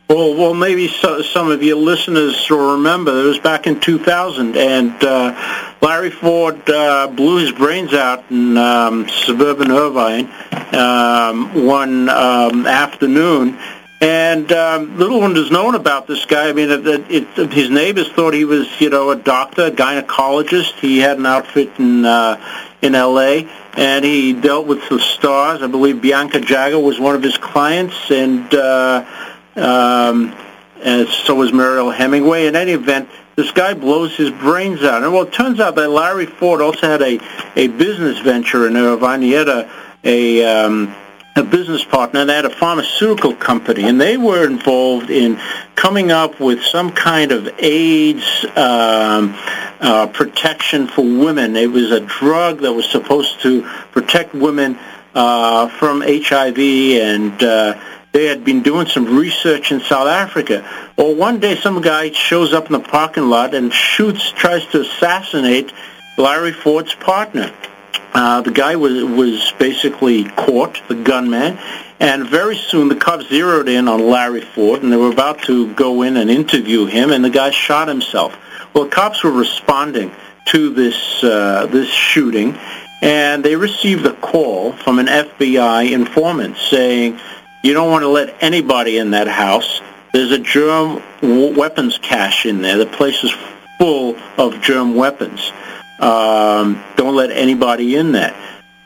Well, 0.09 0.35
well, 0.35 0.53
maybe 0.53 0.87
so, 0.87 1.21
some 1.21 1.51
of 1.51 1.61
your 1.61 1.75
listeners 1.75 2.49
will 2.49 2.77
remember. 2.77 3.11
It 3.11 3.25
was 3.25 3.39
back 3.39 3.67
in 3.67 3.81
2000, 3.81 4.55
and 4.55 5.03
uh, 5.03 5.75
Larry 5.81 6.11
Ford 6.11 6.69
uh, 6.69 7.07
blew 7.07 7.39
his 7.39 7.51
brains 7.51 7.93
out 7.93 8.23
in 8.31 8.55
um, 8.55 9.09
suburban 9.09 9.69
Irvine 9.69 10.31
um, 10.73 11.65
one 11.65 12.07
um, 12.07 12.65
afternoon 12.65 13.59
and 13.99 14.51
um, 14.51 14.97
little 14.97 15.19
one 15.19 15.35
is 15.35 15.49
known 15.49 15.73
about 15.73 16.05
this 16.05 16.25
guy. 16.25 16.49
I 16.49 16.53
mean, 16.53 16.69
it, 16.69 16.85
it, 16.85 17.27
it, 17.37 17.51
his 17.51 17.69
neighbors 17.69 18.07
thought 18.11 18.33
he 18.33 18.45
was, 18.45 18.67
you 18.79 18.89
know, 18.91 19.09
a 19.09 19.15
doctor, 19.15 19.65
a 19.65 19.71
gynecologist. 19.71 20.73
He 20.79 20.99
had 20.99 21.17
an 21.17 21.25
outfit 21.25 21.71
in 21.79 22.05
uh, 22.05 22.39
in 22.81 22.93
L.A. 22.93 23.49
and 23.75 24.05
he 24.05 24.33
dealt 24.33 24.67
with 24.67 24.87
the 24.89 24.99
stars. 24.99 25.63
I 25.63 25.67
believe 25.67 25.99
Bianca 25.99 26.39
Jagger 26.39 26.79
was 26.79 26.99
one 26.99 27.15
of 27.15 27.23
his 27.23 27.37
clients, 27.37 28.11
and 28.11 28.53
uh, 28.53 29.03
um, 29.57 30.35
and 30.81 31.07
so 31.07 31.35
was 31.35 31.51
Mariel 31.51 31.89
Hemingway. 31.89 32.45
In 32.45 32.55
any 32.55 32.73
event, 32.73 33.09
this 33.35 33.51
guy 33.51 33.73
blows 33.73 34.15
his 34.15 34.31
brains 34.31 34.83
out. 34.83 35.03
And 35.03 35.13
well, 35.13 35.23
it 35.23 35.33
turns 35.33 35.59
out 35.59 35.75
that 35.75 35.89
Larry 35.89 36.25
Ford 36.25 36.61
also 36.61 36.87
had 36.87 37.01
a 37.01 37.19
a 37.55 37.67
business 37.67 38.19
venture 38.19 38.67
in 38.67 38.75
Irvine. 38.77 39.21
He 39.21 39.31
had 39.31 39.47
a 39.47 39.69
a 40.03 40.43
um, 40.43 40.95
a 41.35 41.43
business 41.43 41.83
partner 41.83 42.25
that 42.25 42.45
had 42.45 42.45
a 42.45 42.55
pharmaceutical 42.55 43.35
company, 43.35 43.83
and 43.87 44.01
they 44.01 44.17
were 44.17 44.45
involved 44.45 45.09
in 45.09 45.39
coming 45.75 46.11
up 46.11 46.39
with 46.39 46.63
some 46.63 46.91
kind 46.91 47.31
of 47.31 47.47
AIDS 47.59 48.45
um, 48.55 49.35
uh, 49.79 50.07
protection 50.07 50.87
for 50.87 51.03
women. 51.03 51.55
It 51.55 51.71
was 51.71 51.91
a 51.91 51.99
drug 51.99 52.61
that 52.61 52.73
was 52.73 52.89
supposed 52.89 53.41
to 53.41 53.61
protect 53.91 54.33
women 54.33 54.79
uh, 55.13 55.67
from 55.69 56.01
HIV, 56.01 56.57
and 56.57 57.43
uh, 57.43 57.79
they 58.11 58.25
had 58.25 58.43
been 58.43 58.63
doing 58.63 58.87
some 58.87 59.17
research 59.17 59.71
in 59.71 59.79
South 59.81 60.07
Africa. 60.07 60.67
Well, 60.97 61.15
one 61.15 61.39
day 61.39 61.55
some 61.55 61.81
guy 61.81 62.11
shows 62.11 62.53
up 62.53 62.67
in 62.67 62.71
the 62.71 62.79
parking 62.79 63.29
lot 63.29 63.53
and 63.53 63.71
shoots, 63.71 64.31
tries 64.31 64.65
to 64.67 64.81
assassinate 64.81 65.71
Larry 66.17 66.53
Ford's 66.53 66.95
partner. 66.95 67.53
Uh, 68.13 68.41
the 68.41 68.51
guy 68.51 68.75
was 68.75 69.03
was 69.03 69.53
basically 69.59 70.23
caught, 70.23 70.81
the 70.87 70.95
gunman, 70.95 71.59
and 71.99 72.27
very 72.27 72.57
soon 72.57 72.87
the 72.87 72.95
cops 72.95 73.27
zeroed 73.27 73.69
in 73.69 73.87
on 73.87 74.07
Larry 74.07 74.41
Ford, 74.41 74.81
and 74.81 74.91
they 74.91 74.97
were 74.97 75.11
about 75.11 75.43
to 75.43 75.71
go 75.75 76.01
in 76.01 76.17
and 76.17 76.29
interview 76.29 76.85
him, 76.85 77.11
and 77.11 77.23
the 77.23 77.29
guy 77.29 77.51
shot 77.51 77.87
himself. 77.87 78.35
Well, 78.73 78.87
cops 78.87 79.23
were 79.23 79.31
responding 79.31 80.11
to 80.47 80.73
this 80.73 81.23
uh, 81.23 81.67
this 81.67 81.89
shooting, 81.89 82.57
and 83.01 83.43
they 83.43 83.55
received 83.55 84.05
a 84.05 84.13
call 84.13 84.73
from 84.73 84.99
an 84.99 85.07
FBI 85.07 85.91
informant 85.91 86.57
saying, 86.57 87.19
"You 87.63 87.73
don't 87.73 87.91
want 87.91 88.03
to 88.03 88.09
let 88.09 88.41
anybody 88.41 88.97
in 88.97 89.11
that 89.11 89.27
house. 89.27 89.81
There's 90.13 90.31
a 90.31 90.39
germ 90.39 91.01
weapons 91.21 91.97
cache 92.01 92.45
in 92.45 92.61
there. 92.61 92.77
The 92.77 92.85
place 92.85 93.23
is 93.23 93.33
full 93.77 94.15
of 94.37 94.61
germ 94.61 94.95
weapons." 94.95 95.51
Um, 95.99 96.83
don't 96.95 97.15
let 97.15 97.31
anybody 97.31 97.95
in 97.95 98.11
there. 98.11 98.35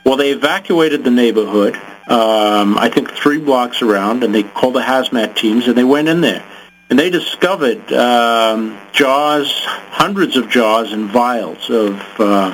Well, 0.05 0.15
they 0.17 0.31
evacuated 0.31 1.03
the 1.03 1.11
neighborhood, 1.11 1.75
um, 2.07 2.77
I 2.77 2.89
think 2.89 3.11
three 3.11 3.37
blocks 3.37 3.81
around, 3.81 4.23
and 4.23 4.33
they 4.33 4.43
called 4.43 4.75
the 4.75 4.81
hazmat 4.81 5.35
teams, 5.35 5.67
and 5.67 5.77
they 5.77 5.83
went 5.83 6.07
in 6.07 6.21
there. 6.21 6.43
And 6.89 6.97
they 6.97 7.09
discovered 7.09 7.91
um, 7.93 8.77
jars, 8.91 9.51
hundreds 9.65 10.35
of 10.37 10.49
jars 10.49 10.91
and 10.91 11.09
vials 11.09 11.69
of 11.69 12.01
uh, 12.19 12.53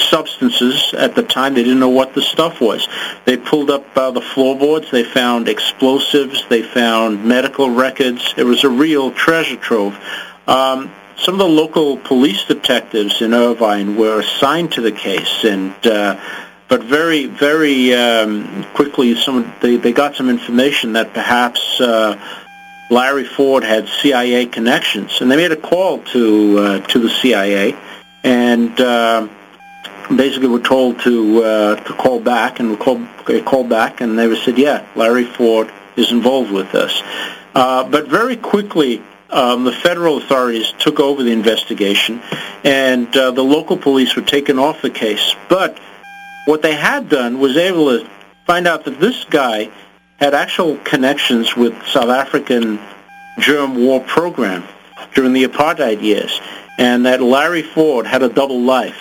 substances. 0.00 0.94
At 0.94 1.14
the 1.14 1.22
time, 1.22 1.54
they 1.54 1.62
didn't 1.62 1.80
know 1.80 1.88
what 1.88 2.14
the 2.14 2.22
stuff 2.22 2.60
was. 2.60 2.88
They 3.24 3.36
pulled 3.36 3.70
up 3.70 3.84
uh, 3.96 4.10
the 4.10 4.20
floorboards. 4.20 4.90
They 4.90 5.04
found 5.04 5.48
explosives. 5.48 6.44
They 6.48 6.62
found 6.62 7.24
medical 7.24 7.70
records. 7.70 8.34
It 8.36 8.44
was 8.44 8.64
a 8.64 8.68
real 8.68 9.12
treasure 9.12 9.56
trove. 9.56 9.98
Um, 10.46 10.90
some 11.16 11.34
of 11.34 11.38
the 11.38 11.48
local 11.48 11.98
police 11.98 12.44
detectives 12.44 13.20
in 13.20 13.34
Irvine 13.34 13.96
were 13.96 14.20
assigned 14.20 14.72
to 14.72 14.80
the 14.80 14.92
case, 14.92 15.44
and 15.44 15.74
uh, 15.86 16.18
but 16.68 16.82
very, 16.84 17.26
very 17.26 17.92
um, 17.92 18.64
quickly, 18.74 19.14
some 19.16 19.52
they, 19.60 19.76
they 19.76 19.92
got 19.92 20.16
some 20.16 20.30
information 20.30 20.94
that 20.94 21.12
perhaps 21.12 21.80
uh, 21.80 22.16
Larry 22.90 23.24
Ford 23.24 23.64
had 23.64 23.88
CIA 23.88 24.46
connections, 24.46 25.20
and 25.20 25.30
they 25.30 25.36
made 25.36 25.52
a 25.52 25.56
call 25.56 25.98
to 25.98 26.58
uh, 26.58 26.80
to 26.86 26.98
the 26.98 27.10
CIA, 27.10 27.76
and 28.24 28.80
uh, 28.80 29.28
basically 30.16 30.48
were 30.48 30.60
told 30.60 31.00
to 31.00 31.42
uh, 31.42 31.76
to 31.76 31.92
call 31.94 32.20
back, 32.20 32.60
and 32.60 32.78
called 32.78 33.06
they 33.26 33.40
called 33.40 33.68
back, 33.68 34.00
and 34.00 34.18
they 34.18 34.26
were 34.26 34.36
said, 34.36 34.58
yeah, 34.58 34.86
Larry 34.96 35.24
Ford 35.24 35.72
is 35.96 36.10
involved 36.12 36.50
with 36.50 36.72
this, 36.72 37.02
uh, 37.54 37.84
but 37.84 38.08
very 38.08 38.36
quickly 38.36 39.02
um, 39.30 39.64
the 39.64 39.72
federal 39.72 40.18
authorities 40.18 40.72
took 40.78 41.00
over 41.00 41.22
the 41.22 41.32
investigation, 41.32 42.20
and 42.64 43.14
uh, 43.16 43.30
the 43.30 43.42
local 43.42 43.76
police 43.76 44.16
were 44.16 44.22
taken 44.22 44.58
off 44.58 44.82
the 44.82 44.90
case. 44.90 45.34
But 45.48 45.78
what 46.44 46.62
they 46.62 46.74
had 46.74 47.08
done 47.08 47.38
was 47.38 47.56
able 47.56 47.98
to 47.98 48.08
find 48.46 48.66
out 48.66 48.84
that 48.84 48.98
this 48.98 49.24
guy 49.24 49.70
had 50.18 50.34
actual 50.34 50.76
connections 50.78 51.56
with 51.56 51.74
South 51.86 52.10
African 52.10 52.78
germ 53.38 53.76
war 53.76 54.00
program 54.00 54.64
during 55.14 55.32
the 55.32 55.44
apartheid 55.44 56.02
years, 56.02 56.40
and 56.78 57.06
that 57.06 57.22
Larry 57.22 57.62
Ford 57.62 58.06
had 58.06 58.22
a 58.22 58.28
double 58.28 58.60
life 58.60 59.00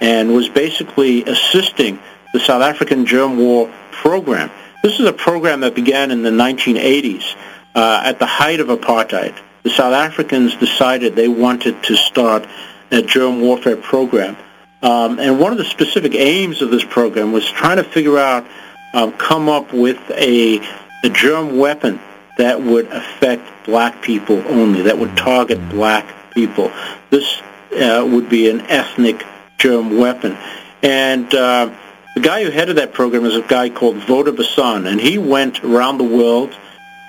and 0.00 0.32
was 0.32 0.48
basically 0.48 1.24
assisting 1.24 1.98
the 2.32 2.40
South 2.40 2.62
African 2.62 3.06
germ 3.06 3.38
war 3.38 3.72
program. 3.92 4.50
This 4.82 5.00
is 5.00 5.06
a 5.06 5.12
program 5.12 5.60
that 5.60 5.74
began 5.74 6.10
in 6.10 6.22
the 6.22 6.30
1980s 6.30 7.34
uh, 7.74 8.02
at 8.04 8.18
the 8.18 8.26
height 8.26 8.60
of 8.60 8.68
apartheid 8.68 9.36
the 9.66 9.72
South 9.72 9.94
Africans 9.94 10.54
decided 10.54 11.16
they 11.16 11.26
wanted 11.26 11.82
to 11.82 11.96
start 11.96 12.46
a 12.92 13.02
germ 13.02 13.40
warfare 13.40 13.76
program. 13.76 14.36
Um, 14.80 15.18
and 15.18 15.40
one 15.40 15.50
of 15.50 15.58
the 15.58 15.64
specific 15.64 16.14
aims 16.14 16.62
of 16.62 16.70
this 16.70 16.84
program 16.84 17.32
was 17.32 17.50
trying 17.50 17.78
to 17.78 17.82
figure 17.82 18.16
out, 18.16 18.46
um, 18.92 19.10
come 19.14 19.48
up 19.48 19.72
with 19.72 19.98
a, 20.12 20.60
a 21.02 21.08
germ 21.08 21.58
weapon 21.58 21.98
that 22.38 22.62
would 22.62 22.86
affect 22.92 23.42
black 23.64 24.02
people 24.02 24.40
only, 24.46 24.82
that 24.82 24.98
would 24.98 25.16
target 25.16 25.58
black 25.68 26.06
people. 26.32 26.70
This 27.10 27.42
uh, 27.72 28.06
would 28.08 28.28
be 28.28 28.48
an 28.48 28.60
ethnic 28.68 29.26
germ 29.58 29.98
weapon. 29.98 30.36
And 30.82 31.32
uh, 31.34 31.74
the 32.14 32.20
guy 32.20 32.44
who 32.44 32.50
headed 32.50 32.76
that 32.76 32.92
program 32.92 33.24
is 33.24 33.36
a 33.36 33.42
guy 33.42 33.70
called 33.70 33.96
Wouter 34.08 34.32
Basson, 34.32 34.86
and 34.86 35.00
he 35.00 35.18
went 35.18 35.64
around 35.64 35.98
the 35.98 36.04
world 36.04 36.56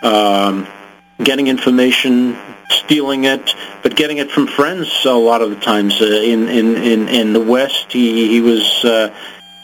um, 0.01 0.67
getting 1.23 1.47
information, 1.47 2.37
stealing 2.69 3.25
it, 3.25 3.55
but 3.83 3.95
getting 3.95 4.17
it 4.17 4.31
from 4.31 4.47
friends 4.47 5.05
a 5.05 5.11
lot 5.11 5.41
of 5.41 5.49
the 5.49 5.57
times. 5.57 6.01
Uh, 6.01 6.05
in, 6.05 6.47
in, 6.47 6.75
in, 6.75 7.07
in 7.07 7.33
the 7.33 7.41
West, 7.41 7.91
he, 7.91 8.27
he 8.27 8.41
was... 8.41 8.83
Uh, 8.83 9.13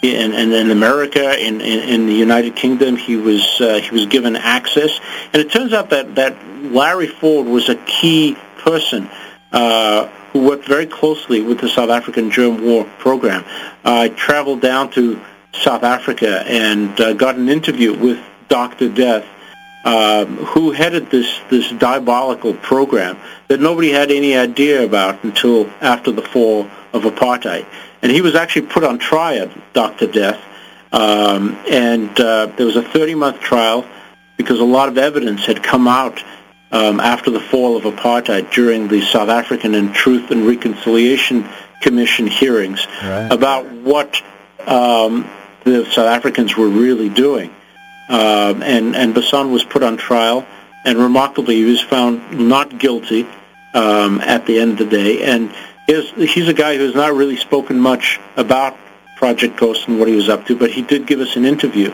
in, 0.04 0.34
in, 0.34 0.52
in 0.52 0.70
America, 0.70 1.40
in, 1.40 1.62
in, 1.62 1.80
in 1.90 2.08
the 2.08 2.14
United 2.14 2.58
Kingdom, 2.58 2.98
he 2.98 3.16
was 3.16 3.62
uh, 3.62 3.80
he 3.80 3.90
was 3.92 4.06
given 4.08 4.36
access, 4.36 5.00
and 5.32 5.42
it 5.42 5.50
turns 5.50 5.72
out 5.72 5.92
that 5.92 6.16
that 6.16 6.36
Larry 6.62 7.08
Ford 7.08 7.48
was 7.48 7.70
a 7.70 7.76
key 7.76 8.36
person 8.58 9.10
uh, 9.54 10.10
who 10.34 10.40
worked 10.40 10.66
very 10.66 10.88
closely 10.88 11.42
with 11.42 11.62
the 11.62 11.70
South 11.70 11.92
African 11.92 12.32
Germ 12.32 12.66
War 12.66 12.86
program. 12.98 13.46
I 13.86 14.10
traveled 14.10 14.62
down 14.62 14.90
to 14.92 15.22
South 15.54 15.84
Africa 15.84 16.44
and 16.46 17.00
uh, 17.00 17.14
got 17.14 17.36
an 17.36 17.48
interview 17.48 17.96
with 17.96 18.20
Dr. 18.50 18.90
Death, 18.90 19.26
um, 19.86 20.38
who 20.38 20.72
headed 20.72 21.12
this, 21.12 21.40
this 21.52 21.72
diabolical 21.74 22.56
program 22.56 23.18
that 23.48 23.60
nobody 23.60 23.92
had 23.92 24.10
any 24.10 24.36
idea 24.36 24.84
about 24.84 25.24
until 25.24 25.70
after 25.82 26.12
the 26.12 26.24
fall 26.24 26.68
of 26.94 27.04
apartheid. 27.04 27.66
And 28.02 28.12
he 28.12 28.22
was 28.22 28.34
actually 28.34 28.68
put 28.68 28.84
on 28.84 28.98
trial, 28.98 29.52
Dr. 29.74 30.08
Death, 30.08 30.44
um, 30.92 31.58
and 31.70 32.10
uh, 32.20 32.48
there 32.58 32.66
was 32.66 32.76
a 32.76 32.82
30-month 32.82 33.40
trial 33.40 33.86
because 34.38 34.60
a 34.60 34.66
lot 34.66 34.90
of 34.90 34.98
evidence 34.98 35.46
had 35.46 35.62
come 35.62 35.88
out 35.88 36.24
um, 36.74 37.00
after 37.00 37.30
the 37.30 37.40
fall 37.40 37.78
of 37.78 37.84
apartheid 37.84 38.52
during 38.52 38.88
the 38.88 39.02
South 39.02 39.30
African 39.30 39.76
and 39.76 39.94
Truth 39.94 40.32
and 40.32 40.46
Reconciliation 40.46 41.48
Commission 41.82 42.26
hearings 42.28 42.86
right. 43.04 43.28
about 43.32 43.70
what 43.72 44.22
um, 44.66 45.30
the 45.64 45.86
South 45.86 46.08
Africans 46.08 46.58
were 46.58 46.68
really 46.68 47.10
doing. 47.10 47.52
Um, 48.10 48.64
and, 48.64 48.96
and 48.96 49.14
Basson 49.14 49.52
was 49.52 49.64
put 49.64 49.84
on 49.84 49.98
trial, 49.98 50.46
and 50.84 50.98
remarkably, 50.98 51.56
he 51.56 51.64
was 51.64 51.82
found 51.82 52.48
not 52.50 52.78
guilty 52.80 53.28
um, 53.74 54.20
at 54.22 54.46
the 54.46 54.60
end 54.60 54.82
of 54.82 54.90
the 54.90 54.98
day. 54.98 55.24
And 55.24 55.54
he's, 55.86 56.10
he's 56.34 56.48
a 56.48 56.54
guy 56.54 56.78
who's 56.78 56.96
not 56.96 57.14
really 57.14 57.38
spoken 57.38 57.80
much 57.80 58.20
about 58.36 58.78
Project 59.16 59.58
Coast 59.58 59.88
and 59.88 60.00
what 60.00 60.08
he 60.08 60.16
was 60.16 60.28
up 60.28 60.48
to, 60.48 60.58
but 60.58 60.72
he 60.72 60.82
did 60.82 61.06
give 61.06 61.20
us 61.20 61.36
an 61.36 61.46
interview. 61.46 61.94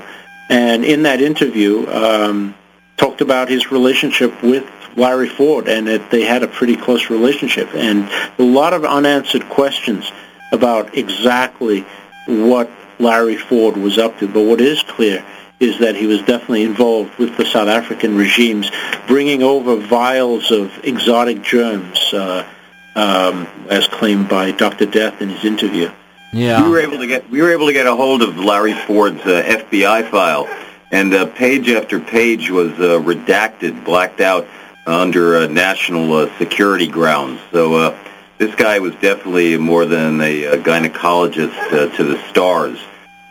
And 0.49 0.85
in 0.85 1.03
that 1.03 1.21
interview, 1.21 1.85
um, 1.87 2.55
talked 2.99 3.21
about 3.21 3.49
his 3.49 3.71
relationship 3.71 4.43
with 4.43 4.69
Larry 4.95 5.29
Ford, 5.29 5.67
and 5.67 5.87
that 5.87 6.11
they 6.11 6.23
had 6.23 6.43
a 6.43 6.47
pretty 6.47 6.75
close 6.75 7.09
relationship, 7.09 7.73
and 7.73 8.09
a 8.37 8.43
lot 8.43 8.73
of 8.73 8.83
unanswered 8.83 9.47
questions 9.49 10.11
about 10.51 10.95
exactly 10.97 11.85
what 12.27 12.69
Larry 12.99 13.37
Ford 13.37 13.77
was 13.77 13.97
up 13.97 14.19
to. 14.19 14.27
But 14.27 14.43
what 14.43 14.61
is 14.61 14.83
clear 14.83 15.25
is 15.59 15.79
that 15.79 15.95
he 15.95 16.07
was 16.07 16.19
definitely 16.19 16.63
involved 16.63 17.17
with 17.17 17.35
the 17.37 17.45
South 17.45 17.67
African 17.67 18.17
regimes, 18.17 18.71
bringing 19.07 19.43
over 19.43 19.75
vials 19.75 20.51
of 20.51 20.71
exotic 20.83 21.41
germs, 21.41 22.13
uh, 22.13 22.47
um, 22.95 23.47
as 23.69 23.87
claimed 23.87 24.29
by 24.29 24.51
Dr. 24.51 24.85
Death 24.85 25.21
in 25.21 25.29
his 25.29 25.45
interview. 25.45 25.91
Yeah, 26.31 26.63
we 26.63 26.69
were 26.69 26.79
able 26.79 26.99
to 26.99 27.07
get 27.07 27.29
we 27.29 27.41
were 27.41 27.51
able 27.51 27.67
to 27.67 27.73
get 27.73 27.87
a 27.87 27.95
hold 27.95 28.21
of 28.21 28.37
Larry 28.37 28.73
Ford's 28.73 29.21
uh, 29.21 29.41
FBI 29.43 30.09
file, 30.11 30.47
and 30.91 31.13
uh, 31.13 31.25
page 31.27 31.69
after 31.69 31.99
page 31.99 32.49
was 32.49 32.71
uh, 32.73 32.99
redacted, 32.99 33.83
blacked 33.85 34.21
out 34.21 34.47
under 34.85 35.37
uh, 35.37 35.47
national 35.47 36.11
uh, 36.13 36.37
security 36.37 36.87
grounds. 36.87 37.39
So 37.51 37.75
uh, 37.75 37.97
this 38.37 38.55
guy 38.55 38.79
was 38.79 38.93
definitely 38.95 39.57
more 39.57 39.85
than 39.85 40.19
a, 40.21 40.57
gynecologist 40.57 41.55
uh, 41.73 41.95
to 41.95 42.03
the 42.03 42.17
stars. 42.29 42.79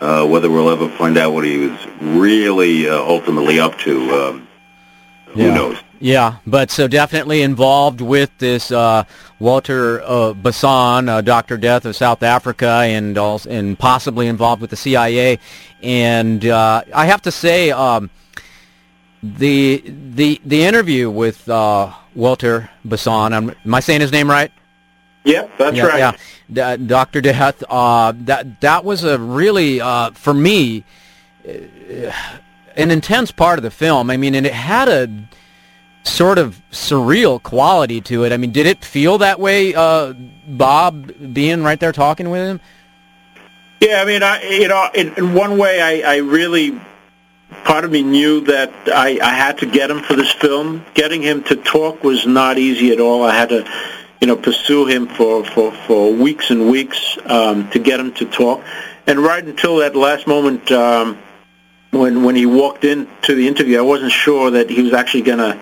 Uh, 0.00 0.24
whether 0.24 0.48
we'll 0.48 0.70
ever 0.70 0.88
find 0.88 1.18
out 1.18 1.32
what 1.32 1.44
he 1.44 1.58
was 1.58 1.86
really 2.00 2.88
uh, 2.88 2.96
ultimately 2.96 3.58
up 3.58 3.76
to, 3.78 4.10
um, 4.12 4.48
who 5.26 5.52
knows? 5.52 5.76
Yeah, 6.00 6.36
but 6.46 6.70
so 6.70 6.86
definitely 6.86 7.42
involved 7.42 8.00
with 8.00 8.30
this 8.38 8.70
uh, 8.70 9.04
Walter 9.40 10.00
uh, 10.02 10.32
Basson, 10.32 11.08
uh, 11.08 11.20
Doctor 11.22 11.56
Death 11.56 11.84
of 11.86 11.96
South 11.96 12.22
Africa, 12.22 12.68
and 12.84 13.18
also, 13.18 13.50
and 13.50 13.78
possibly 13.78 14.28
involved 14.28 14.60
with 14.60 14.70
the 14.70 14.76
CIA. 14.76 15.40
And 15.82 16.46
uh, 16.46 16.82
I 16.94 17.06
have 17.06 17.22
to 17.22 17.32
say, 17.32 17.70
um, 17.72 18.10
the 19.22 19.82
the 19.86 20.40
the 20.44 20.64
interview 20.64 21.10
with 21.10 21.48
uh, 21.48 21.92
Walter 22.14 22.70
Basson. 22.86 23.32
am 23.32 23.74
I 23.74 23.80
saying 23.80 24.00
his 24.00 24.12
name 24.12 24.30
right? 24.30 24.52
Yep, 25.24 25.50
that's 25.58 25.76
yeah, 25.76 25.86
right. 25.86 26.18
Yeah, 26.48 26.76
Doctor 26.76 27.20
Death. 27.20 27.64
Uh, 27.68 28.12
that 28.18 28.60
that 28.60 28.84
was 28.84 29.02
a 29.02 29.18
really 29.18 29.80
for 30.14 30.32
me 30.32 30.84
an 32.76 32.92
intense 32.92 33.32
part 33.32 33.58
of 33.58 33.64
the 33.64 33.70
film. 33.72 34.10
I 34.10 34.16
mean, 34.16 34.36
and 34.36 34.46
it 34.46 34.52
had 34.52 34.88
a 34.88 35.08
sort 36.08 36.38
of 36.38 36.60
surreal 36.70 37.42
quality 37.42 38.00
to 38.02 38.24
it. 38.24 38.32
I 38.32 38.36
mean, 38.36 38.52
did 38.52 38.66
it 38.66 38.84
feel 38.84 39.18
that 39.18 39.38
way, 39.38 39.74
uh, 39.74 40.14
Bob, 40.46 41.12
being 41.34 41.62
right 41.62 41.78
there 41.78 41.92
talking 41.92 42.30
with 42.30 42.46
him? 42.46 42.60
Yeah, 43.80 44.02
I 44.02 44.04
mean, 44.04 44.22
I 44.22 44.42
you 44.42 44.68
know, 44.68 44.88
in, 44.94 45.14
in 45.14 45.34
one 45.34 45.56
way, 45.56 45.80
I, 45.80 46.14
I 46.14 46.16
really 46.18 46.80
part 47.64 47.84
of 47.84 47.90
me 47.90 48.02
knew 48.02 48.42
that 48.42 48.72
I, 48.86 49.18
I 49.22 49.32
had 49.32 49.58
to 49.58 49.66
get 49.66 49.90
him 49.90 50.02
for 50.02 50.14
this 50.14 50.32
film. 50.32 50.84
Getting 50.94 51.22
him 51.22 51.44
to 51.44 51.56
talk 51.56 52.02
was 52.02 52.26
not 52.26 52.58
easy 52.58 52.92
at 52.92 53.00
all. 53.00 53.22
I 53.22 53.34
had 53.34 53.50
to, 53.50 53.70
you 54.20 54.26
know, 54.26 54.36
pursue 54.36 54.86
him 54.86 55.06
for 55.06 55.44
for 55.44 55.72
for 55.72 56.12
weeks 56.12 56.50
and 56.50 56.70
weeks 56.70 57.18
um, 57.24 57.70
to 57.70 57.78
get 57.78 58.00
him 58.00 58.12
to 58.14 58.26
talk. 58.26 58.64
And 59.06 59.20
right 59.20 59.44
until 59.44 59.76
that 59.76 59.94
last 59.94 60.26
moment, 60.26 60.70
um, 60.72 61.18
when 61.90 62.24
when 62.24 62.34
he 62.34 62.46
walked 62.46 62.84
into 62.84 63.34
the 63.34 63.46
interview, 63.46 63.78
I 63.78 63.82
wasn't 63.82 64.12
sure 64.12 64.50
that 64.52 64.70
he 64.70 64.82
was 64.82 64.92
actually 64.92 65.22
going 65.22 65.38
to 65.38 65.60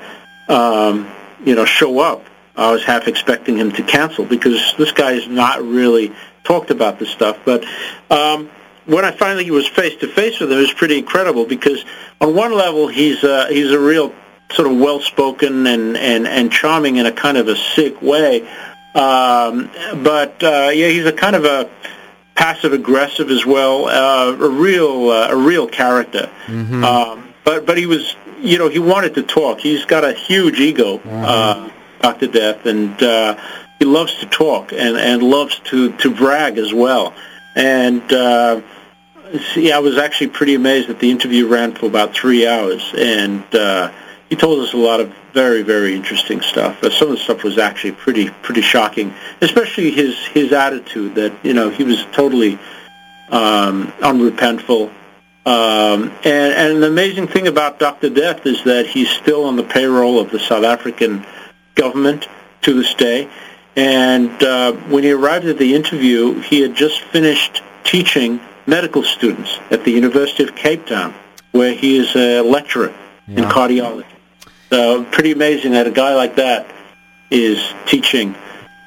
um, 0.48 1.10
you 1.44 1.54
know, 1.54 1.64
show 1.64 2.00
up. 2.00 2.24
I 2.56 2.72
was 2.72 2.84
half 2.84 3.06
expecting 3.06 3.56
him 3.56 3.72
to 3.72 3.82
cancel 3.82 4.24
because 4.24 4.74
this 4.78 4.92
guy 4.92 5.12
has 5.12 5.28
not 5.28 5.62
really 5.62 6.14
talked 6.44 6.70
about 6.70 6.98
this 6.98 7.10
stuff. 7.10 7.38
But 7.44 7.64
um, 8.10 8.50
when 8.86 9.04
I 9.04 9.10
finally 9.10 9.50
was 9.50 9.68
face 9.68 9.96
to 10.00 10.08
face 10.08 10.40
with 10.40 10.50
him, 10.50 10.58
it 10.58 10.62
was 10.62 10.72
pretty 10.72 10.98
incredible 10.98 11.44
because 11.44 11.84
on 12.20 12.34
one 12.34 12.54
level 12.54 12.88
he's 12.88 13.22
uh, 13.22 13.46
he's 13.50 13.70
a 13.70 13.78
real 13.78 14.14
sort 14.52 14.70
of 14.70 14.78
well 14.78 15.00
spoken 15.00 15.66
and, 15.66 15.96
and 15.96 16.26
and 16.26 16.50
charming 16.50 16.96
in 16.96 17.06
a 17.06 17.12
kind 17.12 17.36
of 17.36 17.48
a 17.48 17.56
sick 17.56 18.00
way. 18.00 18.48
Um, 18.94 19.70
but 20.02 20.42
uh, 20.42 20.70
yeah, 20.72 20.88
he's 20.88 21.04
a 21.04 21.12
kind 21.12 21.36
of 21.36 21.44
a 21.44 21.68
passive 22.34 22.72
aggressive 22.72 23.30
as 23.30 23.44
well, 23.44 23.86
uh, 23.86 24.32
a 24.32 24.48
real 24.48 25.10
uh, 25.10 25.28
a 25.30 25.36
real 25.36 25.66
character. 25.66 26.30
Mm-hmm. 26.46 26.84
Um, 26.84 27.25
but 27.46 27.64
but 27.64 27.78
he 27.78 27.86
was 27.86 28.14
you 28.40 28.58
know, 28.58 28.68
he 28.68 28.78
wanted 28.78 29.14
to 29.14 29.22
talk. 29.22 29.60
He's 29.60 29.84
got 29.84 30.04
a 30.04 30.12
huge 30.12 30.60
ego, 30.60 30.98
mm-hmm. 30.98 31.24
uh, 31.24 31.70
Dr. 32.00 32.26
Death, 32.28 32.66
and 32.66 33.00
uh, 33.02 33.38
he 33.78 33.84
loves 33.84 34.16
to 34.16 34.26
talk 34.26 34.72
and, 34.72 34.96
and 34.96 35.22
loves 35.22 35.58
to, 35.64 35.92
to 35.98 36.14
brag 36.14 36.58
as 36.58 36.72
well. 36.72 37.14
And 37.54 38.02
uh, 38.12 38.60
see, 39.54 39.72
I 39.72 39.78
was 39.78 39.98
actually 39.98 40.28
pretty 40.28 40.54
amazed 40.54 40.88
that 40.88 40.98
the 40.98 41.10
interview 41.10 41.48
ran 41.48 41.74
for 41.74 41.86
about 41.86 42.14
three 42.14 42.46
hours, 42.46 42.92
and 42.96 43.42
uh, 43.54 43.92
he 44.28 44.36
told 44.36 44.60
us 44.60 44.74
a 44.74 44.78
lot 44.78 45.00
of 45.00 45.12
very, 45.32 45.62
very 45.62 45.94
interesting 45.94 46.40
stuff. 46.42 46.82
Uh, 46.82 46.90
some 46.90 47.08
of 47.08 47.14
the 47.14 47.22
stuff 47.22 47.42
was 47.42 47.58
actually 47.58 47.92
pretty, 47.92 48.30
pretty 48.30 48.62
shocking, 48.62 49.14
especially 49.40 49.90
his 49.90 50.18
his 50.26 50.52
attitude 50.52 51.14
that 51.14 51.32
you 51.42 51.54
know 51.54 51.70
he 51.70 51.84
was 51.84 52.04
totally 52.12 52.58
um, 53.30 53.92
unrepentful 54.00 54.90
um, 55.46 56.10
and, 56.24 56.24
and 56.24 56.82
the 56.82 56.88
amazing 56.88 57.28
thing 57.28 57.46
about 57.46 57.78
Dr. 57.78 58.10
Death 58.10 58.46
is 58.46 58.64
that 58.64 58.88
he's 58.88 59.08
still 59.08 59.44
on 59.44 59.54
the 59.54 59.62
payroll 59.62 60.18
of 60.18 60.30
the 60.32 60.40
South 60.40 60.64
African 60.64 61.24
government 61.76 62.26
to 62.62 62.74
this 62.74 62.92
day. 62.94 63.30
And 63.76 64.42
uh, 64.42 64.72
when 64.72 65.04
he 65.04 65.12
arrived 65.12 65.46
at 65.46 65.56
the 65.56 65.76
interview, 65.76 66.40
he 66.40 66.62
had 66.62 66.74
just 66.74 67.00
finished 67.00 67.62
teaching 67.84 68.40
medical 68.66 69.04
students 69.04 69.56
at 69.70 69.84
the 69.84 69.92
University 69.92 70.42
of 70.42 70.56
Cape 70.56 70.84
Town, 70.86 71.14
where 71.52 71.74
he 71.74 71.96
is 71.96 72.16
a 72.16 72.40
lecturer 72.40 72.92
yeah. 73.28 73.44
in 73.44 73.44
cardiology. 73.44 74.04
So 74.70 75.04
pretty 75.04 75.30
amazing 75.30 75.72
that 75.72 75.86
a 75.86 75.92
guy 75.92 76.16
like 76.16 76.36
that 76.36 76.66
is 77.30 77.64
teaching 77.86 78.34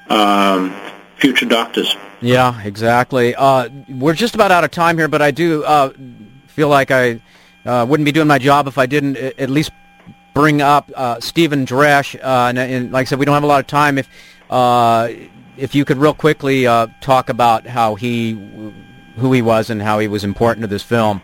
um, 0.09 0.75
future 1.15 1.45
doctors. 1.45 1.95
Yeah, 2.19 2.61
exactly. 2.63 3.33
Uh, 3.33 3.69
we're 3.87 4.13
just 4.13 4.35
about 4.35 4.51
out 4.51 4.65
of 4.65 4.71
time 4.71 4.97
here, 4.97 5.07
but 5.07 5.21
I 5.21 5.31
do 5.31 5.63
uh, 5.63 5.93
feel 6.59 6.67
like 6.67 6.91
I 6.91 7.21
uh, 7.65 7.85
wouldn't 7.87 8.03
be 8.03 8.11
doing 8.11 8.27
my 8.27 8.37
job 8.37 8.67
if 8.67 8.77
I 8.77 8.85
didn't 8.85 9.15
at 9.15 9.49
least 9.49 9.71
bring 10.33 10.61
up 10.61 10.91
uh, 10.93 11.17
Stephen 11.21 11.65
Dresch. 11.65 12.15
Uh, 12.21 12.49
and, 12.49 12.59
and, 12.59 12.91
like 12.91 13.03
I 13.03 13.05
said, 13.05 13.17
we 13.17 13.23
don't 13.23 13.33
have 13.33 13.43
a 13.43 13.47
lot 13.47 13.61
of 13.61 13.67
time. 13.67 13.97
If 13.97 14.09
uh, 14.49 15.07
if 15.55 15.73
you 15.73 15.85
could 15.85 15.95
real 15.95 16.13
quickly 16.13 16.67
uh, 16.67 16.87
talk 16.99 17.29
about 17.29 17.65
how 17.65 17.95
he, 17.95 18.33
who 19.15 19.31
he 19.31 19.41
was, 19.41 19.69
and 19.69 19.81
how 19.81 19.99
he 19.99 20.09
was 20.09 20.25
important 20.25 20.63
to 20.63 20.67
this 20.67 20.83
film. 20.83 21.21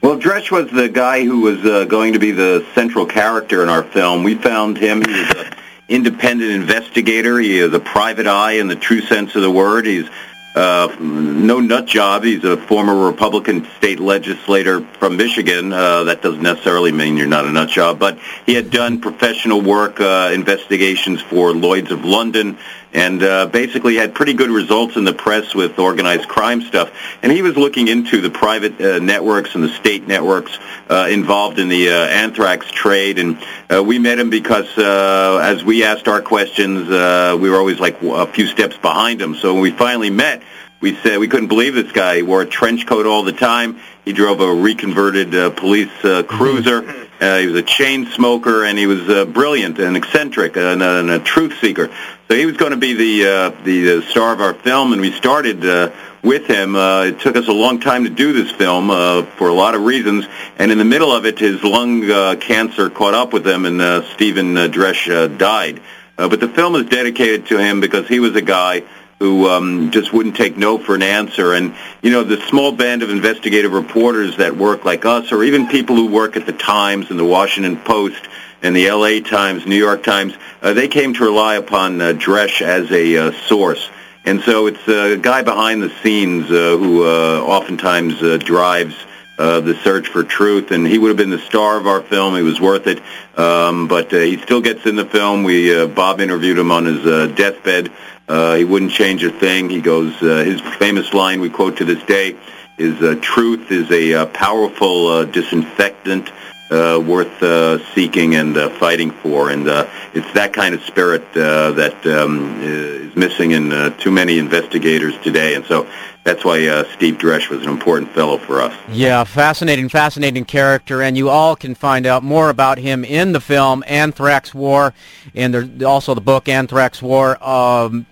Well, 0.00 0.18
Dresch 0.18 0.50
was 0.50 0.70
the 0.70 0.88
guy 0.88 1.22
who 1.22 1.42
was 1.42 1.62
uh, 1.66 1.84
going 1.84 2.14
to 2.14 2.18
be 2.18 2.30
the 2.30 2.66
central 2.74 3.04
character 3.04 3.62
in 3.62 3.68
our 3.68 3.84
film. 3.84 4.24
We 4.24 4.36
found 4.36 4.78
him. 4.78 5.02
He 5.02 5.12
was 5.12 5.30
an 5.36 5.54
independent 5.90 6.50
investigator. 6.50 7.38
He 7.38 7.58
is 7.58 7.74
a 7.74 7.80
private 7.80 8.26
eye 8.26 8.52
in 8.52 8.68
the 8.68 8.76
true 8.76 9.02
sense 9.02 9.34
of 9.34 9.42
the 9.42 9.50
word. 9.50 9.84
He's 9.84 10.08
uh, 10.54 10.94
no 11.00 11.60
nut 11.60 11.86
job. 11.86 12.24
He's 12.24 12.44
a 12.44 12.56
former 12.56 12.94
Republican 13.06 13.66
state 13.78 14.00
legislator 14.00 14.82
from 14.98 15.16
Michigan. 15.16 15.72
Uh, 15.72 16.04
that 16.04 16.20
doesn't 16.20 16.42
necessarily 16.42 16.92
mean 16.92 17.16
you're 17.16 17.26
not 17.26 17.46
a 17.46 17.52
nut 17.52 17.70
job, 17.70 17.98
but 17.98 18.18
he 18.44 18.54
had 18.54 18.70
done 18.70 19.00
professional 19.00 19.60
work, 19.62 20.00
uh, 20.00 20.30
investigations 20.34 21.22
for 21.22 21.52
Lloyd's 21.52 21.90
of 21.90 22.04
London, 22.04 22.58
and 22.92 23.22
uh, 23.22 23.46
basically 23.46 23.96
had 23.96 24.14
pretty 24.14 24.34
good 24.34 24.50
results 24.50 24.96
in 24.96 25.04
the 25.04 25.14
press 25.14 25.54
with 25.54 25.78
organized 25.78 26.28
crime 26.28 26.60
stuff. 26.62 26.90
And 27.22 27.32
he 27.32 27.42
was 27.42 27.56
looking 27.56 27.88
into 27.88 28.20
the 28.20 28.30
private 28.30 28.80
uh, 28.80 28.98
networks 28.98 29.54
and 29.54 29.64
the 29.64 29.68
state 29.68 30.06
networks 30.06 30.58
uh, 30.90 31.08
involved 31.10 31.58
in 31.58 31.68
the 31.68 31.88
uh, 31.88 32.06
anthrax 32.06 32.70
trade. 32.70 33.18
And 33.18 33.42
uh, 33.72 33.82
we 33.82 33.98
met 33.98 34.18
him 34.18 34.30
because 34.30 34.66
uh, 34.76 35.40
as 35.42 35.64
we 35.64 35.84
asked 35.84 36.08
our 36.08 36.20
questions, 36.20 36.90
uh, 36.90 37.36
we 37.40 37.50
were 37.50 37.56
always 37.56 37.80
like 37.80 38.02
a 38.02 38.26
few 38.26 38.46
steps 38.46 38.76
behind 38.76 39.20
him. 39.20 39.34
So 39.34 39.54
when 39.54 39.62
we 39.62 39.70
finally 39.70 40.10
met, 40.10 40.42
we 40.82 40.96
said 40.96 41.18
we 41.18 41.28
couldn't 41.28 41.48
believe 41.48 41.74
this 41.74 41.92
guy. 41.92 42.16
He 42.16 42.22
wore 42.22 42.42
a 42.42 42.46
trench 42.46 42.86
coat 42.86 43.06
all 43.06 43.22
the 43.22 43.32
time. 43.32 43.78
He 44.04 44.12
drove 44.12 44.40
a 44.40 44.52
reconverted 44.52 45.32
uh, 45.32 45.50
police 45.50 45.92
uh, 46.04 46.24
cruiser. 46.24 47.06
Uh, 47.20 47.38
he 47.38 47.46
was 47.46 47.54
a 47.54 47.62
chain 47.62 48.06
smoker, 48.06 48.64
and 48.64 48.76
he 48.76 48.88
was 48.88 49.08
uh, 49.08 49.24
brilliant 49.24 49.78
and 49.78 49.96
eccentric 49.96 50.56
and, 50.56 50.82
uh, 50.82 50.86
and 50.86 51.08
a 51.08 51.20
truth 51.20 51.56
seeker. 51.60 51.88
So 52.28 52.36
he 52.36 52.46
was 52.46 52.56
going 52.56 52.70
to 52.70 52.78
be 52.78 52.94
the 52.94 53.28
uh, 53.28 53.50
the 53.62 53.98
uh, 53.98 54.00
star 54.10 54.32
of 54.32 54.40
our 54.40 54.54
film, 54.54 54.92
and 54.92 55.02
we 55.02 55.12
started 55.12 55.64
uh, 55.66 55.90
with 56.22 56.46
him. 56.46 56.76
Uh, 56.76 57.02
it 57.04 57.20
took 57.20 57.36
us 57.36 57.48
a 57.48 57.52
long 57.52 57.80
time 57.80 58.04
to 58.04 58.10
do 58.10 58.32
this 58.32 58.50
film 58.50 58.90
uh, 58.90 59.24
for 59.36 59.48
a 59.48 59.52
lot 59.54 59.74
of 59.74 59.82
reasons, 59.82 60.26
and 60.58 60.72
in 60.72 60.78
the 60.78 60.84
middle 60.84 61.12
of 61.12 61.26
it, 61.26 61.38
his 61.38 61.62
lung 61.62 62.10
uh, 62.10 62.36
cancer 62.40 62.88
caught 62.88 63.12
up 63.12 63.32
with 63.32 63.46
him, 63.46 63.66
and 63.66 63.80
uh, 63.82 64.02
Stephen 64.14 64.56
uh, 64.56 64.68
Dresch 64.68 65.10
uh, 65.10 65.26
died. 65.26 65.82
Uh, 66.16 66.28
but 66.28 66.40
the 66.40 66.48
film 66.48 66.74
is 66.76 66.86
dedicated 66.86 67.46
to 67.46 67.58
him 67.58 67.80
because 67.80 68.06
he 68.08 68.20
was 68.20 68.34
a 68.36 68.42
guy 68.42 68.82
who 69.18 69.48
um, 69.48 69.90
just 69.90 70.12
wouldn't 70.12 70.36
take 70.36 70.56
no 70.56 70.78
for 70.78 70.94
an 70.94 71.02
answer. 71.02 71.52
And, 71.52 71.74
you 72.02 72.10
know, 72.10 72.24
the 72.24 72.40
small 72.48 72.72
band 72.72 73.02
of 73.02 73.10
investigative 73.10 73.72
reporters 73.72 74.38
that 74.38 74.56
work 74.56 74.84
like 74.84 75.04
us, 75.04 75.32
or 75.32 75.44
even 75.44 75.68
people 75.68 75.96
who 75.96 76.06
work 76.06 76.36
at 76.36 76.44
the 76.44 76.52
Times 76.52 77.10
and 77.10 77.18
the 77.18 77.24
Washington 77.24 77.76
Post 77.76 78.20
and 78.62 78.74
the 78.74 78.86
L.A. 78.86 79.20
Times, 79.20 79.66
New 79.66 79.76
York 79.76 80.02
Times, 80.02 80.34
uh, 80.62 80.72
they 80.72 80.88
came 80.88 81.14
to 81.14 81.24
rely 81.24 81.56
upon 81.56 82.00
uh, 82.00 82.12
Dresch 82.12 82.62
as 82.62 82.90
a 82.90 83.16
uh, 83.16 83.32
source. 83.46 83.90
And 84.24 84.40
so 84.42 84.66
it's 84.66 84.86
a 84.88 85.16
guy 85.16 85.42
behind 85.42 85.82
the 85.82 85.90
scenes 86.02 86.46
uh, 86.50 86.76
who 86.78 87.04
uh, 87.04 87.40
oftentimes 87.40 88.22
uh, 88.22 88.36
drives 88.36 88.94
uh, 89.38 89.60
the 89.60 89.74
search 89.82 90.08
for 90.08 90.22
truth, 90.22 90.70
and 90.70 90.86
he 90.86 90.98
would 90.98 91.08
have 91.08 91.16
been 91.16 91.30
the 91.30 91.38
star 91.38 91.76
of 91.76 91.86
our 91.88 92.02
film. 92.02 92.36
He 92.36 92.42
was 92.42 92.60
worth 92.60 92.86
it, 92.86 93.02
um, 93.36 93.88
but 93.88 94.12
uh, 94.12 94.18
he 94.18 94.36
still 94.38 94.60
gets 94.60 94.86
in 94.86 94.94
the 94.94 95.06
film. 95.06 95.42
We 95.42 95.74
uh, 95.74 95.86
Bob 95.88 96.20
interviewed 96.20 96.58
him 96.58 96.70
on 96.70 96.84
his 96.84 97.04
uh, 97.04 97.26
deathbed 97.34 97.90
uh, 98.28 98.54
he 98.54 98.64
wouldn't 98.64 98.92
change 98.92 99.24
a 99.24 99.30
thing. 99.30 99.68
He 99.68 99.80
goes, 99.80 100.14
uh, 100.22 100.42
his 100.44 100.60
famous 100.78 101.12
line 101.12 101.40
we 101.40 101.50
quote 101.50 101.76
to 101.78 101.84
this 101.84 102.02
day 102.04 102.36
is, 102.78 103.00
uh, 103.02 103.16
truth 103.20 103.70
is 103.70 103.90
a 103.90 104.14
uh, 104.14 104.26
powerful 104.26 105.08
uh, 105.08 105.24
disinfectant 105.24 106.30
uh, 106.72 106.98
worth 106.98 107.42
uh, 107.42 107.78
seeking 107.94 108.34
and 108.34 108.56
uh, 108.56 108.70
fighting 108.78 109.10
for. 109.10 109.50
And 109.50 109.68
uh, 109.68 109.88
it's 110.14 110.32
that 110.32 110.52
kind 110.52 110.74
of 110.74 110.82
spirit 110.82 111.22
uh, 111.36 111.72
that 111.72 112.06
um, 112.06 112.60
is 112.62 113.14
missing 113.14 113.52
in 113.52 113.72
uh, 113.72 113.90
too 113.98 114.10
many 114.10 114.38
investigators 114.38 115.14
today. 115.22 115.54
And 115.54 115.64
so 115.66 115.86
that's 116.24 116.44
why 116.44 116.66
uh, 116.66 116.84
Steve 116.94 117.18
Dresch 117.18 117.50
was 117.50 117.62
an 117.62 117.68
important 117.68 118.10
fellow 118.12 118.38
for 118.38 118.60
us. 118.60 118.74
Yeah, 118.88 119.24
fascinating, 119.24 119.88
fascinating 119.88 120.44
character, 120.44 121.02
and 121.02 121.16
you 121.16 121.28
all 121.28 121.56
can 121.56 121.74
find 121.74 122.06
out 122.06 122.22
more 122.22 122.48
about 122.48 122.78
him 122.78 123.04
in 123.04 123.32
the 123.32 123.40
film 123.40 123.82
Anthrax 123.86 124.54
War, 124.54 124.94
and 125.34 125.52
there's 125.52 125.82
also 125.82 126.14
the 126.14 126.20
book 126.20 126.48
Anthrax 126.48 127.02
War. 127.02 127.42
Um, 127.46 128.06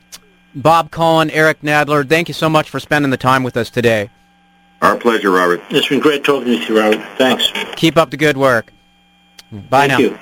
Bob 0.54 0.90
Coen, 0.90 1.30
Eric 1.32 1.62
Nadler, 1.62 2.08
thank 2.08 2.26
you 2.26 2.34
so 2.34 2.48
much 2.48 2.68
for 2.68 2.80
spending 2.80 3.12
the 3.12 3.16
time 3.16 3.44
with 3.44 3.56
us 3.56 3.70
today. 3.70 4.10
Our 4.82 4.96
pleasure, 4.96 5.30
Robert. 5.30 5.60
It's 5.70 5.88
been 5.88 6.00
great 6.00 6.24
talking 6.24 6.46
to 6.46 6.66
you, 6.66 6.78
Robert. 6.78 7.04
Thanks. 7.18 7.52
Keep 7.76 7.96
up 7.96 8.10
the 8.10 8.16
good 8.16 8.36
work. 8.36 8.72
Bye 9.52 9.88
thank 9.88 9.90
now. 9.92 9.98
You. 9.98 10.18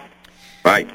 Bye. 0.64 0.86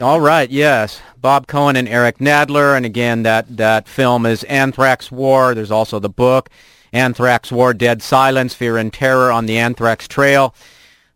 All 0.00 0.20
right, 0.20 0.48
yes. 0.48 1.02
Bob 1.18 1.46
Coen 1.46 1.76
and 1.76 1.86
Eric 1.86 2.18
Nadler, 2.18 2.74
and 2.74 2.86
again, 2.86 3.22
that, 3.24 3.54
that 3.56 3.86
film 3.86 4.24
is 4.24 4.42
Anthrax 4.44 5.12
War. 5.12 5.54
There's 5.54 5.70
also 5.70 5.98
the 5.98 6.08
book, 6.08 6.48
Anthrax 6.92 7.52
War, 7.52 7.74
Dead 7.74 8.00
Silence, 8.00 8.54
Fear 8.54 8.78
and 8.78 8.92
Terror 8.92 9.30
on 9.30 9.44
the 9.44 9.58
Anthrax 9.58 10.08
Trail. 10.08 10.54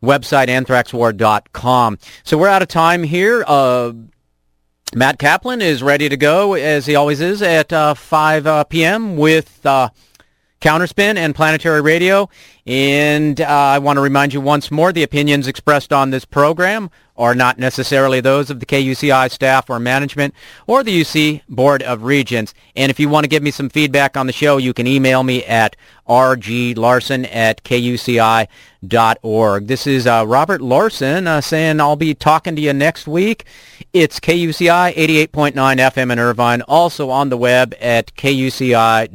Website, 0.03 0.49
anthraxwar.com. 0.49 1.99
So 2.25 2.37
we're 2.37 2.49
out 2.49 2.61
of 2.61 2.69
time 2.69 3.05
here. 3.05 3.43
Uh, 3.47 3.95
Matt 4.95 5.19
Kaplan 5.19 5.63
is 5.63 5.83
ready 5.83 6.11
to 6.11 6.17
go, 6.19 6.53
as 6.53 6.85
he 6.85 6.95
always 6.95 7.23
is, 7.23 7.41
at 7.41 7.73
uh, 7.73 7.95
5 7.95 8.47
uh, 8.47 8.65
p.m. 8.65 9.17
with 9.17 9.65
uh, 9.65 9.89
Counterspin 10.65 11.17
and 11.17 11.35
Planetary 11.35 11.83
Radio. 11.83 12.31
And 12.67 13.39
uh, 13.39 13.47
I 13.47 13.79
want 13.79 13.99
to 13.99 14.01
remind 14.01 14.33
you 14.33 14.41
once 14.41 14.71
more, 14.71 14.93
the 14.93 15.03
opinions 15.03 15.47
expressed 15.47 15.93
on 15.93 16.09
this 16.09 16.25
program 16.25 16.91
are 17.17 17.35
not 17.35 17.59
necessarily 17.59 18.21
those 18.21 18.49
of 18.51 18.61
the 18.61 18.67
KUCI 18.67 19.31
staff 19.31 19.69
or 19.71 19.79
management 19.79 20.35
or 20.67 20.83
the 20.83 21.03
UC 21.03 21.43
Board 21.49 21.83
of 21.83 22.03
Regents. 22.03 22.55
And 22.75 22.91
if 22.91 22.99
you 22.99 23.09
want 23.09 23.25
to 23.25 23.29
give 23.29 23.43
me 23.43 23.51
some 23.51 23.69
feedback 23.69 24.17
on 24.17 24.27
the 24.27 24.33
show, 24.33 24.57
you 24.57 24.73
can 24.73 24.87
email 24.87 25.23
me 25.23 25.45
at 25.45 25.77
rglarson 26.09 27.29
at 27.33 27.63
kuci.org. 27.63 28.47
This 29.67 29.87
is 29.87 30.07
uh, 30.07 30.25
Robert 30.27 30.61
Larson 30.61 31.27
uh, 31.27 31.41
saying 31.41 31.81
I'll 31.81 31.97
be 31.97 32.15
talking 32.15 32.57
to 32.57 32.63
you 32.63 32.73
next 32.73 33.07
week. 33.07 33.45
It's 33.93 34.19
KUCI 34.19 34.95
88.9 34.95 35.53
FM 35.53 36.11
in 36.11 36.19
Irvine, 36.19 36.63
also 36.63 37.11
on 37.11 37.29
the 37.29 37.37
web 37.37 37.75
at 37.81 38.15
kuci.org. 38.17 39.11